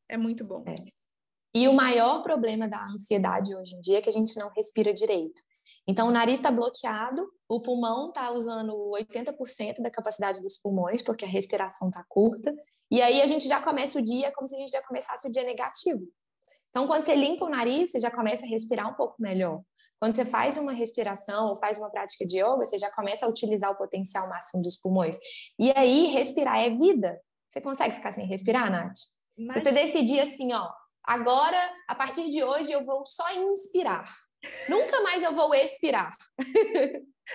é 0.10 0.18
muito 0.18 0.44
bom. 0.44 0.64
É. 0.66 0.76
E 1.54 1.68
o 1.68 1.74
maior 1.74 2.24
problema 2.24 2.68
da 2.68 2.84
ansiedade 2.86 3.54
hoje 3.54 3.76
em 3.76 3.80
dia 3.80 4.00
é 4.00 4.02
que 4.02 4.10
a 4.10 4.14
gente 4.14 4.36
não 4.38 4.50
respira 4.50 4.94
direito. 4.94 5.42
Então, 5.88 6.08
o 6.08 6.12
nariz 6.12 6.40
está 6.40 6.52
bloqueado, 6.52 7.26
o 7.48 7.62
pulmão 7.62 8.10
está 8.10 8.30
usando 8.32 8.74
80% 8.92 9.82
da 9.82 9.90
capacidade 9.90 10.42
dos 10.42 10.58
pulmões, 10.58 11.02
porque 11.02 11.24
a 11.24 11.28
respiração 11.28 11.88
está 11.88 12.04
curta, 12.10 12.54
e 12.92 13.02
aí 13.02 13.22
a 13.22 13.28
gente 13.28 13.48
já 13.48 13.62
começa 13.62 13.98
o 13.98 14.04
dia 14.04 14.32
como 14.34 14.48
se 14.48 14.56
a 14.56 14.60
gente 14.60 14.72
já 14.72 14.82
começasse 14.84 15.28
o 15.28 15.32
dia 15.32 15.44
negativo. 15.44 16.02
Então, 16.70 16.86
quando 16.88 17.04
você 17.04 17.16
limpa 17.16 17.46
o 17.46 17.50
nariz, 17.50 17.92
você 17.92 18.00
já 18.00 18.12
começa 18.12 18.46
a 18.46 18.50
respirar 18.50 18.90
um 18.90 18.96
pouco 18.96 19.16
melhor. 19.20 19.62
Quando 20.00 20.16
você 20.16 20.26
faz 20.26 20.58
uma 20.58 20.74
respiração 20.74 21.50
ou 21.50 21.58
faz 21.58 21.78
uma 21.78 21.90
prática 21.90 22.26
de 22.26 22.38
yoga, 22.38 22.66
você 22.66 22.78
já 22.78 22.92
começa 22.92 23.26
a 23.26 23.30
utilizar 23.30 23.72
o 23.72 23.78
potencial 23.78 24.30
máximo 24.30 24.62
dos 24.62 24.78
pulmões. 24.78 25.18
E 25.58 25.72
aí, 25.76 26.08
respirar 26.08 26.60
é 26.60 26.70
vida. 26.70 27.20
Você 27.50 27.62
consegue 27.62 27.96
ficar 27.96 28.12
sem 28.12 28.28
respirar, 28.28 28.70
Nath? 28.70 28.98
Mas... 29.38 29.64
Você 29.64 29.72
decidir 29.72 30.20
assim, 30.20 30.54
ó, 30.54 30.70
agora, 31.04 31.58
a 31.88 31.96
partir 31.96 32.30
de 32.30 32.44
hoje, 32.44 32.72
eu 32.72 32.86
vou 32.86 33.06
só 33.06 33.28
inspirar. 33.34 34.06
Nunca 34.70 35.02
mais 35.02 35.24
eu 35.24 35.34
vou 35.34 35.54
expirar. 35.54 36.16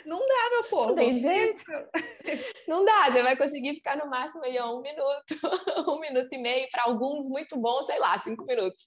Não 0.07 0.19
dá, 0.19 0.51
meu 0.51 0.65
povo. 0.71 0.89
Não 0.89 0.95
tem 0.95 1.17
jeito. 1.17 1.63
Não 2.67 2.85
dá. 2.85 3.11
Você 3.11 3.23
vai 3.23 3.37
conseguir 3.37 3.75
ficar 3.75 3.97
no 3.97 4.09
máximo 4.09 4.45
aí 4.45 4.61
um 4.63 4.81
minuto, 4.81 5.35
um 5.91 6.01
minuto 6.01 6.33
e 6.33 6.39
meio. 6.39 6.69
Para 6.71 6.85
alguns, 6.85 7.29
muito 7.29 7.61
bom, 7.61 7.83
sei 7.83 7.99
lá, 7.99 8.17
cinco 8.19 8.45
minutos. 8.45 8.85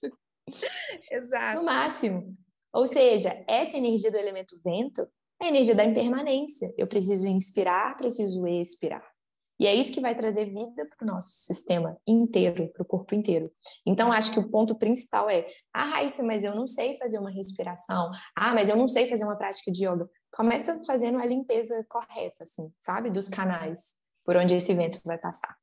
Exato. 1.10 1.58
No 1.58 1.64
máximo. 1.64 2.36
Ou 2.72 2.86
seja, 2.86 3.32
essa 3.48 3.76
energia 3.76 4.10
do 4.10 4.18
elemento 4.18 4.58
vento 4.62 5.08
é 5.40 5.46
a 5.46 5.48
energia 5.48 5.74
da 5.74 5.84
impermanência. 5.84 6.74
Eu 6.76 6.86
preciso 6.86 7.26
inspirar, 7.26 7.96
preciso 7.96 8.46
expirar. 8.46 9.15
E 9.58 9.66
é 9.66 9.74
isso 9.74 9.92
que 9.92 10.00
vai 10.00 10.14
trazer 10.14 10.46
vida 10.46 10.86
para 10.86 11.04
o 11.04 11.06
nosso 11.06 11.30
sistema 11.30 11.96
inteiro, 12.06 12.68
para 12.72 12.82
o 12.82 12.86
corpo 12.86 13.14
inteiro. 13.14 13.50
Então, 13.86 14.12
acho 14.12 14.32
que 14.32 14.38
o 14.38 14.50
ponto 14.50 14.74
principal 14.74 15.30
é: 15.30 15.46
ah, 15.72 15.84
Raíssa, 15.84 16.22
mas 16.22 16.44
eu 16.44 16.54
não 16.54 16.66
sei 16.66 16.94
fazer 16.96 17.18
uma 17.18 17.30
respiração. 17.30 18.10
Ah, 18.36 18.54
mas 18.54 18.68
eu 18.68 18.76
não 18.76 18.86
sei 18.86 19.06
fazer 19.06 19.24
uma 19.24 19.36
prática 19.36 19.72
de 19.72 19.86
yoga. 19.86 20.08
Começa 20.32 20.80
fazendo 20.86 21.18
a 21.18 21.26
limpeza 21.26 21.84
correta, 21.88 22.44
assim, 22.44 22.70
sabe? 22.78 23.10
Dos 23.10 23.28
canais 23.28 23.94
por 24.24 24.36
onde 24.36 24.54
esse 24.54 24.74
vento 24.74 25.00
vai 25.04 25.16
passar. 25.16 25.56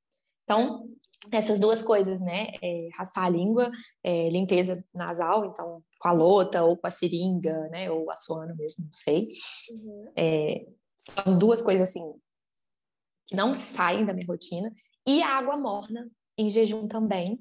Então, 0.44 0.88
essas 1.32 1.60
duas 1.60 1.82
coisas, 1.82 2.20
né? 2.20 2.48
É, 2.62 2.90
raspar 2.98 3.26
a 3.26 3.30
língua, 3.30 3.72
é, 4.04 4.30
limpeza 4.30 4.76
nasal, 4.96 5.46
então 5.46 5.84
com 6.00 6.08
a 6.08 6.12
lota 6.12 6.64
ou 6.64 6.76
com 6.76 6.88
a 6.88 6.92
seringa, 6.92 7.70
né? 7.70 7.92
Ou 7.92 8.10
a 8.10 8.16
suano 8.16 8.56
mesmo, 8.56 8.84
não 8.86 8.94
sei. 8.94 9.28
Uhum. 9.72 10.12
É, 10.18 10.66
são 10.98 11.38
duas 11.38 11.62
coisas 11.62 11.90
assim 11.90 12.02
que 13.28 13.36
não 13.36 13.56
saem 13.56 14.06
da 14.06 14.14
minha 14.14 14.28
rotina, 14.28 14.72
e 15.08 15.22
a 15.22 15.38
água 15.38 15.58
morna 15.58 16.10
em 16.38 16.50
jejum 16.50 16.88
também, 16.88 17.40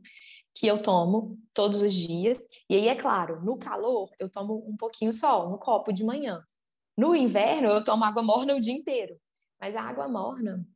que 0.55 0.67
eu 0.67 0.83
tomo 0.83 1.39
todos 1.55 1.83
os 1.83 1.95
dias. 1.95 2.39
E 2.69 2.77
aí, 2.77 2.89
é 2.89 2.95
claro, 2.95 3.43
no 3.45 3.57
calor 3.57 4.11
eu 4.19 4.29
tomo 4.29 4.65
um 4.69 4.77
pouquinho 4.77 5.13
só, 5.13 5.49
um 5.49 5.57
copo 5.57 5.93
de 5.93 6.05
manhã. 6.05 6.43
No 6.97 7.15
inverno 7.15 7.69
eu 7.69 7.83
tomo 7.83 8.05
água 8.05 8.23
morna 8.23 8.55
o 8.55 8.61
dia 8.61 8.75
inteiro. 8.75 9.17
Mas 9.61 9.77
a 9.77 9.83
água 9.83 10.09
morna, 10.09 10.67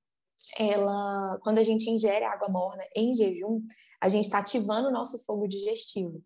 ela, 0.59 1.39
quando 1.43 1.59
a 1.59 1.63
gente 1.63 1.91
ingere 1.91 2.25
água 2.25 2.49
morna 2.49 2.83
em 2.95 3.13
jejum, 3.13 3.61
a 4.01 4.09
gente 4.09 4.25
está 4.25 4.39
ativando 4.39 4.89
o 4.89 4.93
nosso 4.93 5.23
fogo 5.25 5.47
digestivo. 5.47 6.23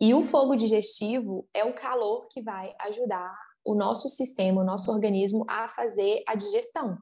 E 0.00 0.12
o 0.12 0.22
fogo 0.22 0.56
digestivo 0.56 1.48
é 1.54 1.64
o 1.64 1.74
calor 1.74 2.26
que 2.30 2.42
vai 2.42 2.74
ajudar 2.80 3.32
o 3.64 3.74
nosso 3.74 4.08
sistema, 4.08 4.60
o 4.60 4.64
nosso 4.64 4.90
organismo 4.90 5.44
a 5.48 5.68
fazer 5.68 6.22
a 6.26 6.34
digestão. 6.34 6.98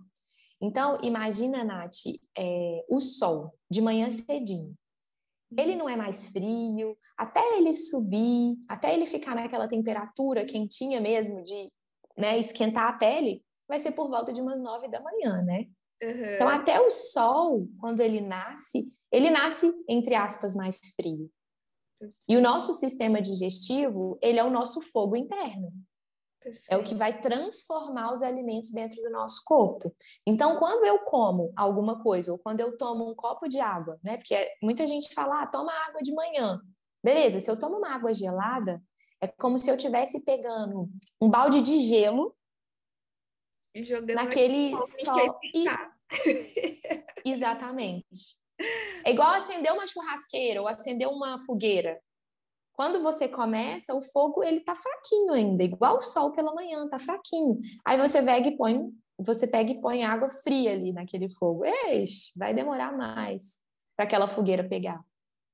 Então, 0.62 0.94
imagina, 1.02 1.64
Nath, 1.64 2.06
é, 2.38 2.84
o 2.88 3.00
sol 3.00 3.52
de 3.68 3.82
manhã 3.82 4.08
cedinho. 4.10 4.74
Ele 5.58 5.74
não 5.74 5.88
é 5.88 5.96
mais 5.96 6.28
frio, 6.28 6.96
até 7.18 7.58
ele 7.58 7.74
subir, 7.74 8.56
até 8.68 8.94
ele 8.94 9.06
ficar 9.06 9.34
naquela 9.34 9.68
temperatura 9.68 10.46
quentinha 10.46 11.00
mesmo 11.00 11.42
de 11.42 11.70
né, 12.16 12.38
esquentar 12.38 12.88
a 12.88 12.92
pele, 12.92 13.44
vai 13.68 13.78
ser 13.78 13.92
por 13.92 14.08
volta 14.08 14.32
de 14.32 14.40
umas 14.40 14.60
nove 14.60 14.88
da 14.88 15.00
manhã, 15.00 15.42
né? 15.42 15.66
Uhum. 16.02 16.34
Então, 16.36 16.48
até 16.48 16.80
o 16.80 16.90
sol, 16.90 17.68
quando 17.78 18.00
ele 18.00 18.20
nasce, 18.20 18.88
ele 19.10 19.30
nasce, 19.30 19.72
entre 19.88 20.14
aspas, 20.14 20.54
mais 20.54 20.78
frio. 20.96 21.30
E 22.28 22.36
o 22.36 22.40
nosso 22.40 22.72
sistema 22.72 23.20
digestivo, 23.20 24.18
ele 24.22 24.38
é 24.38 24.44
o 24.44 24.50
nosso 24.50 24.80
fogo 24.80 25.16
interno. 25.16 25.72
Perfeito. 26.42 26.66
É 26.68 26.76
o 26.76 26.84
que 26.84 26.94
vai 26.94 27.20
transformar 27.20 28.12
os 28.12 28.22
alimentos 28.22 28.72
dentro 28.72 29.00
do 29.00 29.10
nosso 29.10 29.42
corpo. 29.44 29.94
Então, 30.26 30.58
quando 30.58 30.84
eu 30.84 30.98
como 31.00 31.52
alguma 31.56 32.02
coisa, 32.02 32.32
ou 32.32 32.38
quando 32.38 32.60
eu 32.60 32.76
tomo 32.76 33.10
um 33.10 33.14
copo 33.14 33.48
de 33.48 33.60
água, 33.60 33.98
né? 34.02 34.16
Porque 34.16 34.36
muita 34.62 34.86
gente 34.86 35.14
fala, 35.14 35.42
ah, 35.42 35.46
toma 35.46 35.72
água 35.86 36.02
de 36.02 36.12
manhã. 36.12 36.60
Beleza, 37.02 37.40
se 37.40 37.50
eu 37.50 37.58
tomo 37.58 37.78
uma 37.78 37.94
água 37.94 38.12
gelada, 38.12 38.82
é 39.20 39.28
como 39.28 39.58
se 39.58 39.70
eu 39.70 39.76
estivesse 39.76 40.24
pegando 40.24 40.88
um 41.20 41.30
balde 41.30 41.60
de 41.60 41.78
gelo 41.80 42.34
e 43.74 43.84
jogando 43.84 44.14
naquele 44.14 44.70
sol. 44.80 45.38
E... 45.54 45.64
Exatamente. 47.24 48.38
É 49.04 49.10
igual 49.10 49.30
acender 49.30 49.72
uma 49.72 49.86
churrasqueira 49.86 50.60
ou 50.60 50.68
acender 50.68 51.08
uma 51.08 51.38
fogueira. 51.40 52.00
Quando 52.72 53.02
você 53.02 53.28
começa, 53.28 53.94
o 53.94 54.02
fogo 54.02 54.42
ele 54.42 54.60
tá 54.60 54.74
fraquinho 54.74 55.32
ainda, 55.32 55.62
igual 55.62 55.98
o 55.98 56.02
sol 56.02 56.32
pela 56.32 56.54
manhã, 56.54 56.88
tá 56.88 56.98
fraquinho. 56.98 57.60
Aí 57.84 57.98
você 57.98 58.22
pega 58.22 58.48
e 58.48 58.56
põe, 58.56 58.90
você 59.18 59.46
pega 59.46 59.70
e 59.70 59.80
põe 59.80 60.04
água 60.04 60.30
fria 60.30 60.72
ali 60.72 60.92
naquele 60.92 61.28
fogo. 61.28 61.64
Eixe, 61.64 62.32
vai 62.36 62.54
demorar 62.54 62.96
mais 62.96 63.60
para 63.94 64.06
aquela 64.06 64.26
fogueira 64.26 64.64
pegar, 64.64 65.04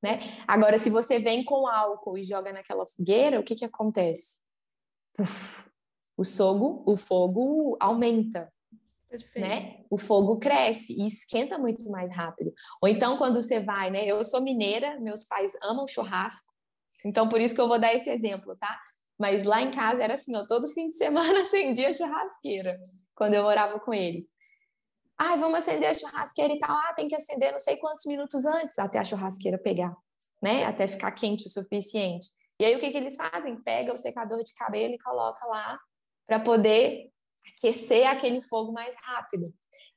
né? 0.03 0.21
Agora, 0.47 0.79
se 0.79 0.91
você 0.91 1.19
vem 1.19 1.45
com 1.45 1.67
álcool 1.67 2.17
e 2.17 2.25
joga 2.25 2.53
naquela 2.53 2.87
fogueira, 2.87 3.41
o 3.41 3.43
que 3.45 3.57
que 3.57 3.65
acontece? 3.65 4.41
Uf, 5.19 5.69
o 6.17 6.25
fogo, 6.25 6.85
o 6.87 6.97
fogo 6.97 7.77
aumenta, 7.81 8.53
Perfeito. 9.09 9.41
né? 9.41 9.85
O 9.91 9.99
fogo 9.99 10.39
cresce 10.39 10.93
e 10.93 11.07
esquenta 11.07 11.59
muito 11.59 11.91
mais 11.91 12.15
rápido. 12.15 12.53
Ou 12.81 12.89
então 12.89 13.19
quando 13.19 13.43
você 13.43 13.59
vai, 13.59 13.91
né? 13.91 14.07
Eu 14.07 14.23
sou 14.25 14.41
mineira, 14.41 15.01
meus 15.01 15.25
pais 15.25 15.53
amam 15.63 15.89
churrasco, 15.89 16.53
então 17.05 17.29
por 17.29 17.41
isso 17.41 17.55
que 17.55 17.61
eu 17.61 17.69
vou 17.69 17.79
dar 17.79 17.95
esse 17.95 18.11
exemplo, 18.11 18.57
tá? 18.57 18.79
Mas 19.19 19.45
lá 19.45 19.61
em 19.61 19.71
casa 19.73 20.03
era 20.03 20.15
assim, 20.15 20.35
ó, 20.37 20.47
todo 20.47 20.69
fim 20.69 20.89
de 20.89 20.97
semana 20.97 21.41
acendia 21.43 21.89
a 21.89 21.93
churrasqueira 21.93 22.79
quando 23.15 23.35
eu 23.35 23.43
morava 23.43 23.81
com 23.81 23.93
eles. 23.93 24.27
Ah, 25.17 25.35
vamos 25.35 25.59
acender 25.59 25.91
a 25.91 25.95
churrasqueira 25.95 26.55
e 26.55 26.59
tal. 26.59 26.71
Ah, 26.71 26.93
tem 26.95 27.09
que 27.09 27.17
acender 27.17 27.51
não 27.51 27.59
sei 27.59 27.77
quantos 27.77 28.05
minutos 28.07 28.45
antes 28.45 28.79
até 28.79 29.01
a 29.01 29.05
churrasqueira 29.05 29.59
pegar, 29.59 29.95
né? 30.41 30.65
Até 30.65 30.87
ficar 30.87 31.11
quente 31.11 31.47
o 31.47 31.51
suficiente. 31.51 32.29
E 32.61 32.65
aí 32.65 32.77
o 32.77 32.81
que, 32.81 32.91
que 32.91 32.97
eles 32.97 33.17
fazem? 33.17 33.61
Pega 33.63 33.93
o 33.93 33.99
secador 33.99 34.43
de 34.45 34.55
cabelo 34.55 34.95
e 34.95 34.99
coloca 34.99 35.45
lá 35.47 35.79
para 36.27 36.39
poder 36.39 37.11
aquecer 37.57 38.07
aquele 38.07 38.41
fogo 38.43 38.73
mais 38.73 38.95
rápido. 39.03 39.45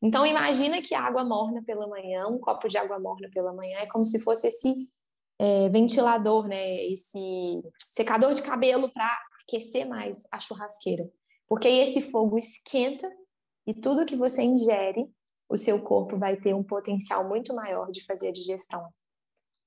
Então 0.01 0.25
imagina 0.25 0.81
que 0.81 0.95
água 0.95 1.23
morna 1.23 1.61
pela 1.63 1.87
manhã, 1.87 2.25
um 2.27 2.39
copo 2.39 2.67
de 2.67 2.77
água 2.77 2.99
morna 2.99 3.29
pela 3.31 3.53
manhã 3.53 3.79
é 3.79 3.85
como 3.85 4.03
se 4.03 4.19
fosse 4.19 4.47
esse 4.47 4.89
é, 5.41 5.69
ventilador, 5.69 6.47
né? 6.47 6.85
Esse 6.85 7.63
secador 7.79 8.31
de 8.33 8.43
cabelo 8.43 8.93
para 8.93 9.11
aquecer 9.41 9.87
mais 9.87 10.21
a 10.31 10.39
churrasqueira, 10.39 11.03
porque 11.47 11.67
aí 11.67 11.79
esse 11.79 11.99
fogo 11.99 12.37
esquenta 12.37 13.11
e 13.65 13.73
tudo 13.73 14.05
que 14.05 14.15
você 14.15 14.43
ingere, 14.43 15.11
o 15.49 15.57
seu 15.57 15.81
corpo 15.81 16.15
vai 16.15 16.37
ter 16.37 16.53
um 16.53 16.63
potencial 16.63 17.27
muito 17.27 17.55
maior 17.55 17.91
de 17.91 18.05
fazer 18.05 18.29
a 18.29 18.31
digestão, 18.31 18.87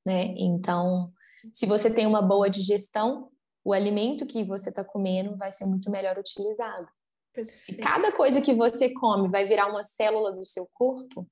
né? 0.06 0.32
Então, 0.38 1.12
se 1.52 1.66
você 1.66 1.92
tem 1.92 2.06
uma 2.06 2.22
boa 2.22 2.48
digestão, 2.48 3.30
o 3.64 3.72
alimento 3.72 4.26
que 4.26 4.44
você 4.44 4.70
está 4.70 4.84
comendo 4.84 5.36
vai 5.36 5.50
ser 5.50 5.66
muito 5.66 5.90
melhor 5.90 6.16
utilizado. 6.16 6.86
Perfeito. 7.32 7.64
Se 7.64 7.74
cada 7.76 8.12
coisa 8.12 8.40
que 8.40 8.54
você 8.54 8.90
come 8.94 9.28
vai 9.28 9.44
virar 9.44 9.68
uma 9.68 9.82
célula 9.82 10.30
do 10.30 10.44
seu 10.44 10.68
corpo, 10.72 11.26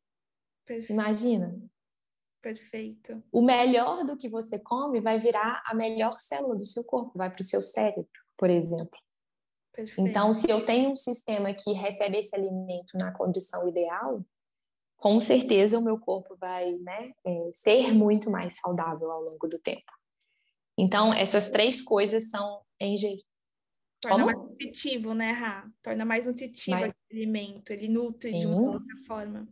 Perfeito. 0.66 0.93
imagina. 0.93 1.57
Perfeito. 2.43 3.22
O 3.32 3.40
melhor 3.40 4.05
do 4.05 4.16
que 4.16 4.28
você 4.28 4.59
come 4.59 5.01
vai 5.01 5.18
virar 5.18 5.62
a 5.64 5.74
melhor 5.74 6.12
célula 6.14 6.57
do 6.57 6.66
seu 6.66 6.84
corpo, 6.84 7.12
vai 7.16 7.30
para 7.30 7.40
o 7.40 7.47
seu 7.47 7.62
cérebro, 7.62 8.09
por 8.36 8.51
exemplo. 8.51 8.99
Perfeito. 9.72 10.11
Então, 10.11 10.34
se 10.34 10.51
eu 10.51 10.66
tenho 10.66 10.90
um 10.90 10.97
sistema 10.97 11.55
que 11.55 11.72
recebe 11.72 12.18
esse 12.18 12.34
alimento 12.34 12.99
na 12.99 13.16
condição 13.16 13.66
ideal, 13.68 14.24
com 14.97 15.20
certeza 15.20 15.78
o 15.78 15.82
meu 15.82 15.99
corpo 15.99 16.36
vai 16.36 16.72
né, 16.72 17.12
é, 17.24 17.51
ser 17.53 17.93
muito 17.93 18.28
mais 18.28 18.59
saudável 18.59 19.11
ao 19.11 19.22
longo 19.22 19.49
do 19.49 19.59
tempo. 19.61 19.90
Então, 20.76 21.14
essas 21.14 21.49
três 21.49 21.80
coisas 21.80 22.28
são 22.28 22.61
em 22.80 22.97
Torna 24.01 24.24
Como? 24.24 24.26
mais 24.26 24.38
nutritivo, 24.38 25.14
né, 25.14 25.30
Rá? 25.30 25.70
Torna 25.80 26.05
mais 26.05 26.26
nutritivo 26.26 26.76
mais... 26.76 26.90
aquele 26.90 27.22
alimento, 27.22 27.70
ele 27.70 27.86
nutre 27.86 28.34
Sim. 28.34 28.40
de 28.40 28.47
uma 28.47 28.72
outra 28.72 28.95
forma. 29.07 29.49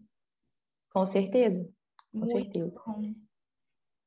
Com 0.93 1.07
certeza, 1.07 1.73
com 2.13 2.19
muito 2.19 2.33
certeza. 2.33 2.75
Bom. 2.87 3.15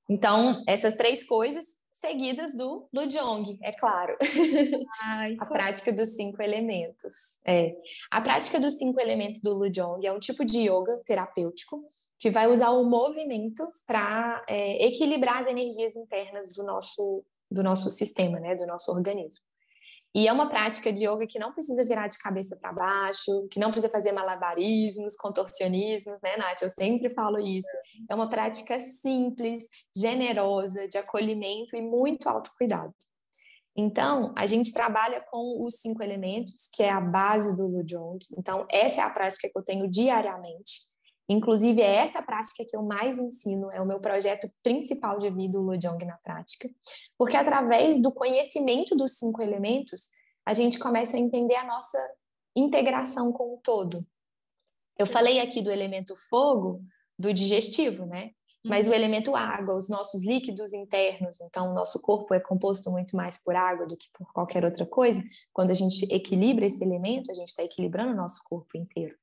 Então, 0.10 0.64
essas 0.68 0.96
três 0.96 1.24
coisas 1.24 1.66
seguidas 1.92 2.56
do 2.56 2.90
Lujong, 2.94 3.58
é 3.62 3.72
claro. 3.72 4.18
Ai, 5.04 5.38
a 5.40 5.46
prática 5.46 5.94
dos 5.94 6.10
cinco 6.16 6.42
elementos. 6.42 7.14
É. 7.46 7.76
A 8.12 8.20
prática 8.20 8.60
dos 8.60 8.78
cinco 8.78 9.00
elementos 9.00 9.42
do 9.42 9.54
Lujong 9.54 10.06
é 10.06 10.12
um 10.12 10.20
tipo 10.20 10.44
de 10.44 10.70
yoga 10.70 11.02
terapêutico 11.06 11.84
que 12.20 12.32
vai 12.32 12.48
usar 12.48 12.72
o 12.72 12.84
movimento 12.84 13.68
para 13.86 14.44
é, 14.48 14.86
equilibrar 14.86 15.38
as 15.40 15.48
energias 15.48 15.96
internas 15.96 16.54
do 16.56 16.64
nosso, 16.64 17.24
do 17.50 17.62
nosso 17.62 17.90
sistema, 17.92 18.40
né, 18.40 18.56
do 18.56 18.66
nosso 18.66 18.92
organismo. 18.92 19.44
E 20.16 20.28
é 20.28 20.32
uma 20.32 20.48
prática 20.48 20.94
de 20.94 21.08
yoga 21.08 21.26
que 21.26 21.40
não 21.40 21.52
precisa 21.52 21.84
virar 21.84 22.08
de 22.08 22.20
cabeça 22.20 22.56
para 22.56 22.72
baixo, 22.72 23.48
que 23.50 23.60
não 23.60 23.72
precisa 23.72 23.92
fazer 23.92 24.12
malabarismos, 24.12 25.16
contorcionismos, 25.16 26.22
né, 26.22 26.38
Nath? 26.38 26.62
Eu 26.62 26.70
sempre 26.70 27.12
falo 27.16 27.40
isso. 27.40 27.68
É 28.08 28.14
uma 28.14 28.30
prática 28.30 28.80
simples, 28.80 29.64
generosa, 29.96 30.88
de 30.88 31.00
acolhimento 31.00 31.76
e 31.76 31.82
muito 31.82 32.30
autocuidado. 32.30 32.94
Então, 33.76 34.32
a 34.38 34.46
gente 34.46 34.72
trabalha 34.72 35.20
com 35.20 35.66
os 35.66 35.78
cinco 35.78 36.04
elementos, 36.04 36.70
que 36.72 36.84
é 36.84 36.92
a 36.92 37.02
base 37.02 37.56
do 37.56 37.66
Lujong. 37.66 38.20
Então, 38.38 38.68
essa 38.70 39.02
é 39.02 39.04
a 39.04 39.10
prática 39.10 39.50
que 39.50 39.58
eu 39.58 39.64
tenho 39.64 39.90
diariamente. 39.90 40.93
Inclusive, 41.34 41.82
é 41.82 41.96
essa 41.96 42.22
prática 42.22 42.64
que 42.64 42.78
eu 42.78 42.84
mais 42.84 43.18
ensino, 43.18 43.72
é 43.72 43.82
o 43.82 43.86
meu 43.86 44.00
projeto 44.00 44.48
principal 44.62 45.18
de 45.18 45.32
vida, 45.32 45.60
o 45.60 45.64
Lojong 45.64 46.06
na 46.06 46.18
prática, 46.18 46.70
porque 47.18 47.36
através 47.36 48.00
do 48.00 48.12
conhecimento 48.12 48.96
dos 48.96 49.14
cinco 49.18 49.42
elementos, 49.42 50.10
a 50.46 50.54
gente 50.54 50.78
começa 50.78 51.18
a 51.18 51.20
entender 51.20 51.56
a 51.56 51.66
nossa 51.66 51.98
integração 52.56 53.32
com 53.32 53.56
o 53.56 53.58
todo. 53.58 54.06
Eu 54.98 55.08
falei 55.08 55.40
aqui 55.40 55.62
do 55.64 55.72
elemento 55.72 56.16
fogo, 56.30 56.80
do 57.18 57.34
digestivo, 57.34 58.06
né? 58.06 58.32
Mas 58.64 58.86
o 58.86 58.92
uhum. 58.92 58.96
elemento 58.96 59.36
água, 59.36 59.76
os 59.76 59.90
nossos 59.90 60.24
líquidos 60.24 60.72
internos, 60.72 61.42
então 61.42 61.72
o 61.72 61.74
nosso 61.74 62.00
corpo 62.00 62.34
é 62.34 62.40
composto 62.40 62.92
muito 62.92 63.16
mais 63.18 63.42
por 63.44 63.56
água 63.56 63.88
do 63.88 63.98
que 63.98 64.08
por 64.14 64.32
qualquer 64.32 64.64
outra 64.64 64.86
coisa. 64.86 65.22
Quando 65.52 65.72
a 65.72 65.74
gente 65.74 66.06
equilibra 66.14 66.66
esse 66.66 66.84
elemento, 66.84 67.32
a 67.32 67.34
gente 67.34 67.48
está 67.48 67.64
equilibrando 67.64 68.14
o 68.14 68.16
nosso 68.16 68.42
corpo 68.44 68.78
inteiro. 68.78 69.18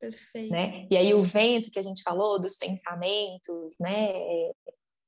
Perfeito. 0.00 0.50
Né? 0.50 0.86
E 0.90 0.96
aí 0.96 1.12
o 1.12 1.22
vento 1.22 1.70
que 1.70 1.78
a 1.78 1.82
gente 1.82 2.02
falou, 2.02 2.40
dos 2.40 2.56
pensamentos, 2.56 3.76
né? 3.78 4.14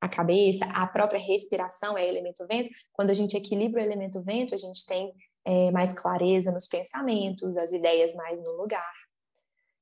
A 0.01 0.09
cabeça, 0.09 0.65
a 0.67 0.87
própria 0.87 1.19
respiração 1.19 1.97
é 1.97 2.07
elemento 2.07 2.47
vento. 2.47 2.71
Quando 2.93 3.11
a 3.11 3.15
gente 3.15 3.37
equilibra 3.37 3.81
o 3.81 3.85
elemento 3.85 4.23
vento, 4.23 4.55
a 4.55 4.59
gente 4.59 4.85
tem 4.85 5.13
é, 5.47 5.71
mais 5.71 5.93
clareza 5.99 6.53
nos 6.53 6.67
pensamentos, 6.67 7.57
as 7.57 7.73
ideias 7.73 8.15
mais 8.15 8.41
no 8.43 8.53
lugar. 8.53 8.93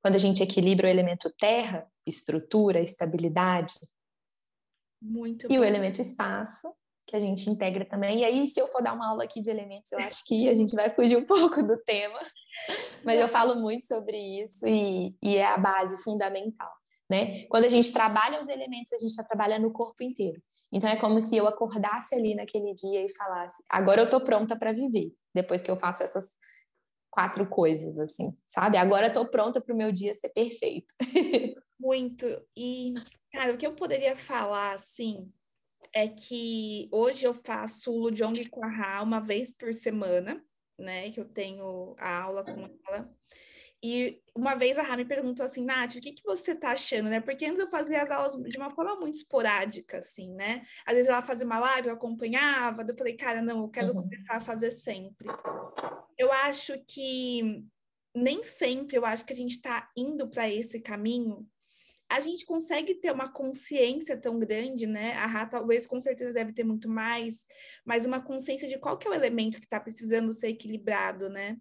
Quando 0.03 0.15
a 0.15 0.19
gente 0.19 0.43
equilibra 0.43 0.87
o 0.87 0.91
elemento 0.91 1.31
terra, 1.37 1.87
estrutura, 2.07 2.81
estabilidade. 2.81 3.75
Muito 5.03 5.47
e 5.47 5.57
bom. 5.57 5.61
o 5.61 5.65
elemento 5.65 6.01
espaço, 6.01 6.73
que 7.11 7.17
a 7.17 7.19
gente 7.19 7.51
integra 7.51 7.85
também. 7.85 8.21
E 8.21 8.25
aí, 8.25 8.47
se 8.47 8.61
eu 8.61 8.69
for 8.69 8.81
dar 8.81 8.95
uma 8.95 9.09
aula 9.09 9.25
aqui 9.25 9.41
de 9.41 9.51
elementos, 9.51 9.91
eu 9.91 9.99
acho 9.99 10.25
que 10.25 10.49
a 10.49 10.55
gente 10.55 10.77
vai 10.77 10.89
fugir 10.89 11.17
um 11.17 11.27
pouco 11.27 11.61
do 11.61 11.77
tema, 11.79 12.21
mas 13.05 13.21
eu 13.21 13.29
falo 13.29 13.57
muito 13.57 13.85
sobre 13.85 14.17
isso 14.41 14.67
e, 14.67 15.13
e 15.21 15.37
é 15.37 15.45
a 15.45 15.59
base 15.59 16.01
fundamental. 16.05 16.71
Né? 17.11 17.47
Quando 17.47 17.65
a 17.65 17.69
gente 17.69 17.93
trabalha 17.93 18.41
os 18.41 18.49
elementos, 18.49 18.93
a 18.93 18.97
gente 18.97 19.11
está 19.11 19.25
trabalhando 19.25 19.67
o 19.67 19.73
corpo 19.73 20.01
inteiro. 20.05 20.41
Então 20.73 20.89
é 20.89 20.95
como 20.95 21.21
se 21.21 21.37
eu 21.37 21.49
acordasse 21.49 22.15
ali 22.15 22.37
naquele 22.37 22.73
dia 22.73 23.05
e 23.05 23.13
falasse: 23.13 23.65
agora 23.69 24.03
eu 24.03 24.05
estou 24.05 24.21
pronta 24.21 24.57
para 24.57 24.73
viver, 24.73 25.11
depois 25.35 25.61
que 25.61 25.69
eu 25.69 25.75
faço 25.75 26.05
essas 26.05 26.29
quatro 27.11 27.45
coisas, 27.45 27.99
assim, 27.99 28.33
sabe? 28.47 28.77
Agora 28.77 29.09
estou 29.09 29.27
pronta 29.27 29.61
para 29.61 29.75
o 29.75 29.77
meu 29.77 29.91
dia 29.91 30.15
ser 30.15 30.29
perfeito. 30.29 30.95
Muito. 31.81 32.27
E, 32.57 32.95
cara, 33.33 33.53
o 33.53 33.57
que 33.57 33.67
eu 33.67 33.75
poderia 33.75 34.15
falar, 34.15 34.75
assim, 34.75 35.29
é 35.95 36.09
que 36.09 36.89
hoje 36.93 37.27
eu 37.27 37.35
faço 37.35 37.93
o 37.93 37.99
Lujong 37.99 38.49
com 38.49 38.65
a 38.65 38.69
Ra 38.69 39.03
uma 39.03 39.21
vez 39.21 39.51
por 39.51 39.73
semana, 39.75 40.45
né? 40.79 41.11
Que 41.11 41.21
eu 41.21 41.25
tenho 41.25 41.95
a 41.99 42.23
aula 42.23 42.45
com 42.45 42.61
ela. 42.89 43.11
E 43.83 44.21
uma 44.37 44.55
vez 44.55 44.77
a 44.77 44.83
Ra 44.83 44.97
me 44.97 45.07
perguntou 45.07 45.45
assim, 45.45 45.65
Nath, 45.65 45.95
o 45.95 46.01
que, 46.01 46.13
que 46.13 46.23
você 46.23 46.55
tá 46.55 46.73
achando, 46.73 47.09
né? 47.09 47.19
Porque 47.19 47.47
antes 47.47 47.61
eu 47.61 47.71
fazia 47.71 48.03
as 48.03 48.11
aulas 48.11 48.37
de 48.37 48.59
uma 48.59 48.71
forma 48.71 48.97
muito 48.97 49.15
esporádica, 49.15 49.99
assim, 49.99 50.35
né? 50.35 50.65
Às 50.85 50.95
vezes 50.95 51.09
ela 51.09 51.23
fazia 51.23 51.47
uma 51.47 51.59
live, 51.59 51.89
eu 51.89 51.95
acompanhava, 51.95 52.85
eu 52.87 52.97
falei, 52.97 53.17
cara, 53.17 53.41
não, 53.41 53.63
eu 53.63 53.69
quero 53.69 53.89
uhum. 53.89 54.03
começar 54.03 54.37
a 54.37 54.41
fazer 54.41 54.71
sempre. 54.71 55.27
Eu 56.19 56.31
acho 56.31 56.79
que 56.87 57.65
nem 58.15 58.43
sempre 58.43 58.97
eu 58.97 59.07
acho 59.07 59.25
que 59.25 59.33
a 59.33 59.37
gente 59.37 59.53
está 59.53 59.91
indo 59.97 60.29
para 60.29 60.49
esse 60.49 60.81
caminho 60.81 61.49
a 62.11 62.19
gente 62.19 62.45
consegue 62.45 62.97
ter 62.97 63.13
uma 63.13 63.33
consciência 63.33 64.17
tão 64.17 64.37
grande, 64.37 64.85
né? 64.85 65.13
A 65.13 65.27
Rá 65.27 65.47
talvez 65.47 65.87
com 65.87 66.01
certeza 66.01 66.33
deve 66.33 66.53
ter 66.53 66.65
muito 66.65 66.89
mais, 66.89 67.45
mas 67.85 68.05
uma 68.05 68.21
consciência 68.21 68.67
de 68.67 68.79
qual 68.79 68.99
que 68.99 69.07
é 69.07 69.11
o 69.11 69.15
elemento 69.15 69.59
que 69.59 69.65
está 69.65 69.79
precisando 69.79 70.33
ser 70.33 70.49
equilibrado, 70.49 71.29
né? 71.29 71.57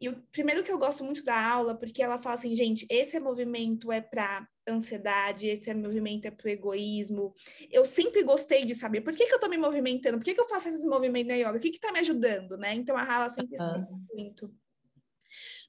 E 0.00 0.08
o 0.08 0.22
primeiro 0.32 0.64
que 0.64 0.72
eu 0.72 0.78
gosto 0.78 1.04
muito 1.04 1.22
da 1.22 1.38
aula, 1.38 1.74
porque 1.78 2.02
ela 2.02 2.18
fala 2.18 2.34
assim, 2.34 2.56
gente, 2.56 2.86
esse 2.90 3.20
movimento 3.20 3.92
é 3.92 4.00
para 4.00 4.48
ansiedade, 4.66 5.48
esse 5.48 5.72
movimento 5.74 6.26
é 6.26 6.30
para 6.30 6.46
o 6.46 6.50
egoísmo. 6.50 7.34
Eu 7.70 7.84
sempre 7.84 8.22
gostei 8.22 8.64
de 8.64 8.74
saber 8.74 9.02
por 9.02 9.14
que, 9.14 9.26
que 9.26 9.32
eu 9.32 9.36
estou 9.36 9.50
me 9.50 9.58
movimentando, 9.58 10.16
por 10.16 10.24
que, 10.24 10.34
que 10.34 10.40
eu 10.40 10.48
faço 10.48 10.68
esses 10.68 10.84
movimentos 10.84 11.28
na 11.28 11.34
yoga, 11.34 11.58
o 11.58 11.60
que 11.60 11.68
está 11.68 11.92
me 11.92 12.00
ajudando, 12.00 12.56
né? 12.56 12.74
Então 12.74 12.96
a 12.96 13.02
Rala 13.02 13.28
sempre 13.28 13.56
uhum. 13.60 14.00
muito. 14.14 14.52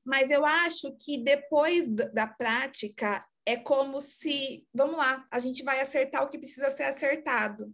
Mas 0.03 0.31
eu 0.31 0.45
acho 0.45 0.95
que 0.97 1.17
depois 1.17 1.85
da 1.85 2.27
prática, 2.27 3.25
é 3.45 3.55
como 3.55 4.01
se, 4.01 4.65
vamos 4.73 4.97
lá, 4.97 5.25
a 5.29 5.39
gente 5.39 5.63
vai 5.63 5.79
acertar 5.79 6.23
o 6.23 6.29
que 6.29 6.39
precisa 6.39 6.71
ser 6.71 6.83
acertado. 6.83 7.71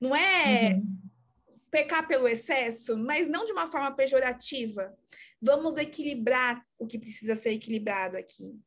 Não 0.00 0.14
é 0.14 0.74
uhum. 0.74 0.98
pecar 1.70 2.06
pelo 2.06 2.28
excesso, 2.28 2.96
mas 2.98 3.28
não 3.28 3.46
de 3.46 3.52
uma 3.52 3.66
forma 3.66 3.94
pejorativa. 3.94 4.96
Vamos 5.40 5.78
equilibrar 5.78 6.62
o 6.78 6.86
que 6.86 6.98
precisa 6.98 7.34
ser 7.34 7.52
equilibrado 7.52 8.16
aqui. 8.16 8.58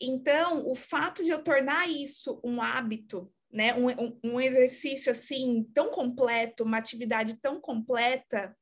Então, 0.00 0.66
o 0.66 0.74
fato 0.74 1.22
de 1.22 1.30
eu 1.30 1.42
tornar 1.42 1.88
isso 1.88 2.40
um 2.42 2.62
hábito, 2.62 3.30
né, 3.52 3.74
um, 3.74 4.18
um, 4.24 4.40
exercício 4.40 5.12
assim 5.12 5.68
tão 5.74 5.90
completo, 5.90 6.64
uma 6.64 6.78
atividade 6.78 7.34
tão 7.40 7.60
completa, 7.60 8.56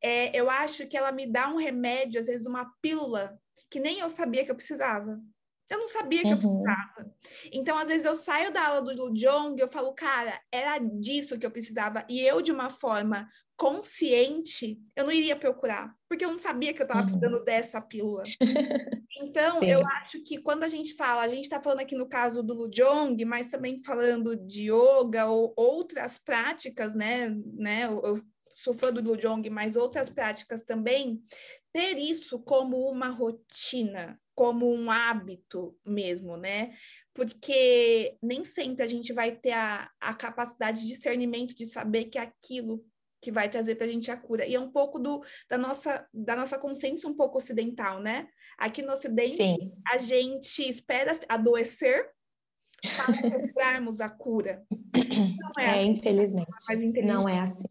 é, 0.00 0.34
eu 0.34 0.48
acho 0.48 0.86
que 0.86 0.96
ela 0.96 1.12
me 1.12 1.26
dá 1.26 1.48
um 1.48 1.56
remédio, 1.56 2.18
às 2.18 2.26
vezes 2.26 2.46
uma 2.46 2.72
pílula, 2.80 3.38
que 3.68 3.78
nem 3.78 3.98
eu 3.98 4.08
sabia 4.08 4.44
que 4.44 4.50
eu 4.50 4.56
precisava. 4.56 5.20
Eu 5.70 5.78
não 5.78 5.88
sabia 5.88 6.22
que 6.22 6.26
uhum. 6.26 6.32
eu 6.32 6.38
precisava. 6.38 7.14
Então, 7.52 7.78
às 7.78 7.88
vezes, 7.88 8.04
eu 8.04 8.14
saio 8.14 8.52
da 8.52 8.66
aula 8.66 8.94
do 8.94 9.12
Jong 9.12 9.56
e 9.56 9.62
eu 9.62 9.68
falo, 9.68 9.94
cara, 9.94 10.40
era 10.50 10.78
disso 10.78 11.38
que 11.38 11.46
eu 11.46 11.50
precisava. 11.50 12.04
E 12.08 12.20
eu, 12.20 12.42
de 12.42 12.50
uma 12.50 12.68
forma 12.68 13.28
consciente, 13.56 14.80
eu 14.96 15.04
não 15.04 15.12
iria 15.12 15.36
procurar, 15.36 15.94
porque 16.08 16.24
eu 16.24 16.30
não 16.30 16.38
sabia 16.38 16.72
que 16.72 16.80
eu 16.80 16.84
estava 16.84 17.00
uhum. 17.00 17.06
precisando 17.06 17.44
dessa 17.44 17.80
pílula. 17.80 18.22
Então, 19.22 19.62
eu 19.62 19.78
acho 20.00 20.22
que 20.22 20.38
quando 20.38 20.64
a 20.64 20.68
gente 20.68 20.94
fala, 20.94 21.22
a 21.22 21.28
gente 21.28 21.44
está 21.44 21.62
falando 21.62 21.80
aqui 21.80 21.94
no 21.94 22.08
caso 22.08 22.42
do 22.42 22.54
Lujong, 22.54 23.22
mas 23.26 23.50
também 23.50 23.82
falando 23.82 24.34
de 24.34 24.72
yoga 24.72 25.26
ou 25.26 25.52
outras 25.56 26.16
práticas, 26.16 26.94
né? 26.94 27.28
né 27.52 27.84
eu, 27.84 28.22
sou 28.62 28.74
fã 28.74 28.92
do 28.92 29.02
Lujong, 29.02 29.48
mas 29.50 29.76
outras 29.76 30.08
práticas 30.10 30.62
também, 30.62 31.22
ter 31.72 31.98
isso 31.98 32.38
como 32.40 32.88
uma 32.88 33.08
rotina, 33.08 34.18
como 34.40 34.72
um 34.72 34.90
hábito 34.90 35.76
mesmo, 35.84 36.34
né? 36.34 36.72
Porque 37.12 38.16
nem 38.22 38.42
sempre 38.42 38.82
a 38.82 38.88
gente 38.88 39.12
vai 39.12 39.36
ter 39.36 39.52
a, 39.52 39.90
a 40.00 40.14
capacidade 40.14 40.80
de 40.80 40.86
discernimento 40.86 41.54
de 41.54 41.66
saber 41.66 42.06
que 42.06 42.16
é 42.16 42.22
aquilo 42.22 42.82
que 43.20 43.30
vai 43.30 43.50
trazer 43.50 43.74
para 43.74 43.84
a 43.84 43.88
gente 43.90 44.10
a 44.10 44.16
cura. 44.16 44.46
E 44.46 44.54
é 44.54 44.58
um 44.58 44.70
pouco 44.70 44.98
do, 44.98 45.22
da, 45.46 45.58
nossa, 45.58 46.08
da 46.10 46.34
nossa 46.34 46.58
consciência 46.58 47.06
um 47.06 47.14
pouco 47.14 47.36
ocidental, 47.36 48.00
né? 48.00 48.28
Aqui 48.56 48.80
no 48.80 48.94
Ocidente, 48.94 49.34
Sim. 49.34 49.74
a 49.86 49.98
gente 49.98 50.66
espera 50.66 51.20
adoecer 51.28 52.08
para 52.80 53.12
procurarmos 53.20 54.00
a 54.00 54.08
cura. 54.08 54.64
Não 54.72 55.62
é, 55.62 55.66
é 55.66 55.70
assim, 55.72 55.86
infelizmente. 55.90 57.04
Não 57.04 57.28
é 57.28 57.40
assim. 57.40 57.68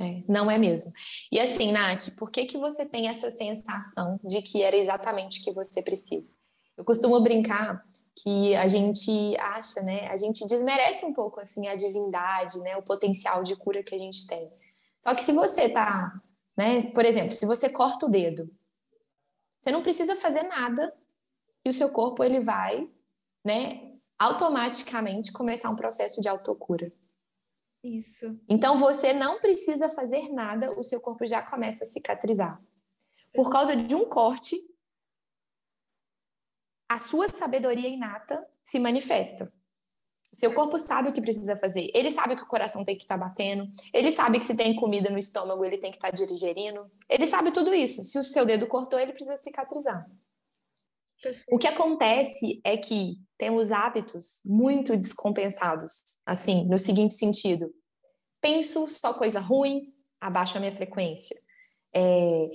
É, 0.00 0.22
não 0.28 0.48
é 0.48 0.56
mesmo. 0.56 0.92
E 1.30 1.40
assim, 1.40 1.72
Nath, 1.72 2.14
por 2.16 2.30
que, 2.30 2.46
que 2.46 2.56
você 2.56 2.86
tem 2.86 3.08
essa 3.08 3.30
sensação 3.32 4.20
de 4.22 4.40
que 4.42 4.62
era 4.62 4.76
exatamente 4.76 5.40
o 5.40 5.44
que 5.44 5.52
você 5.52 5.82
precisa? 5.82 6.30
Eu 6.76 6.84
costumo 6.84 7.20
brincar 7.20 7.84
que 8.22 8.54
a 8.54 8.68
gente 8.68 9.36
acha, 9.38 9.82
né? 9.82 10.06
A 10.08 10.16
gente 10.16 10.46
desmerece 10.46 11.04
um 11.04 11.12
pouco 11.12 11.40
assim 11.40 11.66
a 11.66 11.74
divindade, 11.74 12.60
né? 12.60 12.76
O 12.76 12.82
potencial 12.82 13.42
de 13.42 13.56
cura 13.56 13.82
que 13.82 13.94
a 13.94 13.98
gente 13.98 14.24
tem. 14.28 14.48
Só 15.00 15.12
que 15.14 15.22
se 15.22 15.32
você 15.32 15.68
tá, 15.68 16.12
né? 16.56 16.82
Por 16.92 17.04
exemplo, 17.04 17.34
se 17.34 17.44
você 17.44 17.68
corta 17.68 18.06
o 18.06 18.08
dedo, 18.08 18.48
você 19.58 19.72
não 19.72 19.82
precisa 19.82 20.14
fazer 20.14 20.44
nada 20.44 20.94
e 21.64 21.68
o 21.68 21.72
seu 21.72 21.90
corpo 21.90 22.22
ele 22.22 22.38
vai, 22.38 22.88
né? 23.44 23.94
Automaticamente 24.16 25.32
começar 25.32 25.70
um 25.70 25.76
processo 25.76 26.20
de 26.20 26.28
autocura. 26.28 26.92
Isso. 27.82 28.38
Então 28.48 28.76
você 28.76 29.12
não 29.12 29.40
precisa 29.40 29.88
fazer 29.88 30.28
nada, 30.30 30.78
o 30.78 30.82
seu 30.82 31.00
corpo 31.00 31.24
já 31.26 31.42
começa 31.42 31.84
a 31.84 31.86
cicatrizar. 31.86 32.60
Por 33.32 33.50
causa 33.50 33.76
de 33.76 33.94
um 33.94 34.08
corte, 34.08 34.56
a 36.88 36.98
sua 36.98 37.28
sabedoria 37.28 37.88
inata 37.88 38.46
se 38.62 38.78
manifesta. 38.78 39.52
O 40.32 40.36
seu 40.36 40.52
corpo 40.52 40.78
sabe 40.78 41.08
o 41.08 41.12
que 41.12 41.20
precisa 41.20 41.56
fazer. 41.56 41.90
Ele 41.94 42.10
sabe 42.10 42.36
que 42.36 42.42
o 42.42 42.46
coração 42.46 42.84
tem 42.84 42.96
que 42.96 43.02
estar 43.02 43.16
batendo. 43.16 43.68
Ele 43.92 44.10
sabe 44.12 44.38
que 44.38 44.44
se 44.44 44.56
tem 44.56 44.76
comida 44.76 45.10
no 45.10 45.18
estômago, 45.18 45.64
ele 45.64 45.78
tem 45.78 45.90
que 45.90 45.96
estar 45.96 46.10
digerindo. 46.10 46.90
Ele 47.08 47.26
sabe 47.26 47.50
tudo 47.50 47.74
isso. 47.74 48.04
Se 48.04 48.18
o 48.18 48.24
seu 48.24 48.44
dedo 48.44 48.66
cortou, 48.66 48.98
ele 48.98 49.12
precisa 49.12 49.36
cicatrizar. 49.36 50.06
O 51.50 51.58
que 51.58 51.66
acontece 51.66 52.60
é 52.64 52.76
que 52.76 53.16
temos 53.36 53.72
hábitos 53.72 54.40
muito 54.44 54.96
descompensados, 54.96 56.20
assim, 56.24 56.64
no 56.66 56.78
seguinte 56.78 57.14
sentido: 57.14 57.72
penso 58.40 58.86
só 58.88 59.12
coisa 59.12 59.40
ruim, 59.40 59.92
abaixo 60.20 60.56
a 60.56 60.60
minha 60.60 60.74
frequência. 60.74 61.36
É, 61.94 62.48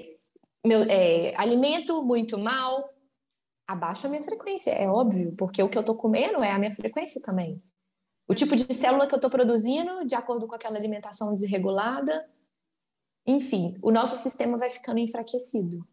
meu, 0.65 0.83
é, 0.83 1.35
alimento 1.35 2.03
muito 2.03 2.37
mal, 2.37 2.89
abaixo 3.67 4.07
a 4.07 4.09
minha 4.09 4.21
frequência, 4.21 4.71
é 4.71 4.87
óbvio, 4.87 5.33
porque 5.37 5.61
o 5.61 5.69
que 5.69 5.77
eu 5.77 5.81
estou 5.81 5.95
comendo 5.95 6.41
é 6.43 6.51
a 6.51 6.59
minha 6.59 6.71
frequência 6.71 7.21
também. 7.21 7.61
O 8.27 8.33
tipo 8.33 8.55
de 8.55 8.73
célula 8.73 9.07
que 9.07 9.13
eu 9.13 9.17
estou 9.17 9.29
produzindo, 9.29 10.05
de 10.05 10.15
acordo 10.15 10.47
com 10.47 10.55
aquela 10.55 10.77
alimentação 10.77 11.35
desregulada, 11.35 12.25
enfim, 13.25 13.77
o 13.81 13.91
nosso 13.91 14.17
sistema 14.17 14.57
vai 14.57 14.69
ficando 14.69 14.99
enfraquecido. 14.99 15.85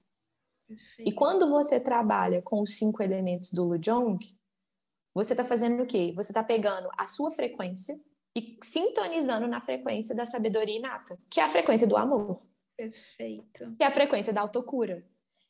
Perfeito. 0.71 1.09
E 1.09 1.13
quando 1.13 1.51
você 1.51 1.81
trabalha 1.81 2.41
com 2.43 2.63
os 2.63 2.77
cinco 2.77 3.03
elementos 3.03 3.53
do 3.53 3.65
Lujong, 3.65 4.19
você 5.13 5.33
está 5.33 5.45
fazendo 5.45 5.83
o 5.83 5.87
quê? 5.87 6.13
Você 6.15 6.31
está 6.31 6.45
pegando 6.45 6.89
a 6.97 7.09
sua 7.09 7.33
frequência 7.33 8.01
e 8.37 8.57
sintonizando 8.63 9.49
na 9.49 9.61
frequência 9.61 10.15
da 10.15 10.25
sabedoria 10.25 10.77
inata, 10.77 11.19
que 11.29 11.41
é 11.41 11.43
a 11.43 11.49
frequência 11.49 11.89
do 11.89 11.97
amor. 11.97 12.41
Perfeito. 12.77 13.75
Que 13.77 13.83
é 13.83 13.87
a 13.87 13.91
frequência 13.91 14.33
da 14.33 14.43
autocura. 14.43 15.05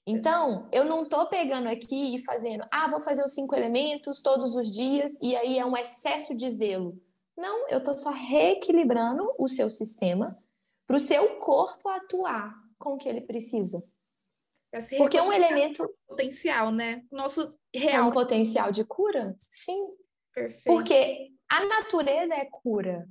Então, 0.06 0.66
eu 0.72 0.84
não 0.84 1.02
estou 1.02 1.26
pegando 1.26 1.68
aqui 1.68 2.14
e 2.14 2.18
fazendo, 2.18 2.66
ah, 2.70 2.88
vou 2.88 3.02
fazer 3.02 3.22
os 3.22 3.34
cinco 3.34 3.54
elementos 3.54 4.22
todos 4.22 4.56
os 4.56 4.72
dias 4.72 5.12
e 5.20 5.36
aí 5.36 5.58
é 5.58 5.66
um 5.66 5.76
excesso 5.76 6.34
de 6.34 6.50
zelo. 6.50 6.98
Não, 7.36 7.68
eu 7.68 7.78
estou 7.78 7.96
só 7.96 8.10
reequilibrando 8.10 9.30
o 9.38 9.46
seu 9.46 9.68
sistema 9.68 10.36
para 10.86 10.96
o 10.96 11.00
seu 11.00 11.36
corpo 11.36 11.88
atuar 11.90 12.54
com 12.78 12.94
o 12.94 12.98
que 12.98 13.08
ele 13.08 13.20
precisa. 13.20 13.84
Porque 14.98 15.20
um 15.20 15.32
elemento. 15.32 15.88
Potencial, 16.06 16.70
né? 16.70 17.02
Nosso 17.10 17.54
real. 17.74 18.04
É 18.04 18.08
um 18.08 18.12
potencial 18.12 18.70
de 18.70 18.84
cura? 18.84 19.34
Sim. 19.38 19.82
Perfeito. 20.32 20.64
Porque 20.64 21.32
a 21.48 21.64
natureza 21.64 22.34
é 22.34 22.44
cura. 22.44 23.08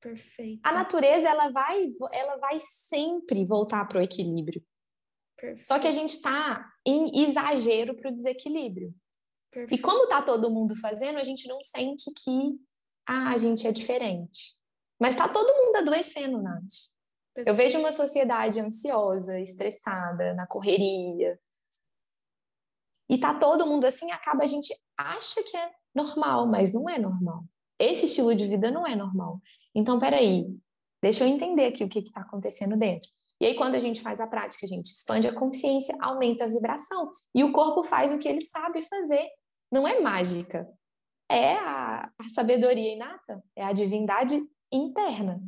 Perfeito. 0.00 0.60
A 0.64 0.72
natureza, 0.72 1.28
ela 1.28 1.50
vai, 1.50 1.88
ela 2.12 2.36
vai 2.36 2.58
sempre 2.60 3.44
voltar 3.44 3.86
para 3.86 3.98
o 3.98 4.02
equilíbrio. 4.02 4.62
Perfeito. 5.36 5.66
Só 5.66 5.78
que 5.78 5.86
a 5.86 5.92
gente 5.92 6.10
está 6.10 6.70
em 6.84 7.22
exagero 7.22 7.96
para 7.96 8.10
o 8.10 8.14
desequilíbrio. 8.14 8.94
Perfeito. 9.50 9.78
E 9.78 9.82
como 9.82 10.04
está 10.04 10.20
todo 10.20 10.50
mundo 10.50 10.74
fazendo, 10.76 11.18
a 11.18 11.24
gente 11.24 11.46
não 11.46 11.62
sente 11.62 12.10
que 12.14 12.58
ah, 13.06 13.30
a 13.30 13.36
gente 13.36 13.66
é 13.66 13.72
diferente. 13.72 14.56
Mas 14.98 15.10
está 15.10 15.28
todo 15.28 15.54
mundo 15.54 15.76
adoecendo, 15.76 16.40
Nath. 16.40 16.92
Eu 17.34 17.54
vejo 17.54 17.78
uma 17.78 17.90
sociedade 17.90 18.60
ansiosa, 18.60 19.40
estressada, 19.40 20.32
na 20.34 20.46
correria. 20.46 21.38
E 23.08 23.18
tá 23.18 23.34
todo 23.34 23.66
mundo 23.66 23.86
assim, 23.86 24.10
acaba 24.10 24.44
a 24.44 24.46
gente 24.46 24.74
acha 24.96 25.42
que 25.42 25.56
é 25.56 25.70
normal, 25.94 26.46
mas 26.46 26.72
não 26.72 26.88
é 26.88 26.98
normal. 26.98 27.44
Esse 27.78 28.06
estilo 28.06 28.34
de 28.34 28.46
vida 28.46 28.70
não 28.70 28.86
é 28.86 28.94
normal. 28.94 29.40
Então, 29.74 29.98
peraí, 29.98 30.46
deixa 31.02 31.24
eu 31.24 31.28
entender 31.28 31.66
aqui 31.66 31.82
o 31.84 31.88
que 31.88 31.98
está 31.98 32.20
acontecendo 32.20 32.76
dentro. 32.76 33.08
E 33.40 33.46
aí, 33.46 33.56
quando 33.56 33.74
a 33.74 33.80
gente 33.80 34.00
faz 34.00 34.20
a 34.20 34.26
prática, 34.26 34.64
a 34.64 34.68
gente 34.68 34.86
expande 34.86 35.26
a 35.26 35.34
consciência, 35.34 35.96
aumenta 36.00 36.44
a 36.44 36.48
vibração. 36.48 37.10
E 37.34 37.42
o 37.42 37.52
corpo 37.52 37.82
faz 37.82 38.12
o 38.12 38.18
que 38.18 38.28
ele 38.28 38.40
sabe 38.40 38.82
fazer. 38.82 39.28
Não 39.70 39.88
é 39.88 40.00
mágica. 40.00 40.68
É 41.28 41.54
a, 41.54 42.10
a 42.18 42.24
sabedoria 42.34 42.92
inata, 42.92 43.42
é 43.56 43.64
a 43.64 43.72
divindade 43.72 44.40
interna. 44.70 45.42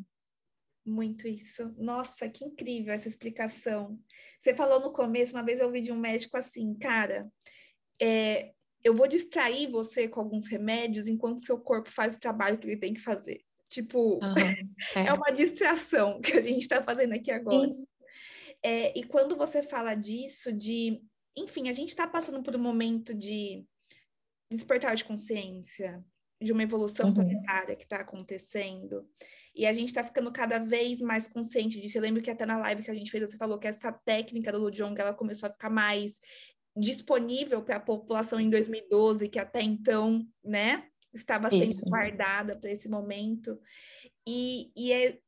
Muito 0.85 1.26
isso. 1.26 1.74
Nossa, 1.78 2.28
que 2.28 2.45
incrível 2.45 2.93
essa 2.93 3.09
explicação. 3.09 3.99
Você 4.39 4.55
falou 4.55 4.80
no 4.80 4.93
começo, 4.93 5.32
uma 5.32 5.45
vez 5.45 5.59
eu 5.59 5.66
ouvi 5.66 5.80
de 5.80 5.91
um 5.91 5.99
médico 5.99 6.37
assim, 6.37 6.74
cara, 6.74 7.30
é, 8.01 8.53
eu 8.82 8.95
vou 8.95 9.09
distrair 9.09 9.70
você 9.70 10.07
com 10.07 10.20
alguns 10.20 10.49
remédios 10.49 11.09
enquanto 11.09 11.45
seu 11.45 11.59
corpo 11.59 11.91
faz 11.91 12.16
o 12.16 12.20
trabalho 12.20 12.59
que 12.59 12.66
ele 12.66 12.76
tem 12.76 12.93
que 12.93 13.01
fazer. 13.01 13.41
Tipo, 13.68 14.16
uhum, 14.22 14.35
é. 14.95 15.07
é. 15.07 15.12
uma 15.12 15.30
distração 15.30 16.20
que 16.22 16.32
a 16.32 16.43
gente 16.43 16.61
está 16.61 16.82
fazendo 16.82 17.14
aqui 17.14 17.30
agora. 17.30 17.74
É, 18.62 18.99
e 18.99 19.05
quando 19.05 19.37
você 19.37 19.62
fala 19.62 19.95
disso, 19.95 20.53
de, 20.53 21.03
enfim, 21.37 21.68
a 21.68 21.72
gente 21.72 21.89
está 21.89 22.07
passando 22.07 22.43
por 22.43 22.55
um 22.55 22.62
momento 22.62 23.14
de 23.14 23.64
despertar 24.51 24.95
de 24.95 25.05
consciência, 25.05 26.05
de 26.41 26.53
uma 26.53 26.62
evolução 26.62 27.09
uhum. 27.09 27.14
planetária 27.14 27.76
que 27.76 27.85
está 27.85 27.97
acontecendo. 27.97 29.09
E 29.55 29.66
a 29.66 29.72
gente 29.72 29.89
está 29.89 30.03
ficando 30.03 30.32
cada 30.32 30.59
vez 30.59 31.01
mais 31.01 31.28
consciente 31.28 31.80
disso. 31.80 31.99
Eu 31.99 32.03
lembro 32.03 32.22
que 32.22 32.30
até 32.30 32.45
na 32.45 32.59
live 32.59 32.82
que 32.82 32.91
a 32.91 32.95
gente 32.95 33.11
fez, 33.11 33.30
você 33.30 33.37
falou 33.37 33.59
que 33.59 33.68
essa 33.68 33.93
técnica 33.93 34.53
do 34.53 34.59
Lujong, 34.59 34.95
ela 34.99 35.14
começou 35.14 35.49
a 35.49 35.53
ficar 35.53 35.70
mais 35.70 36.20
disponível 36.76 37.62
para 37.62 37.76
a 37.76 37.80
população 37.80 38.41
em 38.41 38.51
2012, 38.51 39.28
que 39.28 39.39
até 39.39 39.62
então, 39.62 40.26
né, 40.43 40.89
estava 41.14 41.49
sendo 41.49 41.62
Isso. 41.62 41.89
guardada 41.89 42.57
para 42.57 42.70
esse 42.70 42.89
momento. 42.89 43.59
E, 44.26 44.72
e 44.76 44.93
é, 44.93 45.18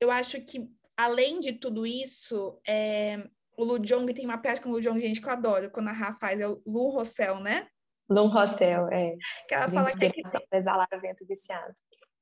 eu 0.00 0.10
acho 0.10 0.40
que, 0.42 0.68
além 0.96 1.40
de 1.40 1.54
tudo 1.54 1.86
isso, 1.86 2.60
é, 2.68 3.26
o 3.56 3.64
Lujong 3.64 4.12
tem 4.12 4.26
uma 4.26 4.38
prática 4.38 4.68
no 4.68 4.74
Lujong, 4.74 5.00
gente, 5.00 5.20
que 5.20 5.26
eu 5.26 5.32
adoro, 5.32 5.70
quando 5.70 5.88
a 5.88 5.92
Rafa 5.92 6.18
faz, 6.18 6.40
é 6.40 6.48
o 6.48 6.60
Lu 6.66 6.90
Rossel, 6.90 7.40
né? 7.40 7.66
Lum 8.10 8.28
Rossell, 8.28 8.88
é. 8.88 9.16
Que 9.48 9.54
ela 9.54 9.70
fala 9.70 9.90
que 9.90 10.04
é 10.04 10.10
que... 10.10 10.22
exalar 10.52 10.88
o 10.92 11.00
vento 11.00 11.26
viciado. 11.26 11.74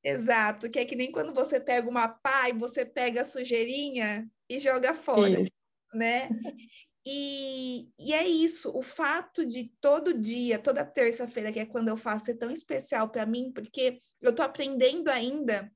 Exato, 0.05 0.69
que 0.69 0.79
é 0.79 0.85
que 0.85 0.97
nem 0.97 1.13
quando 1.13 1.33
você 1.33 1.61
pega 1.61 1.89
uma 1.89 2.09
pá 2.09 2.49
e 2.49 2.53
você 2.53 2.85
pega 2.85 3.21
a 3.21 3.25
sujeirinha 3.25 4.29
e 4.49 4.59
joga 4.59 4.95
fora, 4.95 5.41
isso. 5.41 5.53
né? 5.95 6.29
E, 7.05 7.89
e 7.99 8.15
é 8.15 8.27
isso, 8.29 8.71
o 8.77 8.81
fato 8.81 9.45
de 9.45 9.73
todo 9.81 10.17
dia, 10.17 10.57
toda 10.57 10.85
terça-feira, 10.85 11.51
que 11.51 11.59
é 11.59 11.67
quando 11.67 11.89
eu 11.89 11.97
faço, 11.97 12.27
ser 12.27 12.37
tão 12.37 12.49
especial 12.49 13.09
para 13.09 13.27
mim, 13.27 13.51
porque 13.53 13.99
eu 14.21 14.33
tô 14.33 14.41
aprendendo 14.41 15.09
ainda 15.09 15.69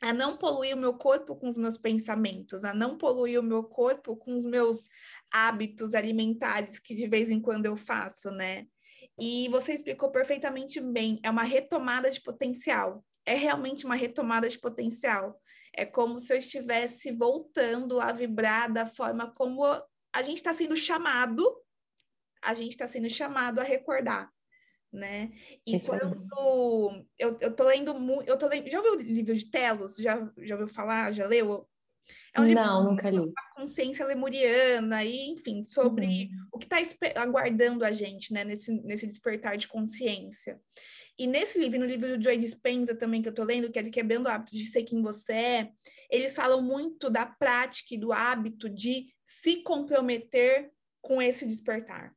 a 0.00 0.12
não 0.12 0.38
poluir 0.38 0.74
o 0.74 0.80
meu 0.80 0.94
corpo 0.94 1.36
com 1.36 1.48
os 1.48 1.58
meus 1.58 1.76
pensamentos, 1.76 2.64
a 2.64 2.72
não 2.72 2.96
poluir 2.96 3.38
o 3.38 3.42
meu 3.42 3.62
corpo 3.62 4.16
com 4.16 4.34
os 4.34 4.44
meus 4.44 4.88
hábitos 5.30 5.94
alimentares 5.94 6.78
que 6.78 6.94
de 6.94 7.06
vez 7.06 7.30
em 7.30 7.40
quando 7.40 7.66
eu 7.66 7.76
faço, 7.76 8.30
né? 8.30 8.66
E 9.18 9.48
você 9.48 9.72
explicou 9.72 10.10
perfeitamente 10.10 10.80
bem, 10.80 11.20
é 11.22 11.30
uma 11.30 11.44
retomada 11.44 12.10
de 12.10 12.20
potencial. 12.20 13.04
É 13.24 13.34
realmente 13.34 13.86
uma 13.86 13.94
retomada 13.94 14.48
de 14.48 14.58
potencial. 14.58 15.40
É 15.72 15.84
como 15.86 16.18
se 16.18 16.32
eu 16.32 16.36
estivesse 16.36 17.12
voltando 17.12 18.00
a 18.00 18.12
vibrar 18.12 18.72
da 18.72 18.86
forma 18.86 19.32
como 19.32 19.64
a 20.12 20.22
gente 20.22 20.36
está 20.36 20.52
sendo 20.52 20.76
chamado, 20.76 21.44
a 22.42 22.54
gente 22.54 22.72
está 22.72 22.86
sendo 22.86 23.08
chamado 23.08 23.60
a 23.60 23.64
recordar, 23.64 24.30
né? 24.92 25.32
E 25.66 25.74
Isso 25.74 25.90
quando 25.90 27.06
eu, 27.18 27.36
eu 27.40 27.54
tô 27.54 27.64
lendo 27.64 27.94
muito, 27.94 28.28
eu 28.28 28.38
tô 28.38 28.46
lendo, 28.46 28.70
já 28.70 28.78
ouviu 28.78 28.94
o 28.94 29.00
livro 29.00 29.34
de 29.34 29.50
Telos? 29.50 29.96
Já, 29.96 30.30
já 30.38 30.54
ouviu 30.54 30.68
falar? 30.68 31.12
Já 31.12 31.26
leu? 31.26 31.68
É 32.34 32.40
um 32.40 32.52
Não, 32.52 32.90
nunca 32.90 33.10
li. 33.10 33.32
A 33.36 33.60
consciência 33.60 34.04
lemuriana 34.06 35.04
e, 35.04 35.30
enfim, 35.30 35.62
sobre 35.62 36.06
uhum. 36.06 36.48
o 36.52 36.58
que 36.58 36.66
está 36.66 36.78
aguardando 37.20 37.84
a 37.84 37.92
gente, 37.92 38.32
né, 38.32 38.44
nesse, 38.44 38.72
nesse 38.82 39.06
despertar 39.06 39.56
de 39.56 39.68
consciência. 39.68 40.60
E 41.16 41.26
nesse 41.26 41.58
livro, 41.58 41.78
no 41.78 41.86
livro 41.86 42.16
do 42.16 42.22
Joy 42.22 42.36
Dispenza 42.36 42.94
também 42.94 43.22
que 43.22 43.28
eu 43.28 43.34
tô 43.34 43.44
lendo, 43.44 43.70
que 43.70 43.78
é 43.78 43.82
de 43.82 43.90
Quebrando 43.90 44.26
o 44.26 44.28
Hábito 44.28 44.56
de 44.56 44.66
Ser 44.66 44.82
Quem 44.82 45.00
Você 45.00 45.32
É, 45.32 45.70
eles 46.10 46.34
falam 46.34 46.60
muito 46.60 47.08
da 47.08 47.24
prática 47.24 47.94
e 47.94 47.98
do 47.98 48.12
hábito 48.12 48.68
de 48.68 49.06
se 49.24 49.62
comprometer 49.62 50.72
com 51.00 51.22
esse 51.22 51.46
despertar, 51.46 52.12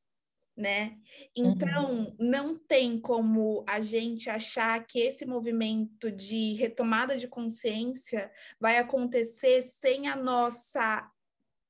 né? 0.57 0.97
Então, 1.35 1.91
uhum. 1.91 2.15
não 2.19 2.57
tem 2.57 2.99
como 2.99 3.63
a 3.67 3.79
gente 3.79 4.27
achar 4.27 4.83
que 4.85 4.99
esse 4.99 5.23
movimento 5.23 6.11
de 6.11 6.53
retomada 6.53 7.15
de 7.15 7.27
consciência 7.27 8.31
vai 8.59 8.77
acontecer 8.77 9.61
sem 9.61 10.07
a 10.07 10.15
nossa 10.15 11.07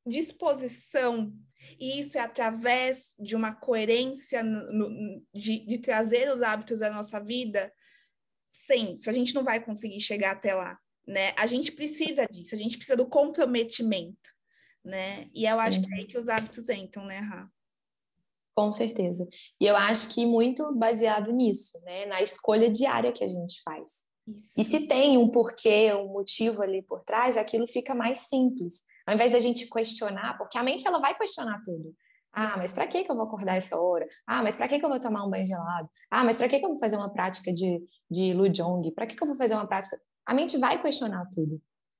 disposição 0.07 1.33
e 1.79 1.99
isso 1.99 2.17
é 2.17 2.21
através 2.21 3.13
de 3.19 3.35
uma 3.35 3.53
coerência 3.53 4.43
no, 4.43 5.21
de, 5.33 5.65
de 5.65 5.77
trazer 5.79 6.31
os 6.31 6.41
hábitos 6.41 6.79
da 6.79 6.89
nossa 6.89 7.19
vida, 7.19 7.71
sim, 8.49 8.93
isso 8.93 9.09
a 9.09 9.13
gente 9.13 9.33
não 9.33 9.43
vai 9.43 9.63
conseguir 9.63 9.99
chegar 9.99 10.31
até 10.31 10.53
lá, 10.53 10.79
né? 11.05 11.33
A 11.37 11.45
gente 11.45 11.71
precisa 11.71 12.25
disso, 12.27 12.55
a 12.55 12.57
gente 12.57 12.77
precisa 12.77 12.95
do 12.95 13.07
comprometimento, 13.07 14.29
né? 14.83 15.29
E 15.33 15.45
eu 15.45 15.59
acho 15.59 15.79
uhum. 15.79 15.87
que 15.87 15.93
é 15.93 15.97
aí 15.97 16.07
que 16.07 16.17
os 16.17 16.29
hábitos 16.29 16.69
entram, 16.69 17.05
né, 17.05 17.19
Rá? 17.19 17.49
Com 18.57 18.71
certeza. 18.71 19.23
E 19.61 19.67
eu 19.67 19.75
acho 19.75 20.09
que 20.09 20.25
muito 20.25 20.73
baseado 20.73 21.31
nisso, 21.31 21.79
né? 21.83 22.07
Na 22.07 22.23
escolha 22.23 22.71
diária 22.71 23.11
que 23.11 23.23
a 23.23 23.27
gente 23.27 23.61
faz. 23.61 24.07
Isso. 24.27 24.59
E 24.59 24.63
se 24.63 24.87
tem 24.87 25.15
um 25.15 25.31
porquê, 25.31 25.93
um 25.93 26.07
motivo 26.07 26.63
ali 26.63 26.81
por 26.81 27.03
trás, 27.03 27.37
aquilo 27.37 27.67
fica 27.67 27.93
mais 27.93 28.21
simples. 28.21 28.81
Ao 29.05 29.13
invés 29.13 29.31
da 29.31 29.37
gente 29.37 29.69
questionar, 29.69 30.39
porque 30.39 30.57
a 30.57 30.63
mente 30.63 30.87
ela 30.87 30.97
vai 30.97 31.15
questionar 31.15 31.61
tudo. 31.63 31.95
Ah, 32.33 32.55
mas 32.57 32.73
para 32.73 32.87
que 32.87 33.05
eu 33.07 33.15
vou 33.15 33.25
acordar 33.25 33.57
essa 33.57 33.79
hora? 33.79 34.07
Ah, 34.25 34.41
mas 34.41 34.55
para 34.55 34.67
que 34.67 34.83
eu 34.83 34.89
vou 34.89 34.99
tomar 34.99 35.23
um 35.23 35.29
banho 35.29 35.45
gelado? 35.45 35.87
Ah, 36.09 36.23
mas 36.23 36.35
para 36.35 36.49
que 36.49 36.55
eu 36.55 36.61
vou 36.61 36.79
fazer 36.79 36.97
uma 36.97 37.13
prática 37.13 37.53
de 37.53 37.79
de 38.09 38.33
Lujong? 38.33 38.91
Para 38.91 39.05
que 39.05 39.15
que 39.15 39.21
eu 39.23 39.27
vou 39.27 39.37
fazer 39.37 39.53
uma 39.53 39.67
prática? 39.67 40.01
A 40.25 40.33
mente 40.33 40.57
vai 40.57 40.81
questionar 40.81 41.29
tudo. 41.31 41.53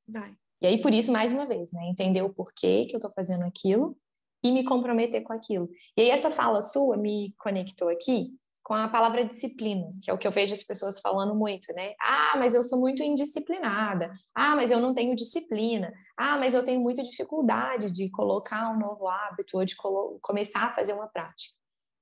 Vai. 0.08 0.36
E 0.60 0.66
aí 0.66 0.82
por 0.82 0.92
isso 0.92 1.12
mais 1.12 1.32
uma 1.32 1.46
vez, 1.46 1.72
né, 1.72 1.88
entender 1.88 2.24
o 2.24 2.34
porquê 2.34 2.88
que 2.90 2.96
eu 2.96 2.98
estou 2.98 3.12
fazendo 3.12 3.44
aquilo 3.44 3.96
e 4.44 4.52
me 4.52 4.64
comprometer 4.64 5.24
com 5.24 5.34
aquilo. 5.34 5.70
E 5.96 6.02
aí 6.02 6.10
essa 6.10 6.32
fala 6.32 6.62
sua 6.62 6.98
me 6.98 7.34
conectou 7.38 7.90
aqui 7.90 8.32
com 8.68 8.74
a 8.74 8.90
palavra 8.90 9.24
disciplina, 9.24 9.88
que 10.04 10.12
é 10.12 10.14
o 10.14 10.18
que 10.18 10.28
eu 10.28 10.32
vejo 10.32 10.54
as 10.54 10.62
pessoas 10.62 11.00
falando 11.00 11.34
muito, 11.34 11.74
né? 11.74 11.94
Ah, 12.02 12.36
mas 12.38 12.54
eu 12.54 12.62
sou 12.62 12.78
muito 12.78 13.02
indisciplinada. 13.02 14.12
Ah, 14.36 14.58
mas 14.58 14.72
eu 14.72 14.82
não 14.82 14.94
tenho 14.94 15.16
disciplina. 15.16 15.94
Ah, 16.18 16.38
mas 16.38 16.54
eu 16.54 16.62
tenho 16.66 16.82
muita 16.82 17.02
dificuldade 17.02 17.90
de 17.90 18.10
colocar 18.10 18.70
um 18.70 18.78
novo 18.78 19.08
hábito 19.08 19.58
ou 19.58 19.64
de 19.64 19.74
começar 20.22 20.66
a 20.66 20.74
fazer 20.74 20.92
uma 20.92 21.08
prática, 21.08 21.54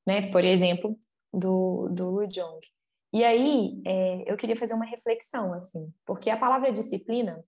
né? 0.07 0.23
Por 0.31 0.43
exemplo, 0.43 0.89
do, 1.31 1.87
do 1.89 2.09
Lu 2.09 2.27
Jong. 2.27 2.59
E 3.13 3.23
aí, 3.23 3.79
é, 3.85 4.23
eu 4.25 4.35
queria 4.35 4.57
fazer 4.57 4.73
uma 4.73 4.85
reflexão, 4.85 5.53
assim, 5.53 5.93
porque 6.03 6.31
a 6.31 6.37
palavra 6.37 6.71
disciplina, 6.71 7.45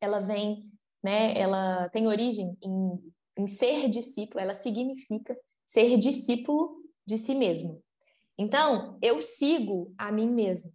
ela 0.00 0.20
vem, 0.20 0.70
né? 1.02 1.36
Ela 1.36 1.88
tem 1.88 2.06
origem 2.06 2.56
em, 2.62 3.12
em 3.36 3.46
ser 3.46 3.88
discípulo, 3.88 4.40
ela 4.40 4.54
significa 4.54 5.34
ser 5.66 5.96
discípulo 5.98 6.82
de 7.06 7.18
si 7.18 7.34
mesmo. 7.34 7.82
Então, 8.38 8.98
eu 9.00 9.20
sigo 9.20 9.92
a 9.96 10.10
mim 10.10 10.28
mesma. 10.28 10.70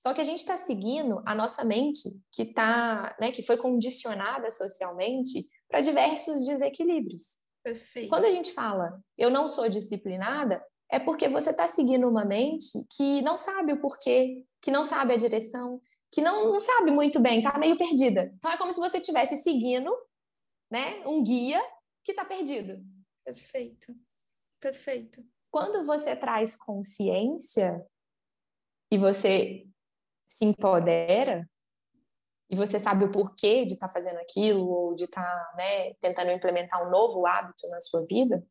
Só 0.00 0.12
que 0.12 0.20
a 0.20 0.24
gente 0.24 0.40
está 0.40 0.56
seguindo 0.56 1.22
a 1.24 1.34
nossa 1.34 1.64
mente, 1.64 2.10
que 2.30 2.44
tá, 2.44 3.16
né, 3.18 3.32
que 3.32 3.42
foi 3.42 3.56
condicionada 3.56 4.50
socialmente 4.50 5.48
para 5.68 5.80
diversos 5.80 6.46
desequilíbrios. 6.46 7.40
Perfeito. 7.62 8.10
Quando 8.10 8.26
a 8.26 8.30
gente 8.30 8.52
fala 8.52 9.00
eu 9.16 9.30
não 9.30 9.48
sou 9.48 9.68
disciplinada, 9.68 10.62
é 10.90 11.00
porque 11.00 11.28
você 11.28 11.50
está 11.50 11.66
seguindo 11.66 12.06
uma 12.06 12.24
mente 12.24 12.70
que 12.94 13.22
não 13.22 13.38
sabe 13.38 13.72
o 13.72 13.80
porquê, 13.80 14.44
que 14.60 14.70
não 14.70 14.84
sabe 14.84 15.14
a 15.14 15.16
direção, 15.16 15.80
que 16.12 16.20
não, 16.20 16.52
não 16.52 16.60
sabe 16.60 16.90
muito 16.90 17.18
bem, 17.18 17.38
está 17.38 17.58
meio 17.58 17.78
perdida. 17.78 18.30
Então 18.36 18.52
é 18.52 18.58
como 18.58 18.70
se 18.70 18.78
você 18.78 18.98
estivesse 18.98 19.38
seguindo 19.38 19.90
né, 20.70 21.02
um 21.06 21.24
guia 21.24 21.60
que 22.04 22.12
está 22.12 22.24
perdido. 22.24 22.84
Perfeito. 23.24 23.94
Perfeito. 24.60 25.24
Quando 25.50 25.84
você 25.84 26.14
traz 26.14 26.54
consciência 26.56 27.84
e 28.90 28.98
você 28.98 29.66
se 30.22 30.44
empodera 30.44 31.48
e 32.50 32.56
você 32.56 32.78
sabe 32.78 33.04
o 33.04 33.10
porquê 33.10 33.64
de 33.64 33.74
estar 33.74 33.88
tá 33.88 33.92
fazendo 33.92 34.18
aquilo 34.18 34.68
ou 34.68 34.94
de 34.94 35.04
estar 35.04 35.22
tá, 35.22 35.54
né, 35.56 35.94
tentando 35.94 36.30
implementar 36.30 36.86
um 36.86 36.90
novo 36.90 37.26
hábito 37.26 37.66
na 37.68 37.80
sua 37.80 38.04
vida, 38.04 38.46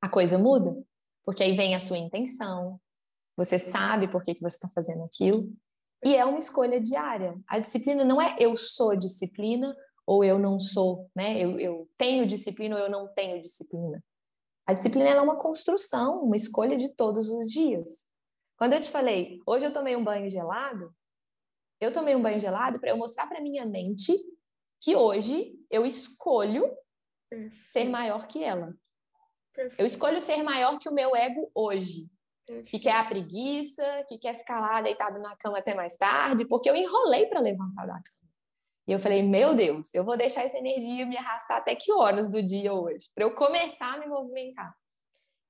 a 0.00 0.08
coisa 0.08 0.38
muda. 0.38 0.74
Porque 1.24 1.42
aí 1.42 1.56
vem 1.56 1.74
a 1.74 1.80
sua 1.80 1.98
intenção, 1.98 2.80
você 3.36 3.58
sabe 3.58 4.08
por 4.08 4.22
que, 4.22 4.34
que 4.34 4.42
você 4.42 4.56
está 4.56 4.68
fazendo 4.68 5.02
aquilo, 5.02 5.50
e 6.04 6.14
é 6.14 6.24
uma 6.24 6.36
escolha 6.38 6.78
diária. 6.78 7.34
A 7.48 7.58
disciplina 7.58 8.04
não 8.04 8.20
é 8.20 8.36
eu 8.38 8.54
sou 8.56 8.94
disciplina 8.94 9.74
ou 10.06 10.22
eu 10.22 10.38
não 10.38 10.60
sou, 10.60 11.10
né? 11.14 11.38
Eu, 11.38 11.58
eu 11.58 11.88
tenho 11.96 12.26
disciplina 12.26 12.76
ou 12.76 12.82
eu 12.82 12.90
não 12.90 13.08
tenho 13.08 13.40
disciplina. 13.40 14.02
A 14.66 14.72
disciplina 14.72 15.10
é 15.10 15.20
uma 15.20 15.36
construção, 15.36 16.22
uma 16.22 16.36
escolha 16.36 16.76
de 16.76 16.88
todos 16.94 17.28
os 17.28 17.50
dias. 17.50 18.06
Quando 18.56 18.72
eu 18.72 18.80
te 18.80 18.90
falei, 18.90 19.40
hoje 19.46 19.66
eu 19.66 19.72
tomei 19.72 19.94
um 19.96 20.04
banho 20.04 20.28
gelado, 20.28 20.94
eu 21.80 21.92
tomei 21.92 22.14
um 22.14 22.22
banho 22.22 22.40
gelado 22.40 22.80
para 22.80 22.90
eu 22.90 22.96
mostrar 22.96 23.26
para 23.26 23.42
minha 23.42 23.66
mente 23.66 24.12
que 24.80 24.96
hoje 24.96 25.54
eu 25.70 25.84
escolho 25.84 26.64
Perfeito. 27.28 27.64
ser 27.68 27.84
maior 27.88 28.26
que 28.26 28.42
ela. 28.42 28.74
Perfeito. 29.52 29.80
Eu 29.80 29.86
escolho 29.86 30.20
ser 30.20 30.42
maior 30.42 30.78
que 30.78 30.88
o 30.88 30.94
meu 30.94 31.14
ego 31.14 31.50
hoje. 31.54 32.08
Perfeito. 32.46 32.70
Que 32.70 32.78
quer 32.78 32.96
a 32.96 33.04
preguiça, 33.04 34.04
que 34.08 34.18
quer 34.18 34.34
ficar 34.34 34.60
lá 34.60 34.82
deitado 34.82 35.18
na 35.18 35.36
cama 35.36 35.58
até 35.58 35.74
mais 35.74 35.96
tarde, 35.96 36.46
porque 36.46 36.68
eu 36.68 36.76
enrolei 36.76 37.26
para 37.26 37.40
levantar 37.40 37.86
da 37.86 37.94
cama. 37.94 38.23
E 38.86 38.92
eu 38.92 38.98
falei, 38.98 39.22
meu 39.22 39.54
Deus, 39.54 39.94
eu 39.94 40.04
vou 40.04 40.16
deixar 40.16 40.42
essa 40.42 40.58
energia 40.58 41.06
me 41.06 41.16
arrastar 41.16 41.58
até 41.58 41.74
que 41.74 41.90
horas 41.90 42.28
do 42.28 42.42
dia 42.42 42.72
hoje, 42.72 43.08
para 43.14 43.24
eu 43.24 43.34
começar 43.34 43.94
a 43.94 43.98
me 43.98 44.06
movimentar. 44.06 44.74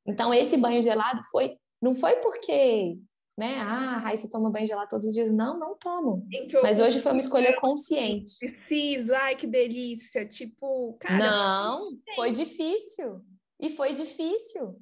Então, 0.06 0.32
esse 0.32 0.56
banho 0.56 0.80
gelado 0.82 1.20
foi, 1.30 1.56
não 1.82 1.94
foi 1.94 2.16
porque, 2.16 2.96
né, 3.36 3.56
ah, 3.58 3.98
Raíssa 3.98 4.28
toma 4.30 4.50
banho 4.50 4.66
gelado 4.66 4.88
todos 4.88 5.08
os 5.08 5.14
dias. 5.14 5.32
Não, 5.32 5.58
não 5.58 5.76
tomo. 5.76 6.18
Mas 6.62 6.78
hoje 6.78 7.00
foi 7.00 7.12
uma 7.12 7.20
escolha 7.20 7.56
consciente. 7.56 8.38
Preciso, 8.38 9.14
ai, 9.14 9.34
que 9.34 9.46
delícia. 9.46 10.26
Tipo, 10.26 10.96
cara. 11.00 11.18
Não, 11.18 11.90
foi 12.14 12.30
difícil. 12.30 13.20
E 13.58 13.70
foi 13.70 13.92
difícil. 13.94 14.78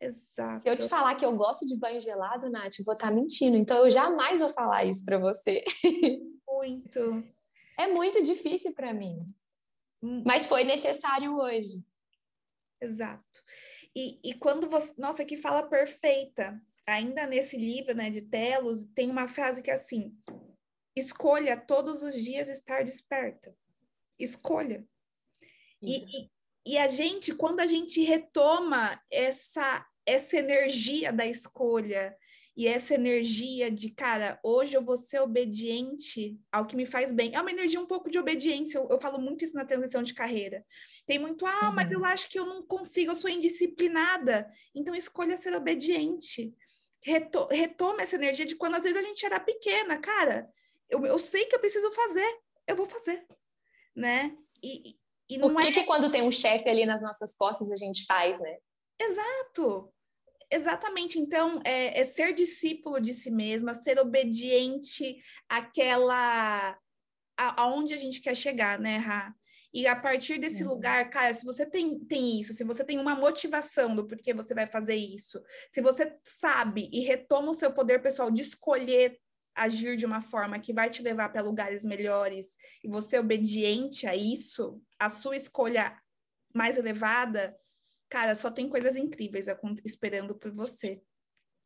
Exato. 0.00 0.62
Se 0.62 0.68
eu 0.68 0.76
te 0.76 0.88
falar 0.88 1.14
que 1.14 1.24
eu 1.24 1.36
gosto 1.36 1.64
de 1.66 1.78
banho 1.78 2.00
gelado, 2.00 2.50
Nath, 2.50 2.78
eu 2.78 2.84
vou 2.84 2.94
estar 2.94 3.12
mentindo. 3.12 3.56
Então, 3.56 3.78
eu 3.78 3.90
jamais 3.90 4.40
vou 4.40 4.48
falar 4.48 4.84
isso 4.84 5.04
para 5.04 5.18
você. 5.18 5.62
Muito. 6.48 7.24
É 7.78 7.86
muito 7.86 8.22
difícil 8.22 8.74
para 8.74 8.92
mim. 8.92 9.24
Hum. 10.02 10.22
Mas 10.26 10.46
foi 10.46 10.64
necessário 10.64 11.36
hoje. 11.36 11.84
Exato. 12.80 13.42
E, 13.94 14.18
e 14.22 14.34
quando 14.34 14.68
você. 14.68 14.92
Nossa, 14.98 15.24
que 15.24 15.36
fala 15.36 15.62
perfeita. 15.62 16.60
Ainda 16.86 17.26
nesse 17.26 17.56
livro, 17.56 17.94
né, 17.94 18.10
de 18.10 18.22
Telos, 18.22 18.84
tem 18.86 19.08
uma 19.08 19.28
frase 19.28 19.62
que 19.62 19.70
é 19.70 19.74
assim: 19.74 20.16
escolha 20.96 21.56
todos 21.56 22.02
os 22.02 22.14
dias 22.14 22.48
estar 22.48 22.84
desperta. 22.84 23.54
Escolha. 24.18 24.84
E, 25.80 25.98
e, 25.98 26.30
e, 26.66 26.78
a 26.78 26.88
gente, 26.88 27.34
quando 27.34 27.60
a 27.60 27.66
gente 27.66 28.02
retoma 28.02 29.00
essa 29.10 29.86
essa 30.04 30.36
energia 30.36 31.12
da 31.12 31.26
escolha 31.26 32.16
e 32.54 32.68
essa 32.68 32.94
energia 32.94 33.70
de, 33.70 33.90
cara, 33.90 34.38
hoje 34.42 34.76
eu 34.76 34.84
vou 34.84 34.96
ser 34.96 35.20
obediente 35.20 36.38
ao 36.50 36.66
que 36.66 36.76
me 36.76 36.84
faz 36.84 37.10
bem. 37.10 37.34
É 37.34 37.40
uma 37.40 37.50
energia 37.50 37.80
um 37.80 37.86
pouco 37.86 38.10
de 38.10 38.18
obediência, 38.18 38.78
eu, 38.78 38.88
eu 38.90 38.98
falo 38.98 39.18
muito 39.18 39.42
isso 39.42 39.54
na 39.54 39.64
transição 39.64 40.02
de 40.02 40.12
carreira. 40.12 40.64
Tem 41.06 41.18
muito, 41.18 41.46
ah, 41.46 41.68
uhum. 41.68 41.74
mas 41.74 41.90
eu 41.90 42.04
acho 42.04 42.28
que 42.28 42.38
eu 42.38 42.44
não 42.44 42.62
consigo, 42.62 43.10
eu 43.10 43.16
sou 43.16 43.30
indisciplinada. 43.30 44.50
Então 44.74 44.94
escolha 44.94 45.38
ser 45.38 45.54
obediente. 45.54 46.54
Reto, 47.02 47.48
retoma 47.50 48.02
essa 48.02 48.16
energia 48.16 48.44
de 48.44 48.54
quando 48.54 48.74
às 48.74 48.82
vezes 48.82 48.98
a 48.98 49.02
gente 49.02 49.24
era 49.24 49.40
pequena, 49.40 49.98
cara. 49.98 50.46
Eu, 50.90 51.06
eu 51.06 51.18
sei 51.18 51.46
que 51.46 51.56
eu 51.56 51.60
preciso 51.60 51.90
fazer, 51.92 52.38
eu 52.66 52.76
vou 52.76 52.84
fazer, 52.84 53.26
né? 53.96 54.36
E, 54.62 54.94
e 55.28 55.38
não 55.38 55.54
Por 55.54 55.62
que, 55.62 55.68
é... 55.68 55.72
que 55.72 55.84
quando 55.84 56.10
tem 56.10 56.22
um 56.22 56.30
chefe 56.30 56.68
ali 56.68 56.84
nas 56.84 57.00
nossas 57.00 57.34
costas 57.34 57.72
a 57.72 57.76
gente 57.76 58.04
faz, 58.04 58.38
né? 58.38 58.58
Exato. 59.00 59.90
Exatamente. 60.52 61.18
Então, 61.18 61.60
é, 61.64 61.98
é, 61.98 62.04
ser 62.04 62.34
discípulo 62.34 63.00
de 63.00 63.14
si 63.14 63.30
mesma, 63.30 63.74
ser 63.74 63.98
obediente 63.98 65.16
àquela. 65.48 66.78
A, 67.38 67.62
aonde 67.62 67.94
a 67.94 67.96
gente 67.96 68.20
quer 68.20 68.36
chegar, 68.36 68.78
né, 68.78 68.98
Ra? 68.98 69.34
E 69.72 69.86
a 69.86 69.96
partir 69.96 70.38
desse 70.38 70.62
uhum. 70.62 70.68
lugar, 70.68 71.08
cara, 71.08 71.32
se 71.32 71.46
você 71.46 71.64
tem, 71.64 71.98
tem 72.00 72.38
isso, 72.38 72.52
se 72.52 72.62
você 72.62 72.84
tem 72.84 72.98
uma 72.98 73.16
motivação 73.16 73.96
do 73.96 74.06
porquê 74.06 74.34
você 74.34 74.52
vai 74.54 74.66
fazer 74.66 74.94
isso, 74.94 75.42
se 75.72 75.80
você 75.80 76.14
sabe 76.22 76.90
e 76.92 77.00
retoma 77.00 77.50
o 77.52 77.54
seu 77.54 77.72
poder 77.72 78.02
pessoal 78.02 78.30
de 78.30 78.42
escolher 78.42 79.18
agir 79.54 79.96
de 79.96 80.04
uma 80.04 80.20
forma 80.20 80.58
que 80.58 80.74
vai 80.74 80.90
te 80.90 81.02
levar 81.02 81.30
para 81.30 81.40
lugares 81.40 81.86
melhores 81.86 82.48
e 82.84 82.88
você 82.88 83.16
é 83.16 83.20
obediente 83.20 84.06
a 84.06 84.14
isso, 84.14 84.78
a 84.98 85.08
sua 85.08 85.36
escolha 85.36 85.98
mais 86.54 86.76
elevada, 86.76 87.56
cara, 88.12 88.34
só 88.34 88.50
tem 88.50 88.68
coisas 88.68 88.94
incríveis 88.94 89.46
esperando 89.86 90.34
por 90.34 90.52
você, 90.52 91.02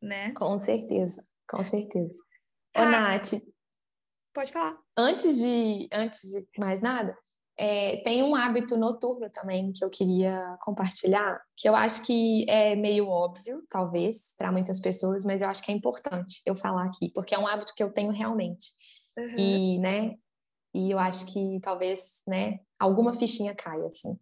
né? 0.01 0.31
Com 0.31 0.57
certeza, 0.57 1.21
com 1.45 1.61
certeza. 1.61 2.21
Ô, 2.73 2.79
ah, 2.79 2.85
Nath. 2.85 3.33
Pode 4.33 4.53
falar. 4.53 4.79
Antes 4.97 5.37
de, 5.39 5.89
antes 5.91 6.21
de 6.31 6.47
mais 6.57 6.81
nada, 6.81 7.17
é, 7.59 7.97
tem 7.97 8.23
um 8.23 8.33
hábito 8.33 8.77
noturno 8.77 9.29
também 9.29 9.73
que 9.73 9.83
eu 9.83 9.89
queria 9.89 10.57
compartilhar, 10.61 11.37
que 11.57 11.67
eu 11.67 11.75
acho 11.75 12.05
que 12.05 12.45
é 12.47 12.77
meio 12.77 13.09
óbvio, 13.09 13.65
talvez, 13.67 14.33
para 14.37 14.49
muitas 14.49 14.79
pessoas, 14.79 15.25
mas 15.25 15.41
eu 15.41 15.49
acho 15.49 15.61
que 15.61 15.71
é 15.71 15.75
importante 15.75 16.41
eu 16.45 16.55
falar 16.55 16.85
aqui, 16.85 17.11
porque 17.13 17.35
é 17.35 17.39
um 17.39 17.47
hábito 17.47 17.73
que 17.75 17.83
eu 17.83 17.91
tenho 17.91 18.11
realmente. 18.11 18.67
Uhum. 19.17 19.35
E, 19.37 19.79
né, 19.79 20.15
e 20.73 20.91
eu 20.91 20.99
acho 20.99 21.25
que 21.33 21.59
talvez, 21.61 22.21
né, 22.25 22.59
alguma 22.79 23.13
fichinha 23.13 23.53
caia, 23.53 23.87
assim. 23.87 24.17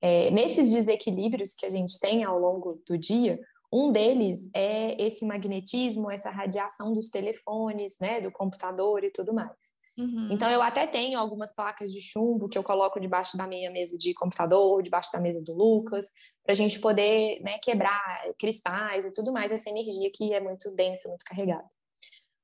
É, 0.00 0.30
nesses 0.30 0.72
desequilíbrios 0.72 1.54
que 1.54 1.66
a 1.66 1.70
gente 1.70 1.98
tem 1.98 2.24
ao 2.24 2.38
longo 2.38 2.82
do 2.86 2.98
dia, 2.98 3.40
um 3.72 3.90
deles 3.90 4.50
é 4.54 5.00
esse 5.02 5.24
magnetismo, 5.24 6.10
essa 6.10 6.30
radiação 6.30 6.92
dos 6.92 7.08
telefones, 7.08 7.96
né, 8.00 8.20
do 8.20 8.30
computador 8.30 9.02
e 9.04 9.10
tudo 9.10 9.34
mais. 9.34 9.76
Uhum. 9.98 10.28
Então, 10.30 10.50
eu 10.50 10.60
até 10.60 10.86
tenho 10.86 11.18
algumas 11.18 11.54
placas 11.54 11.90
de 11.90 12.02
chumbo 12.02 12.48
que 12.48 12.58
eu 12.58 12.62
coloco 12.62 13.00
debaixo 13.00 13.36
da 13.36 13.46
minha 13.46 13.70
mesa 13.70 13.96
de 13.96 14.12
computador, 14.12 14.82
debaixo 14.82 15.10
da 15.10 15.20
mesa 15.20 15.40
do 15.40 15.54
Lucas, 15.54 16.10
para 16.44 16.52
a 16.52 16.54
gente 16.54 16.78
poder 16.80 17.40
né, 17.42 17.58
quebrar 17.58 18.02
cristais 18.38 19.06
e 19.06 19.12
tudo 19.12 19.32
mais, 19.32 19.50
essa 19.50 19.70
energia 19.70 20.10
que 20.12 20.34
é 20.34 20.40
muito 20.40 20.70
densa, 20.72 21.08
muito 21.08 21.24
carregada. 21.24 21.64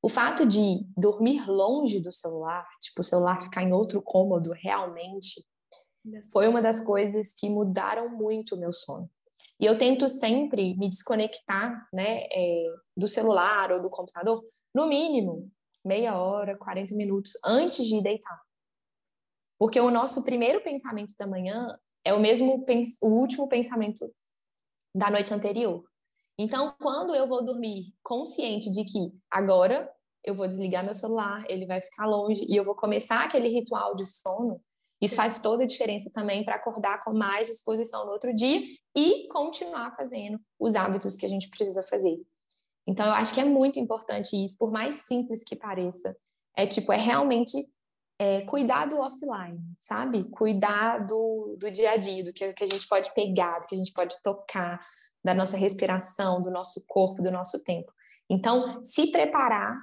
O 0.02 0.08
fato 0.08 0.46
de 0.46 0.84
dormir 0.96 1.48
longe 1.48 2.00
do 2.00 2.10
celular, 2.10 2.66
tipo, 2.80 3.02
o 3.02 3.04
celular 3.04 3.40
ficar 3.40 3.62
em 3.62 3.72
outro 3.72 4.02
cômodo 4.02 4.50
realmente, 4.52 5.44
foi 6.32 6.48
uma 6.48 6.60
das 6.60 6.84
coisas 6.84 7.32
que 7.34 7.48
mudaram 7.48 8.08
muito 8.08 8.54
o 8.54 8.58
meu 8.58 8.72
sono. 8.72 9.10
E 9.60 9.64
eu 9.64 9.78
tento 9.78 10.08
sempre 10.08 10.76
me 10.76 10.88
desconectar 10.88 11.88
né, 11.92 12.24
é, 12.32 12.74
do 12.96 13.06
celular 13.06 13.70
ou 13.70 13.80
do 13.80 13.90
computador, 13.90 14.42
no 14.74 14.88
mínimo, 14.88 15.50
meia 15.84 16.18
hora, 16.18 16.56
40 16.56 16.94
minutos 16.94 17.32
antes 17.44 17.86
de 17.86 18.00
deitar. 18.02 18.40
Porque 19.58 19.78
o 19.78 19.90
nosso 19.90 20.24
primeiro 20.24 20.60
pensamento 20.60 21.14
da 21.16 21.26
manhã 21.26 21.78
é 22.04 22.12
o 22.12 22.20
mesmo 22.20 22.64
o 23.00 23.08
último 23.08 23.48
pensamento 23.48 24.12
da 24.94 25.10
noite 25.10 25.32
anterior. 25.32 25.84
Então, 26.36 26.74
quando 26.80 27.14
eu 27.14 27.28
vou 27.28 27.44
dormir 27.44 27.94
consciente 28.02 28.70
de 28.70 28.84
que 28.84 29.12
agora 29.30 29.88
eu 30.24 30.34
vou 30.34 30.48
desligar 30.48 30.84
meu 30.84 30.94
celular, 30.94 31.44
ele 31.48 31.66
vai 31.66 31.80
ficar 31.80 32.06
longe 32.06 32.44
e 32.48 32.56
eu 32.56 32.64
vou 32.64 32.74
começar 32.74 33.22
aquele 33.22 33.48
ritual 33.48 33.94
de 33.94 34.06
sono, 34.06 34.60
isso 35.02 35.16
faz 35.16 35.42
toda 35.42 35.64
a 35.64 35.66
diferença 35.66 36.12
também 36.14 36.44
para 36.44 36.54
acordar 36.54 37.02
com 37.02 37.12
mais 37.12 37.48
disposição 37.48 38.06
no 38.06 38.12
outro 38.12 38.32
dia 38.32 38.60
e 38.96 39.26
continuar 39.26 39.90
fazendo 39.96 40.40
os 40.60 40.76
hábitos 40.76 41.16
que 41.16 41.26
a 41.26 41.28
gente 41.28 41.50
precisa 41.50 41.82
fazer. 41.82 42.16
Então, 42.86 43.06
eu 43.06 43.12
acho 43.12 43.34
que 43.34 43.40
é 43.40 43.44
muito 43.44 43.80
importante 43.80 44.36
isso, 44.36 44.56
por 44.56 44.70
mais 44.70 45.06
simples 45.06 45.42
que 45.42 45.56
pareça. 45.56 46.16
É 46.56 46.66
tipo, 46.68 46.92
é 46.92 46.96
realmente 46.96 47.52
é, 48.16 48.42
cuidar 48.42 48.86
do 48.86 48.98
offline, 48.98 49.58
sabe? 49.78 50.22
Cuidar 50.30 51.04
do, 51.04 51.56
do 51.58 51.68
dia 51.68 51.92
a 51.92 51.96
dia, 51.96 52.22
do 52.22 52.32
que, 52.32 52.52
que 52.52 52.62
a 52.62 52.68
gente 52.68 52.86
pode 52.86 53.12
pegar, 53.12 53.58
do 53.58 53.66
que 53.66 53.74
a 53.74 53.78
gente 53.78 53.92
pode 53.92 54.16
tocar, 54.22 54.80
da 55.24 55.34
nossa 55.34 55.56
respiração, 55.56 56.40
do 56.40 56.50
nosso 56.50 56.84
corpo, 56.86 57.22
do 57.22 57.30
nosso 57.30 57.62
tempo. 57.64 57.92
Então, 58.30 58.80
se 58.80 59.10
preparar 59.10 59.76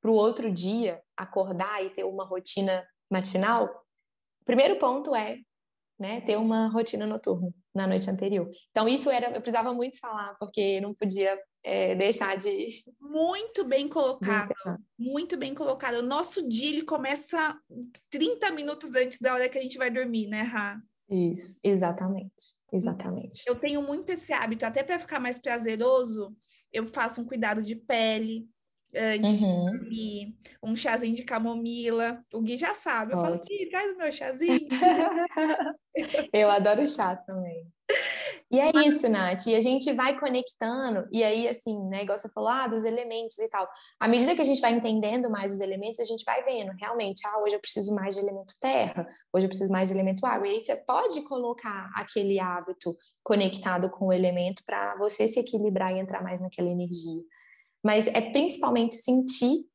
para 0.00 0.10
o 0.10 0.14
outro 0.14 0.52
dia, 0.52 1.02
acordar 1.16 1.84
e 1.84 1.90
ter 1.90 2.04
uma 2.04 2.24
rotina 2.24 2.84
matinal, 3.10 3.83
primeiro 4.44 4.78
ponto 4.78 5.14
é 5.14 5.38
né, 5.98 6.20
ter 6.20 6.36
uma 6.36 6.68
rotina 6.68 7.06
noturna 7.06 7.52
na 7.74 7.86
noite 7.86 8.10
anterior. 8.10 8.50
Então, 8.70 8.88
isso 8.88 9.10
era, 9.10 9.28
eu 9.28 9.40
precisava 9.40 9.72
muito 9.72 9.98
falar, 9.98 10.34
porque 10.38 10.80
não 10.80 10.94
podia 10.94 11.38
é, 11.62 11.94
deixar 11.94 12.36
de. 12.36 12.68
Muito 13.00 13.64
bem 13.64 13.88
colocado. 13.88 14.52
muito 14.98 15.36
bem 15.36 15.54
colocado. 15.54 15.96
O 15.96 16.02
nosso 16.02 16.48
dia 16.48 16.70
ele 16.70 16.82
começa 16.82 17.56
30 18.10 18.50
minutos 18.50 18.94
antes 18.94 19.18
da 19.20 19.34
hora 19.34 19.48
que 19.48 19.58
a 19.58 19.62
gente 19.62 19.78
vai 19.78 19.90
dormir, 19.90 20.26
né, 20.26 20.42
Rá? 20.42 20.80
Isso, 21.08 21.58
exatamente. 21.62 22.58
Exatamente. 22.72 23.42
Eu 23.46 23.56
tenho 23.56 23.82
muito 23.82 24.10
esse 24.10 24.32
hábito, 24.32 24.66
até 24.66 24.82
para 24.82 24.98
ficar 24.98 25.20
mais 25.20 25.38
prazeroso, 25.38 26.34
eu 26.72 26.86
faço 26.92 27.20
um 27.20 27.24
cuidado 27.24 27.62
de 27.62 27.76
pele, 27.76 28.48
antes 28.96 29.42
uhum. 29.42 29.66
de 29.66 29.78
dormir, 29.78 30.38
um 30.62 30.76
chazinho 30.76 31.14
de 31.14 31.22
camomila. 31.22 32.22
O 32.32 32.40
Gui 32.40 32.56
já 32.56 32.74
sabe. 32.74 33.12
Eu 33.12 33.18
Ótimo. 33.18 33.32
falo, 33.32 33.40
Gui, 33.48 33.68
traz 33.68 33.94
o 33.94 33.98
meu 33.98 34.12
chazinho. 34.12 34.68
eu 36.32 36.50
adoro 36.50 36.86
chás 36.86 37.24
também. 37.24 37.66
E 38.50 38.60
é 38.60 38.70
isso, 38.86 39.08
Nath. 39.08 39.46
E 39.46 39.56
a 39.56 39.60
gente 39.60 39.92
vai 39.92 40.18
conectando, 40.18 41.08
e 41.10 41.24
aí, 41.24 41.48
assim, 41.48 41.76
né, 41.88 42.02
igual 42.02 42.16
você 42.16 42.30
falou, 42.30 42.48
ah, 42.48 42.68
dos 42.68 42.84
elementos 42.84 43.38
e 43.38 43.48
tal. 43.48 43.68
À 43.98 44.06
medida 44.06 44.34
que 44.34 44.40
a 44.40 44.44
gente 44.44 44.60
vai 44.60 44.72
entendendo 44.72 45.28
mais 45.28 45.52
os 45.52 45.60
elementos, 45.60 45.98
a 46.00 46.04
gente 46.04 46.24
vai 46.24 46.44
vendo, 46.44 46.70
realmente, 46.78 47.26
ah, 47.26 47.40
hoje 47.42 47.56
eu 47.56 47.60
preciso 47.60 47.94
mais 47.94 48.14
de 48.14 48.20
elemento 48.20 48.54
terra, 48.60 49.06
hoje 49.32 49.46
eu 49.46 49.48
preciso 49.48 49.72
mais 49.72 49.88
de 49.88 49.94
elemento 49.94 50.24
água. 50.24 50.46
E 50.46 50.52
aí 50.52 50.60
você 50.60 50.76
pode 50.76 51.22
colocar 51.22 51.90
aquele 51.96 52.38
hábito 52.38 52.96
conectado 53.24 53.90
com 53.90 54.06
o 54.06 54.12
elemento 54.12 54.62
para 54.64 54.96
você 54.98 55.26
se 55.26 55.40
equilibrar 55.40 55.92
e 55.92 55.98
entrar 55.98 56.22
mais 56.22 56.40
naquela 56.40 56.68
energia. 56.68 57.22
Mas 57.84 58.06
é 58.06 58.20
principalmente 58.20 58.96
sentir 58.96 59.66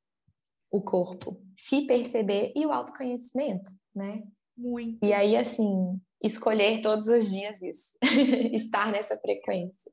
o 0.72 0.82
corpo, 0.82 1.40
se 1.58 1.86
perceber 1.86 2.52
e 2.56 2.66
o 2.66 2.72
autoconhecimento, 2.72 3.72
né? 3.96 4.24
Muito. 4.58 5.06
E 5.06 5.14
aí, 5.14 5.38
assim, 5.38 6.00
escolher 6.22 6.82
todos 6.82 7.08
os 7.08 7.30
dias 7.30 7.62
isso, 7.62 7.98
estar 8.54 8.92
nessa 8.92 9.18
frequência. 9.20 9.92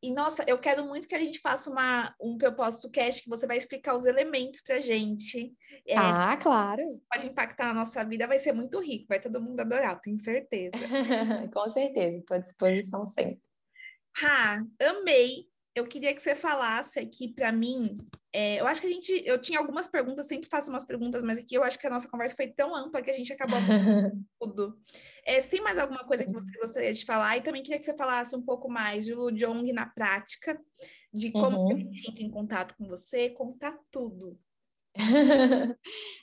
E 0.00 0.12
nossa, 0.12 0.44
eu 0.46 0.58
quero 0.58 0.86
muito 0.86 1.08
que 1.08 1.14
a 1.14 1.18
gente 1.18 1.40
faça 1.40 1.68
uma, 1.68 2.14
um 2.20 2.38
propósito 2.38 2.88
cast 2.88 3.20
que 3.20 3.28
você 3.28 3.48
vai 3.48 3.58
explicar 3.58 3.96
os 3.96 4.04
elementos 4.04 4.60
pra 4.60 4.78
gente. 4.78 5.52
É, 5.84 5.96
ah, 5.96 6.36
claro. 6.36 6.80
Pode 7.12 7.26
impactar 7.26 7.66
na 7.66 7.74
nossa 7.74 8.04
vida, 8.04 8.28
vai 8.28 8.38
ser 8.38 8.52
muito 8.52 8.78
rico, 8.80 9.06
vai 9.08 9.18
todo 9.18 9.42
mundo 9.42 9.58
adorar, 9.58 10.00
tenho 10.00 10.16
certeza. 10.16 10.70
Com 11.52 11.68
certeza, 11.68 12.18
estou 12.18 12.36
à 12.36 12.40
disposição 12.40 13.04
sempre. 13.04 13.42
Ah, 14.22 14.62
amei 14.80 15.48
eu 15.78 15.86
queria 15.86 16.14
que 16.14 16.20
você 16.20 16.34
falasse 16.34 16.98
aqui 16.98 17.28
para 17.28 17.52
mim. 17.52 17.96
É, 18.32 18.60
eu 18.60 18.66
acho 18.66 18.80
que 18.80 18.86
a 18.86 18.90
gente. 18.90 19.22
Eu 19.24 19.40
tinha 19.40 19.58
algumas 19.58 19.88
perguntas, 19.88 20.26
sempre 20.26 20.48
faço 20.50 20.70
umas 20.70 20.84
perguntas, 20.84 21.22
mas 21.22 21.38
aqui 21.38 21.54
eu 21.54 21.62
acho 21.62 21.78
que 21.78 21.86
a 21.86 21.90
nossa 21.90 22.08
conversa 22.08 22.36
foi 22.36 22.48
tão 22.48 22.74
ampla 22.74 23.00
que 23.00 23.10
a 23.10 23.14
gente 23.14 23.32
acabou 23.32 23.58
tudo. 24.40 24.76
É, 25.24 25.40
se 25.40 25.48
tem 25.48 25.62
mais 25.62 25.78
alguma 25.78 26.04
coisa 26.04 26.24
que 26.24 26.32
você 26.32 26.58
gostaria 26.58 26.92
de 26.92 27.04
falar? 27.04 27.36
E 27.36 27.42
também 27.42 27.62
queria 27.62 27.78
que 27.78 27.84
você 27.84 27.96
falasse 27.96 28.36
um 28.36 28.42
pouco 28.42 28.68
mais 28.68 29.04
de 29.04 29.14
Lujong 29.14 29.72
na 29.72 29.86
prática, 29.86 30.60
de 31.12 31.30
como 31.30 31.58
uhum. 31.58 31.70
a 31.70 31.74
gente 31.74 32.10
entra 32.10 32.22
em 32.22 32.30
contato 32.30 32.74
com 32.76 32.86
você, 32.86 33.30
contar 33.30 33.78
tudo. 33.90 34.38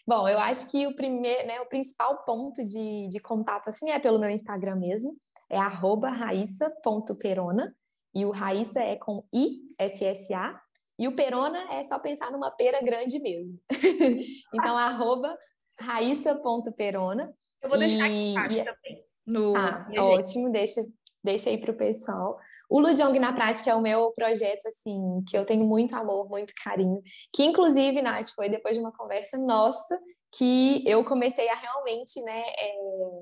Bom, 0.08 0.28
eu 0.28 0.40
acho 0.40 0.70
que 0.70 0.86
o 0.86 0.96
primeiro, 0.96 1.48
né, 1.48 1.62
o 1.62 1.70
principal 1.70 2.26
ponto 2.26 2.64
de, 2.66 3.08
de 3.08 3.20
contato 3.20 3.70
assim 3.70 3.90
é 3.90 4.00
pelo 4.00 4.20
meu 4.20 4.30
Instagram 4.30 4.76
mesmo, 4.76 5.18
é 5.50 5.58
raíssa.perona. 5.58 7.74
E 8.16 8.26
o 8.26 8.32
Raíssa 8.32 8.80
é 8.80 8.96
com 8.96 9.24
I-S-S-A. 9.34 10.60
E 10.98 11.08
o 11.08 11.16
Perona 11.16 11.74
é 11.74 11.84
só 11.84 12.00
pensar 12.00 12.32
numa 12.32 12.50
pera 12.52 12.82
grande 12.82 13.20
mesmo. 13.20 13.60
então, 14.54 14.78
arroba 14.78 15.38
raíssa.perona. 15.82 17.34
Eu 17.62 17.70
vou 17.70 17.78
deixar 17.78 18.08
e... 18.08 18.38
aqui 18.38 18.56
embaixo 18.56 18.64
também. 18.64 19.02
No... 19.26 19.54
Ah, 19.58 19.86
ótimo, 19.98 20.50
deixa, 20.52 20.82
deixa 21.22 21.50
aí 21.50 21.58
para 21.58 21.72
o 21.72 21.78
pessoal. 21.78 22.40
O 22.70 22.80
Lujong 22.80 23.20
na 23.20 23.34
prática 23.34 23.72
é 23.72 23.76
o 23.76 23.82
meu 23.82 24.12
projeto, 24.12 24.68
assim, 24.68 25.24
que 25.28 25.38
eu 25.38 25.46
tenho 25.46 25.66
muito 25.66 25.96
amor, 25.96 26.30
muito 26.30 26.54
carinho. 26.64 27.02
Que, 27.34 27.44
inclusive, 27.44 28.02
Nath, 28.02 28.30
foi 28.34 28.50
depois 28.50 28.76
de 28.76 28.82
uma 28.82 28.92
conversa 28.92 29.38
nossa 29.38 30.00
que 30.38 30.84
eu 30.86 31.04
comecei 31.06 31.48
a 31.50 31.56
realmente, 31.56 32.22
né, 32.22 32.42
é, 32.42 32.76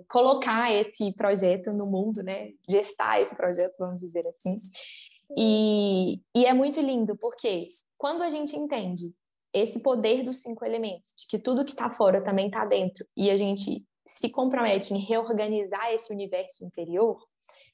colocar 0.07 0.73
esse 0.73 1.13
projeto 1.13 1.69
no 1.71 1.85
mundo, 1.85 2.23
né, 2.23 2.51
gestar 2.67 3.21
esse 3.21 3.35
projeto, 3.35 3.75
vamos 3.77 3.99
dizer 3.99 4.27
assim. 4.27 4.55
E, 5.37 6.19
e 6.35 6.45
é 6.45 6.53
muito 6.53 6.79
lindo, 6.81 7.15
porque 7.15 7.59
quando 7.99 8.23
a 8.23 8.29
gente 8.29 8.55
entende 8.55 9.13
esse 9.53 9.81
poder 9.81 10.23
dos 10.23 10.41
cinco 10.41 10.65
elementos, 10.65 11.13
de 11.17 11.27
que 11.27 11.37
tudo 11.37 11.63
que 11.63 11.71
está 11.71 11.91
fora 11.91 12.23
também 12.23 12.47
está 12.47 12.65
dentro, 12.65 13.05
e 13.15 13.29
a 13.29 13.37
gente 13.37 13.85
se 14.07 14.29
compromete 14.29 14.93
em 14.93 14.97
reorganizar 14.97 15.93
esse 15.93 16.11
universo 16.11 16.65
interior, 16.65 17.17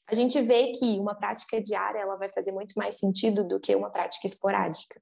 a 0.10 0.16
gente 0.16 0.42
vê 0.42 0.74
que 0.74 1.00
uma 1.00 1.16
prática 1.16 1.62
diária 1.62 2.00
ela 2.00 2.18
vai 2.18 2.30
fazer 2.30 2.52
muito 2.52 2.74
mais 2.76 2.96
sentido 2.96 3.48
do 3.48 3.60
que 3.60 3.74
uma 3.76 3.90
prática 3.90 4.28
esporádica. 4.28 5.02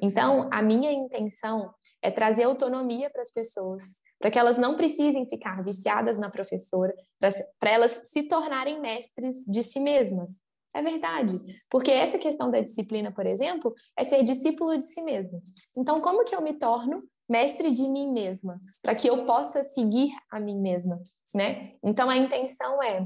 Então, 0.00 0.48
a 0.52 0.62
minha 0.62 0.92
intenção 0.92 1.72
é 2.04 2.10
trazer 2.10 2.42
autonomia 2.42 3.08
para 3.08 3.22
as 3.22 3.30
pessoas, 3.30 3.82
para 4.18 4.30
que 4.30 4.38
elas 4.38 4.58
não 4.58 4.76
precisem 4.76 5.26
ficar 5.26 5.64
viciadas 5.64 6.20
na 6.20 6.30
professora, 6.30 6.94
para 7.18 7.70
elas 7.70 8.02
se 8.04 8.24
tornarem 8.24 8.78
mestres 8.78 9.36
de 9.46 9.64
si 9.64 9.80
mesmas. 9.80 10.38
É 10.76 10.82
verdade, 10.82 11.34
porque 11.70 11.90
essa 11.90 12.18
questão 12.18 12.50
da 12.50 12.60
disciplina, 12.60 13.10
por 13.10 13.24
exemplo, 13.24 13.72
é 13.96 14.04
ser 14.04 14.22
discípulo 14.22 14.76
de 14.76 14.84
si 14.84 15.02
mesmo. 15.02 15.38
Então, 15.78 16.00
como 16.00 16.24
que 16.24 16.34
eu 16.34 16.42
me 16.42 16.52
torno 16.52 16.98
mestre 17.30 17.70
de 17.70 17.88
mim 17.88 18.10
mesma, 18.10 18.60
para 18.82 18.94
que 18.94 19.08
eu 19.08 19.24
possa 19.24 19.62
seguir 19.62 20.10
a 20.30 20.38
mim 20.38 20.60
mesma, 20.60 21.00
né? 21.34 21.72
Então, 21.82 22.10
a 22.10 22.16
intenção 22.16 22.82
é 22.82 23.04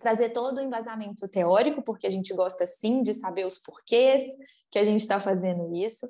trazer 0.00 0.28
todo 0.28 0.58
o 0.58 0.62
embasamento 0.62 1.26
teórico, 1.28 1.82
porque 1.82 2.06
a 2.06 2.10
gente 2.10 2.32
gosta 2.34 2.66
sim 2.66 3.02
de 3.02 3.14
saber 3.14 3.46
os 3.46 3.58
porquês 3.58 4.22
que 4.70 4.78
a 4.78 4.84
gente 4.84 5.00
está 5.00 5.18
fazendo 5.18 5.74
isso, 5.74 6.06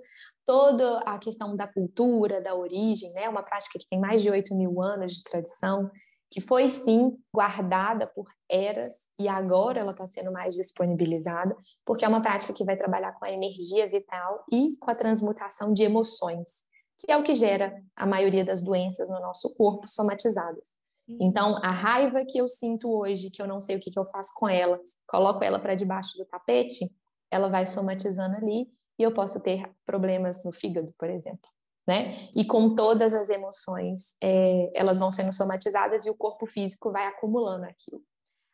toda 0.49 1.01
a 1.01 1.19
questão 1.19 1.55
da 1.55 1.69
cultura, 1.69 2.41
da 2.41 2.55
origem, 2.55 3.13
né? 3.13 3.29
Uma 3.29 3.43
prática 3.43 3.79
que 3.79 3.87
tem 3.87 4.01
mais 4.01 4.23
de 4.23 4.31
8 4.31 4.55
mil 4.57 4.81
anos 4.81 5.13
de 5.13 5.23
tradição 5.23 5.91
que 6.31 6.41
foi 6.41 6.71
sim 6.71 7.19
guardada 7.33 8.07
por 8.07 8.27
eras 8.51 8.95
e 9.21 9.29
agora 9.29 9.81
ela 9.81 9.91
está 9.91 10.07
sendo 10.07 10.33
mais 10.33 10.55
disponibilizada, 10.55 11.55
porque 11.85 12.05
é 12.05 12.09
uma 12.09 12.23
prática 12.23 12.53
que 12.53 12.65
vai 12.65 12.77
trabalhar 12.77 13.13
com 13.13 13.27
a 13.27 13.31
energia 13.31 13.89
vital 13.89 14.43
e 14.51 14.75
com 14.79 14.91
a 14.91 14.95
transmutação 14.95 15.73
de 15.73 15.83
emoções, 15.83 16.65
que 16.99 17.13
é 17.13 17.17
o 17.17 17.23
que 17.23 17.35
gera 17.35 17.83
a 17.95 18.07
maioria 18.07 18.45
das 18.45 18.63
doenças 18.63 19.11
no 19.11 19.21
nosso 19.21 19.55
corpo 19.55 19.87
somatizadas. 19.87 20.77
Então, 21.21 21.57
a 21.63 21.71
raiva 21.71 22.25
que 22.27 22.39
eu 22.39 22.49
sinto 22.49 22.91
hoje, 22.91 23.31
que 23.31 23.41
eu 23.41 23.47
não 23.47 23.63
sei 23.63 23.77
o 23.77 23.81
que, 23.81 23.91
que 23.91 23.99
eu 23.99 24.05
faço 24.07 24.31
com 24.35 24.47
ela, 24.47 24.79
coloco 25.07 25.43
ela 25.43 25.59
para 25.59 25.75
debaixo 25.75 26.17
do 26.19 26.27
tapete, 26.27 26.87
ela 27.31 27.49
vai 27.49 27.67
somatizando 27.67 28.37
ali 28.37 28.67
e 28.99 29.03
eu 29.03 29.13
posso 29.13 29.41
ter 29.43 29.71
problemas 29.87 30.45
no 30.45 30.53
fígado, 30.53 30.93
por 30.99 31.09
exemplo 31.09 31.49
né? 31.89 32.29
E 32.37 32.45
com 32.45 32.75
todas 32.75 33.15
as 33.15 33.31
emoções, 33.31 34.15
é, 34.23 34.71
elas 34.79 34.99
vão 34.99 35.11
sendo 35.11 35.33
somatizadas 35.33 36.05
e 36.05 36.11
o 36.11 36.15
corpo 36.15 36.47
físico 36.47 36.93
vai 36.93 37.07
acumulando 37.07 37.65
aquilo. 37.65 38.03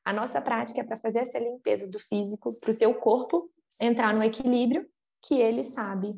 A 0.04 0.12
nossa 0.12 0.40
prática 0.40 0.80
é 0.80 0.84
para 0.84 1.00
fazer 1.00 1.18
essa 1.18 1.40
limpeza 1.40 1.88
do 1.88 1.98
físico, 1.98 2.48
para 2.60 2.70
o 2.70 2.72
seu 2.72 2.94
corpo 2.94 3.50
entrar 3.82 4.14
no 4.14 4.22
equilíbrio, 4.22 4.86
que 5.20 5.34
ele 5.34 5.64
sabe 5.64 6.12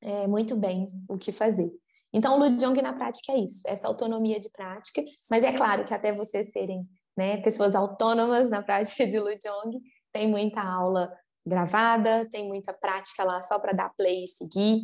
é, 0.00 0.28
muito 0.28 0.54
bem 0.54 0.84
o 1.08 1.18
que 1.18 1.32
fazer. 1.32 1.68
Então, 2.12 2.36
o 2.36 2.38
Lujong 2.38 2.80
na 2.80 2.92
prática 2.92 3.32
é 3.32 3.38
isso, 3.38 3.62
essa 3.66 3.88
autonomia 3.88 4.38
de 4.38 4.48
prática, 4.48 5.02
mas 5.28 5.42
é 5.42 5.52
claro 5.52 5.84
que 5.84 5.92
até 5.92 6.12
vocês 6.12 6.52
serem 6.52 6.78
né, 7.16 7.38
pessoas 7.38 7.74
autônomas 7.74 8.48
na 8.48 8.62
prática 8.62 9.04
de 9.04 9.18
Lujong, 9.18 9.80
tem 10.12 10.30
muita 10.30 10.60
aula 10.62 11.12
gravada, 11.46 12.28
tem 12.30 12.46
muita 12.46 12.72
prática 12.72 13.24
lá 13.24 13.42
só 13.42 13.58
para 13.58 13.72
dar 13.72 13.90
play 13.90 14.24
e 14.24 14.28
seguir 14.28 14.82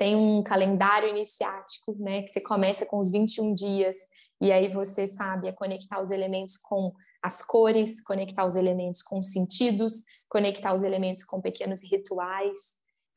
tem 0.00 0.16
um 0.16 0.42
calendário 0.42 1.10
iniciático, 1.10 1.94
né, 1.98 2.22
que 2.22 2.30
você 2.30 2.40
começa 2.40 2.86
com 2.86 2.98
os 2.98 3.10
21 3.10 3.54
dias, 3.54 3.98
e 4.40 4.50
aí 4.50 4.72
você 4.72 5.06
sabe 5.06 5.46
é 5.46 5.52
conectar 5.52 6.00
os 6.00 6.10
elementos 6.10 6.56
com 6.56 6.90
as 7.22 7.42
cores, 7.42 8.02
conectar 8.02 8.46
os 8.46 8.56
elementos 8.56 9.02
com 9.02 9.18
os 9.18 9.30
sentidos, 9.30 10.02
conectar 10.26 10.74
os 10.74 10.82
elementos 10.82 11.22
com 11.22 11.38
pequenos 11.38 11.82
rituais. 11.82 12.56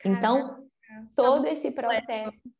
Então, 0.03 0.67
todo 1.15 1.47
esse 1.47 1.71
processo 1.71 2.51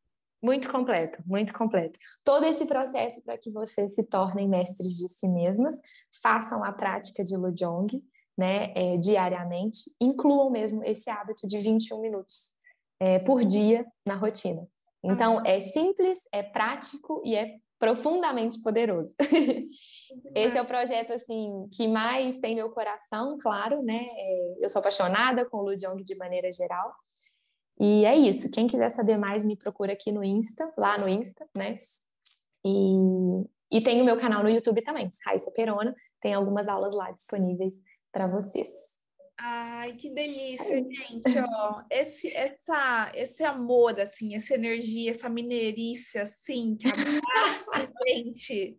muito 0.42 0.70
completo, 0.70 1.22
muito 1.26 1.52
completo. 1.52 1.98
Todo 2.24 2.46
esse 2.46 2.64
processo 2.64 3.22
para 3.24 3.36
que 3.36 3.50
vocês 3.50 3.94
se 3.94 4.04
tornem 4.04 4.48
mestres 4.48 4.96
de 4.96 5.06
si 5.06 5.28
mesmas, 5.28 5.78
façam 6.22 6.64
a 6.64 6.72
prática 6.72 7.22
de 7.22 7.36
Lujong, 7.36 8.02
né, 8.36 8.72
é, 8.74 8.96
diariamente, 8.96 9.82
incluam 10.00 10.50
mesmo 10.50 10.82
esse 10.84 11.08
hábito 11.08 11.46
de 11.46 11.58
21 11.58 12.00
minutos 12.00 12.52
é, 13.00 13.18
por 13.20 13.44
dia 13.44 13.86
na 14.06 14.14
rotina. 14.14 14.66
Então, 15.02 15.44
é 15.44 15.60
simples, 15.60 16.26
é 16.32 16.42
prático 16.42 17.20
e 17.24 17.36
é 17.36 17.56
profundamente 17.78 18.60
poderoso. 18.62 19.14
Esse 20.34 20.56
é 20.56 20.62
o 20.62 20.66
projeto 20.66 21.12
assim 21.12 21.68
que 21.72 21.86
mais 21.86 22.38
tem 22.38 22.54
meu 22.54 22.70
coração, 22.70 23.36
claro, 23.38 23.82
né? 23.82 24.00
É, 24.00 24.64
eu 24.64 24.70
sou 24.70 24.80
apaixonada 24.80 25.44
com 25.44 25.58
o 25.58 25.62
Ludiong 25.62 26.02
de 26.02 26.14
maneira 26.14 26.50
geral. 26.50 26.94
E 27.78 28.04
é 28.04 28.16
isso. 28.16 28.50
Quem 28.50 28.66
quiser 28.66 28.90
saber 28.92 29.18
mais, 29.18 29.44
me 29.44 29.56
procura 29.56 29.92
aqui 29.92 30.12
no 30.12 30.22
Insta, 30.22 30.72
lá 30.76 30.96
no 30.96 31.08
Insta, 31.08 31.46
né? 31.56 31.74
E, 32.64 32.96
e 33.70 33.80
tem 33.82 34.00
o 34.00 34.04
meu 34.04 34.16
canal 34.16 34.42
no 34.42 34.48
YouTube 34.48 34.82
também, 34.82 35.08
Raíssa 35.26 35.50
Perona. 35.50 35.94
Tem 36.20 36.32
algumas 36.32 36.68
aulas 36.68 36.94
lá 36.94 37.10
disponíveis 37.10 37.74
para 38.14 38.28
vocês. 38.28 38.68
Ai, 39.36 39.94
que 39.94 40.08
delícia, 40.08 40.82
gente, 40.84 41.38
ó. 41.52 41.82
Esse, 41.90 42.32
essa, 42.32 43.10
esse 43.12 43.42
amor, 43.42 44.00
assim, 44.00 44.36
essa 44.36 44.54
energia, 44.54 45.10
essa 45.10 45.28
mineirice, 45.28 46.16
assim, 46.18 46.76
que 46.76 46.86
gente, 48.08 48.78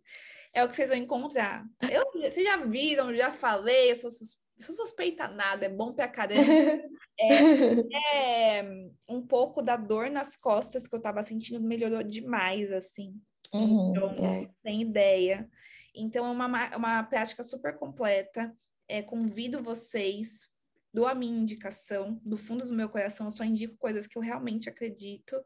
é 0.54 0.64
o 0.64 0.68
que 0.68 0.74
vocês 0.74 0.88
vão 0.88 0.96
encontrar. 0.96 1.66
Eu, 1.92 2.10
vocês 2.14 2.46
já 2.46 2.56
viram, 2.56 3.14
já 3.14 3.30
falei, 3.30 3.90
eu 3.90 3.96
sou, 3.96 4.10
sus, 4.10 4.38
sou 4.58 4.74
suspeita 4.74 5.28
nada, 5.28 5.66
é 5.66 5.68
bom 5.68 5.92
pra 5.92 6.08
caramba. 6.08 6.42
É, 7.18 8.58
é, 8.58 8.88
um 9.08 9.26
pouco 9.26 9.62
da 9.62 9.74
dor 9.74 10.10
nas 10.10 10.36
costas 10.36 10.86
que 10.86 10.94
eu 10.94 11.00
tava 11.00 11.22
sentindo 11.22 11.58
melhorou 11.66 12.02
demais, 12.02 12.70
assim. 12.70 13.18
Uhum, 13.54 13.90
então, 13.90 14.10
é. 14.22 14.50
sem 14.62 14.82
ideia. 14.82 15.48
Então, 15.94 16.26
é 16.26 16.30
uma, 16.30 16.76
uma 16.76 17.02
prática 17.04 17.42
super 17.42 17.78
completa 17.78 18.54
é, 18.88 19.02
convido 19.02 19.62
vocês, 19.62 20.48
dou 20.92 21.06
a 21.06 21.14
minha 21.14 21.38
indicação, 21.38 22.20
do 22.24 22.36
fundo 22.36 22.64
do 22.64 22.74
meu 22.74 22.88
coração, 22.88 23.26
eu 23.26 23.30
só 23.30 23.44
indico 23.44 23.76
coisas 23.76 24.06
que 24.06 24.16
eu 24.16 24.22
realmente 24.22 24.68
acredito. 24.68 25.36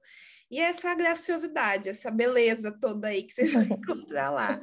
E 0.50 0.58
essa 0.58 0.94
graciosidade, 0.94 1.88
essa 1.88 2.10
beleza 2.10 2.70
toda 2.70 3.08
aí 3.08 3.22
que 3.22 3.34
vocês 3.34 3.52
vão 3.52 3.62
encontrar 3.78 4.30
lá. 4.30 4.60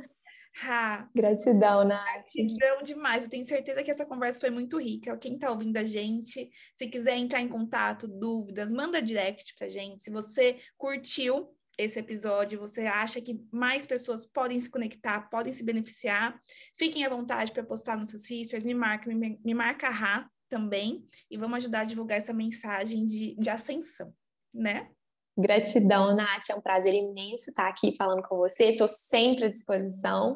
Ha, 0.64 1.08
Gratidão, 1.14 1.84
Nath. 1.84 2.32
Gratidão 2.36 2.84
demais. 2.84 3.24
Eu 3.24 3.30
tenho 3.30 3.46
certeza 3.46 3.84
que 3.84 3.92
essa 3.92 4.06
conversa 4.06 4.40
foi 4.40 4.50
muito 4.50 4.80
rica. 4.80 5.18
Quem 5.18 5.36
está 5.36 5.52
ouvindo 5.52 5.78
a 5.78 5.84
gente, 5.84 6.50
se 6.76 6.88
quiser 6.88 7.16
entrar 7.16 7.42
em 7.42 7.48
contato, 7.48 8.08
dúvidas, 8.08 8.72
manda 8.72 9.02
direct 9.02 9.56
pra 9.56 9.68
gente. 9.68 10.04
Se 10.04 10.10
você 10.10 10.58
curtiu, 10.76 11.56
esse 11.78 12.00
episódio, 12.00 12.60
você 12.60 12.88
acha 12.88 13.22
que 13.22 13.40
mais 13.52 13.86
pessoas 13.86 14.26
podem 14.26 14.60
se 14.60 14.70
conectar, 14.70 15.30
podem 15.30 15.54
se 15.54 15.64
beneficiar, 15.64 16.42
fiquem 16.76 17.06
à 17.06 17.10
vontade 17.10 17.52
para 17.52 17.64
postar 17.64 17.96
nos 17.96 18.10
seus 18.10 18.24
sisters, 18.24 18.64
me 18.64 18.74
marca, 18.74 19.14
me, 19.14 19.40
me 19.44 19.54
marca 19.54 19.90
Rá 19.90 20.30
também, 20.50 21.06
e 21.30 21.38
vamos 21.38 21.58
ajudar 21.58 21.82
a 21.82 21.86
divulgar 21.86 22.18
essa 22.18 22.34
mensagem 22.34 23.06
de, 23.06 23.36
de 23.36 23.50
ascensão, 23.50 24.14
né? 24.54 24.90
Gratidão, 25.38 26.16
Nath. 26.16 26.50
É 26.50 26.56
um 26.56 26.62
prazer 26.62 26.96
imenso 26.96 27.52
estar 27.52 27.68
aqui 27.68 27.96
falando 27.96 28.24
com 28.24 28.38
você. 28.38 28.66
Estou 28.66 28.88
sempre 28.88 29.46
à 29.46 29.50
disposição 29.50 30.36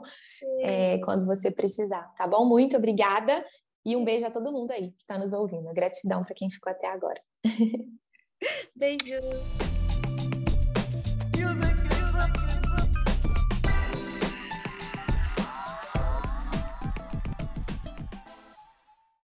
é, 0.62 1.00
quando 1.00 1.26
você 1.26 1.50
precisar, 1.50 2.04
tá 2.16 2.28
bom? 2.28 2.46
Muito 2.46 2.78
obrigada 2.78 3.44
e 3.84 3.96
um 3.96 4.06
beijo 4.06 4.28
a 4.28 4.32
todo 4.32 4.52
mundo 4.52 4.70
aí 4.70 4.92
que 4.92 5.02
está 5.02 5.16
nos 5.16 5.34
ouvindo. 5.34 5.74
Gratidão 5.74 6.24
para 6.24 6.36
quem 6.36 6.52
ficou 6.52 6.72
até 6.72 6.88
agora. 6.90 7.20
Beijos. 8.76 9.71
You 11.42 11.56
make 11.56 11.81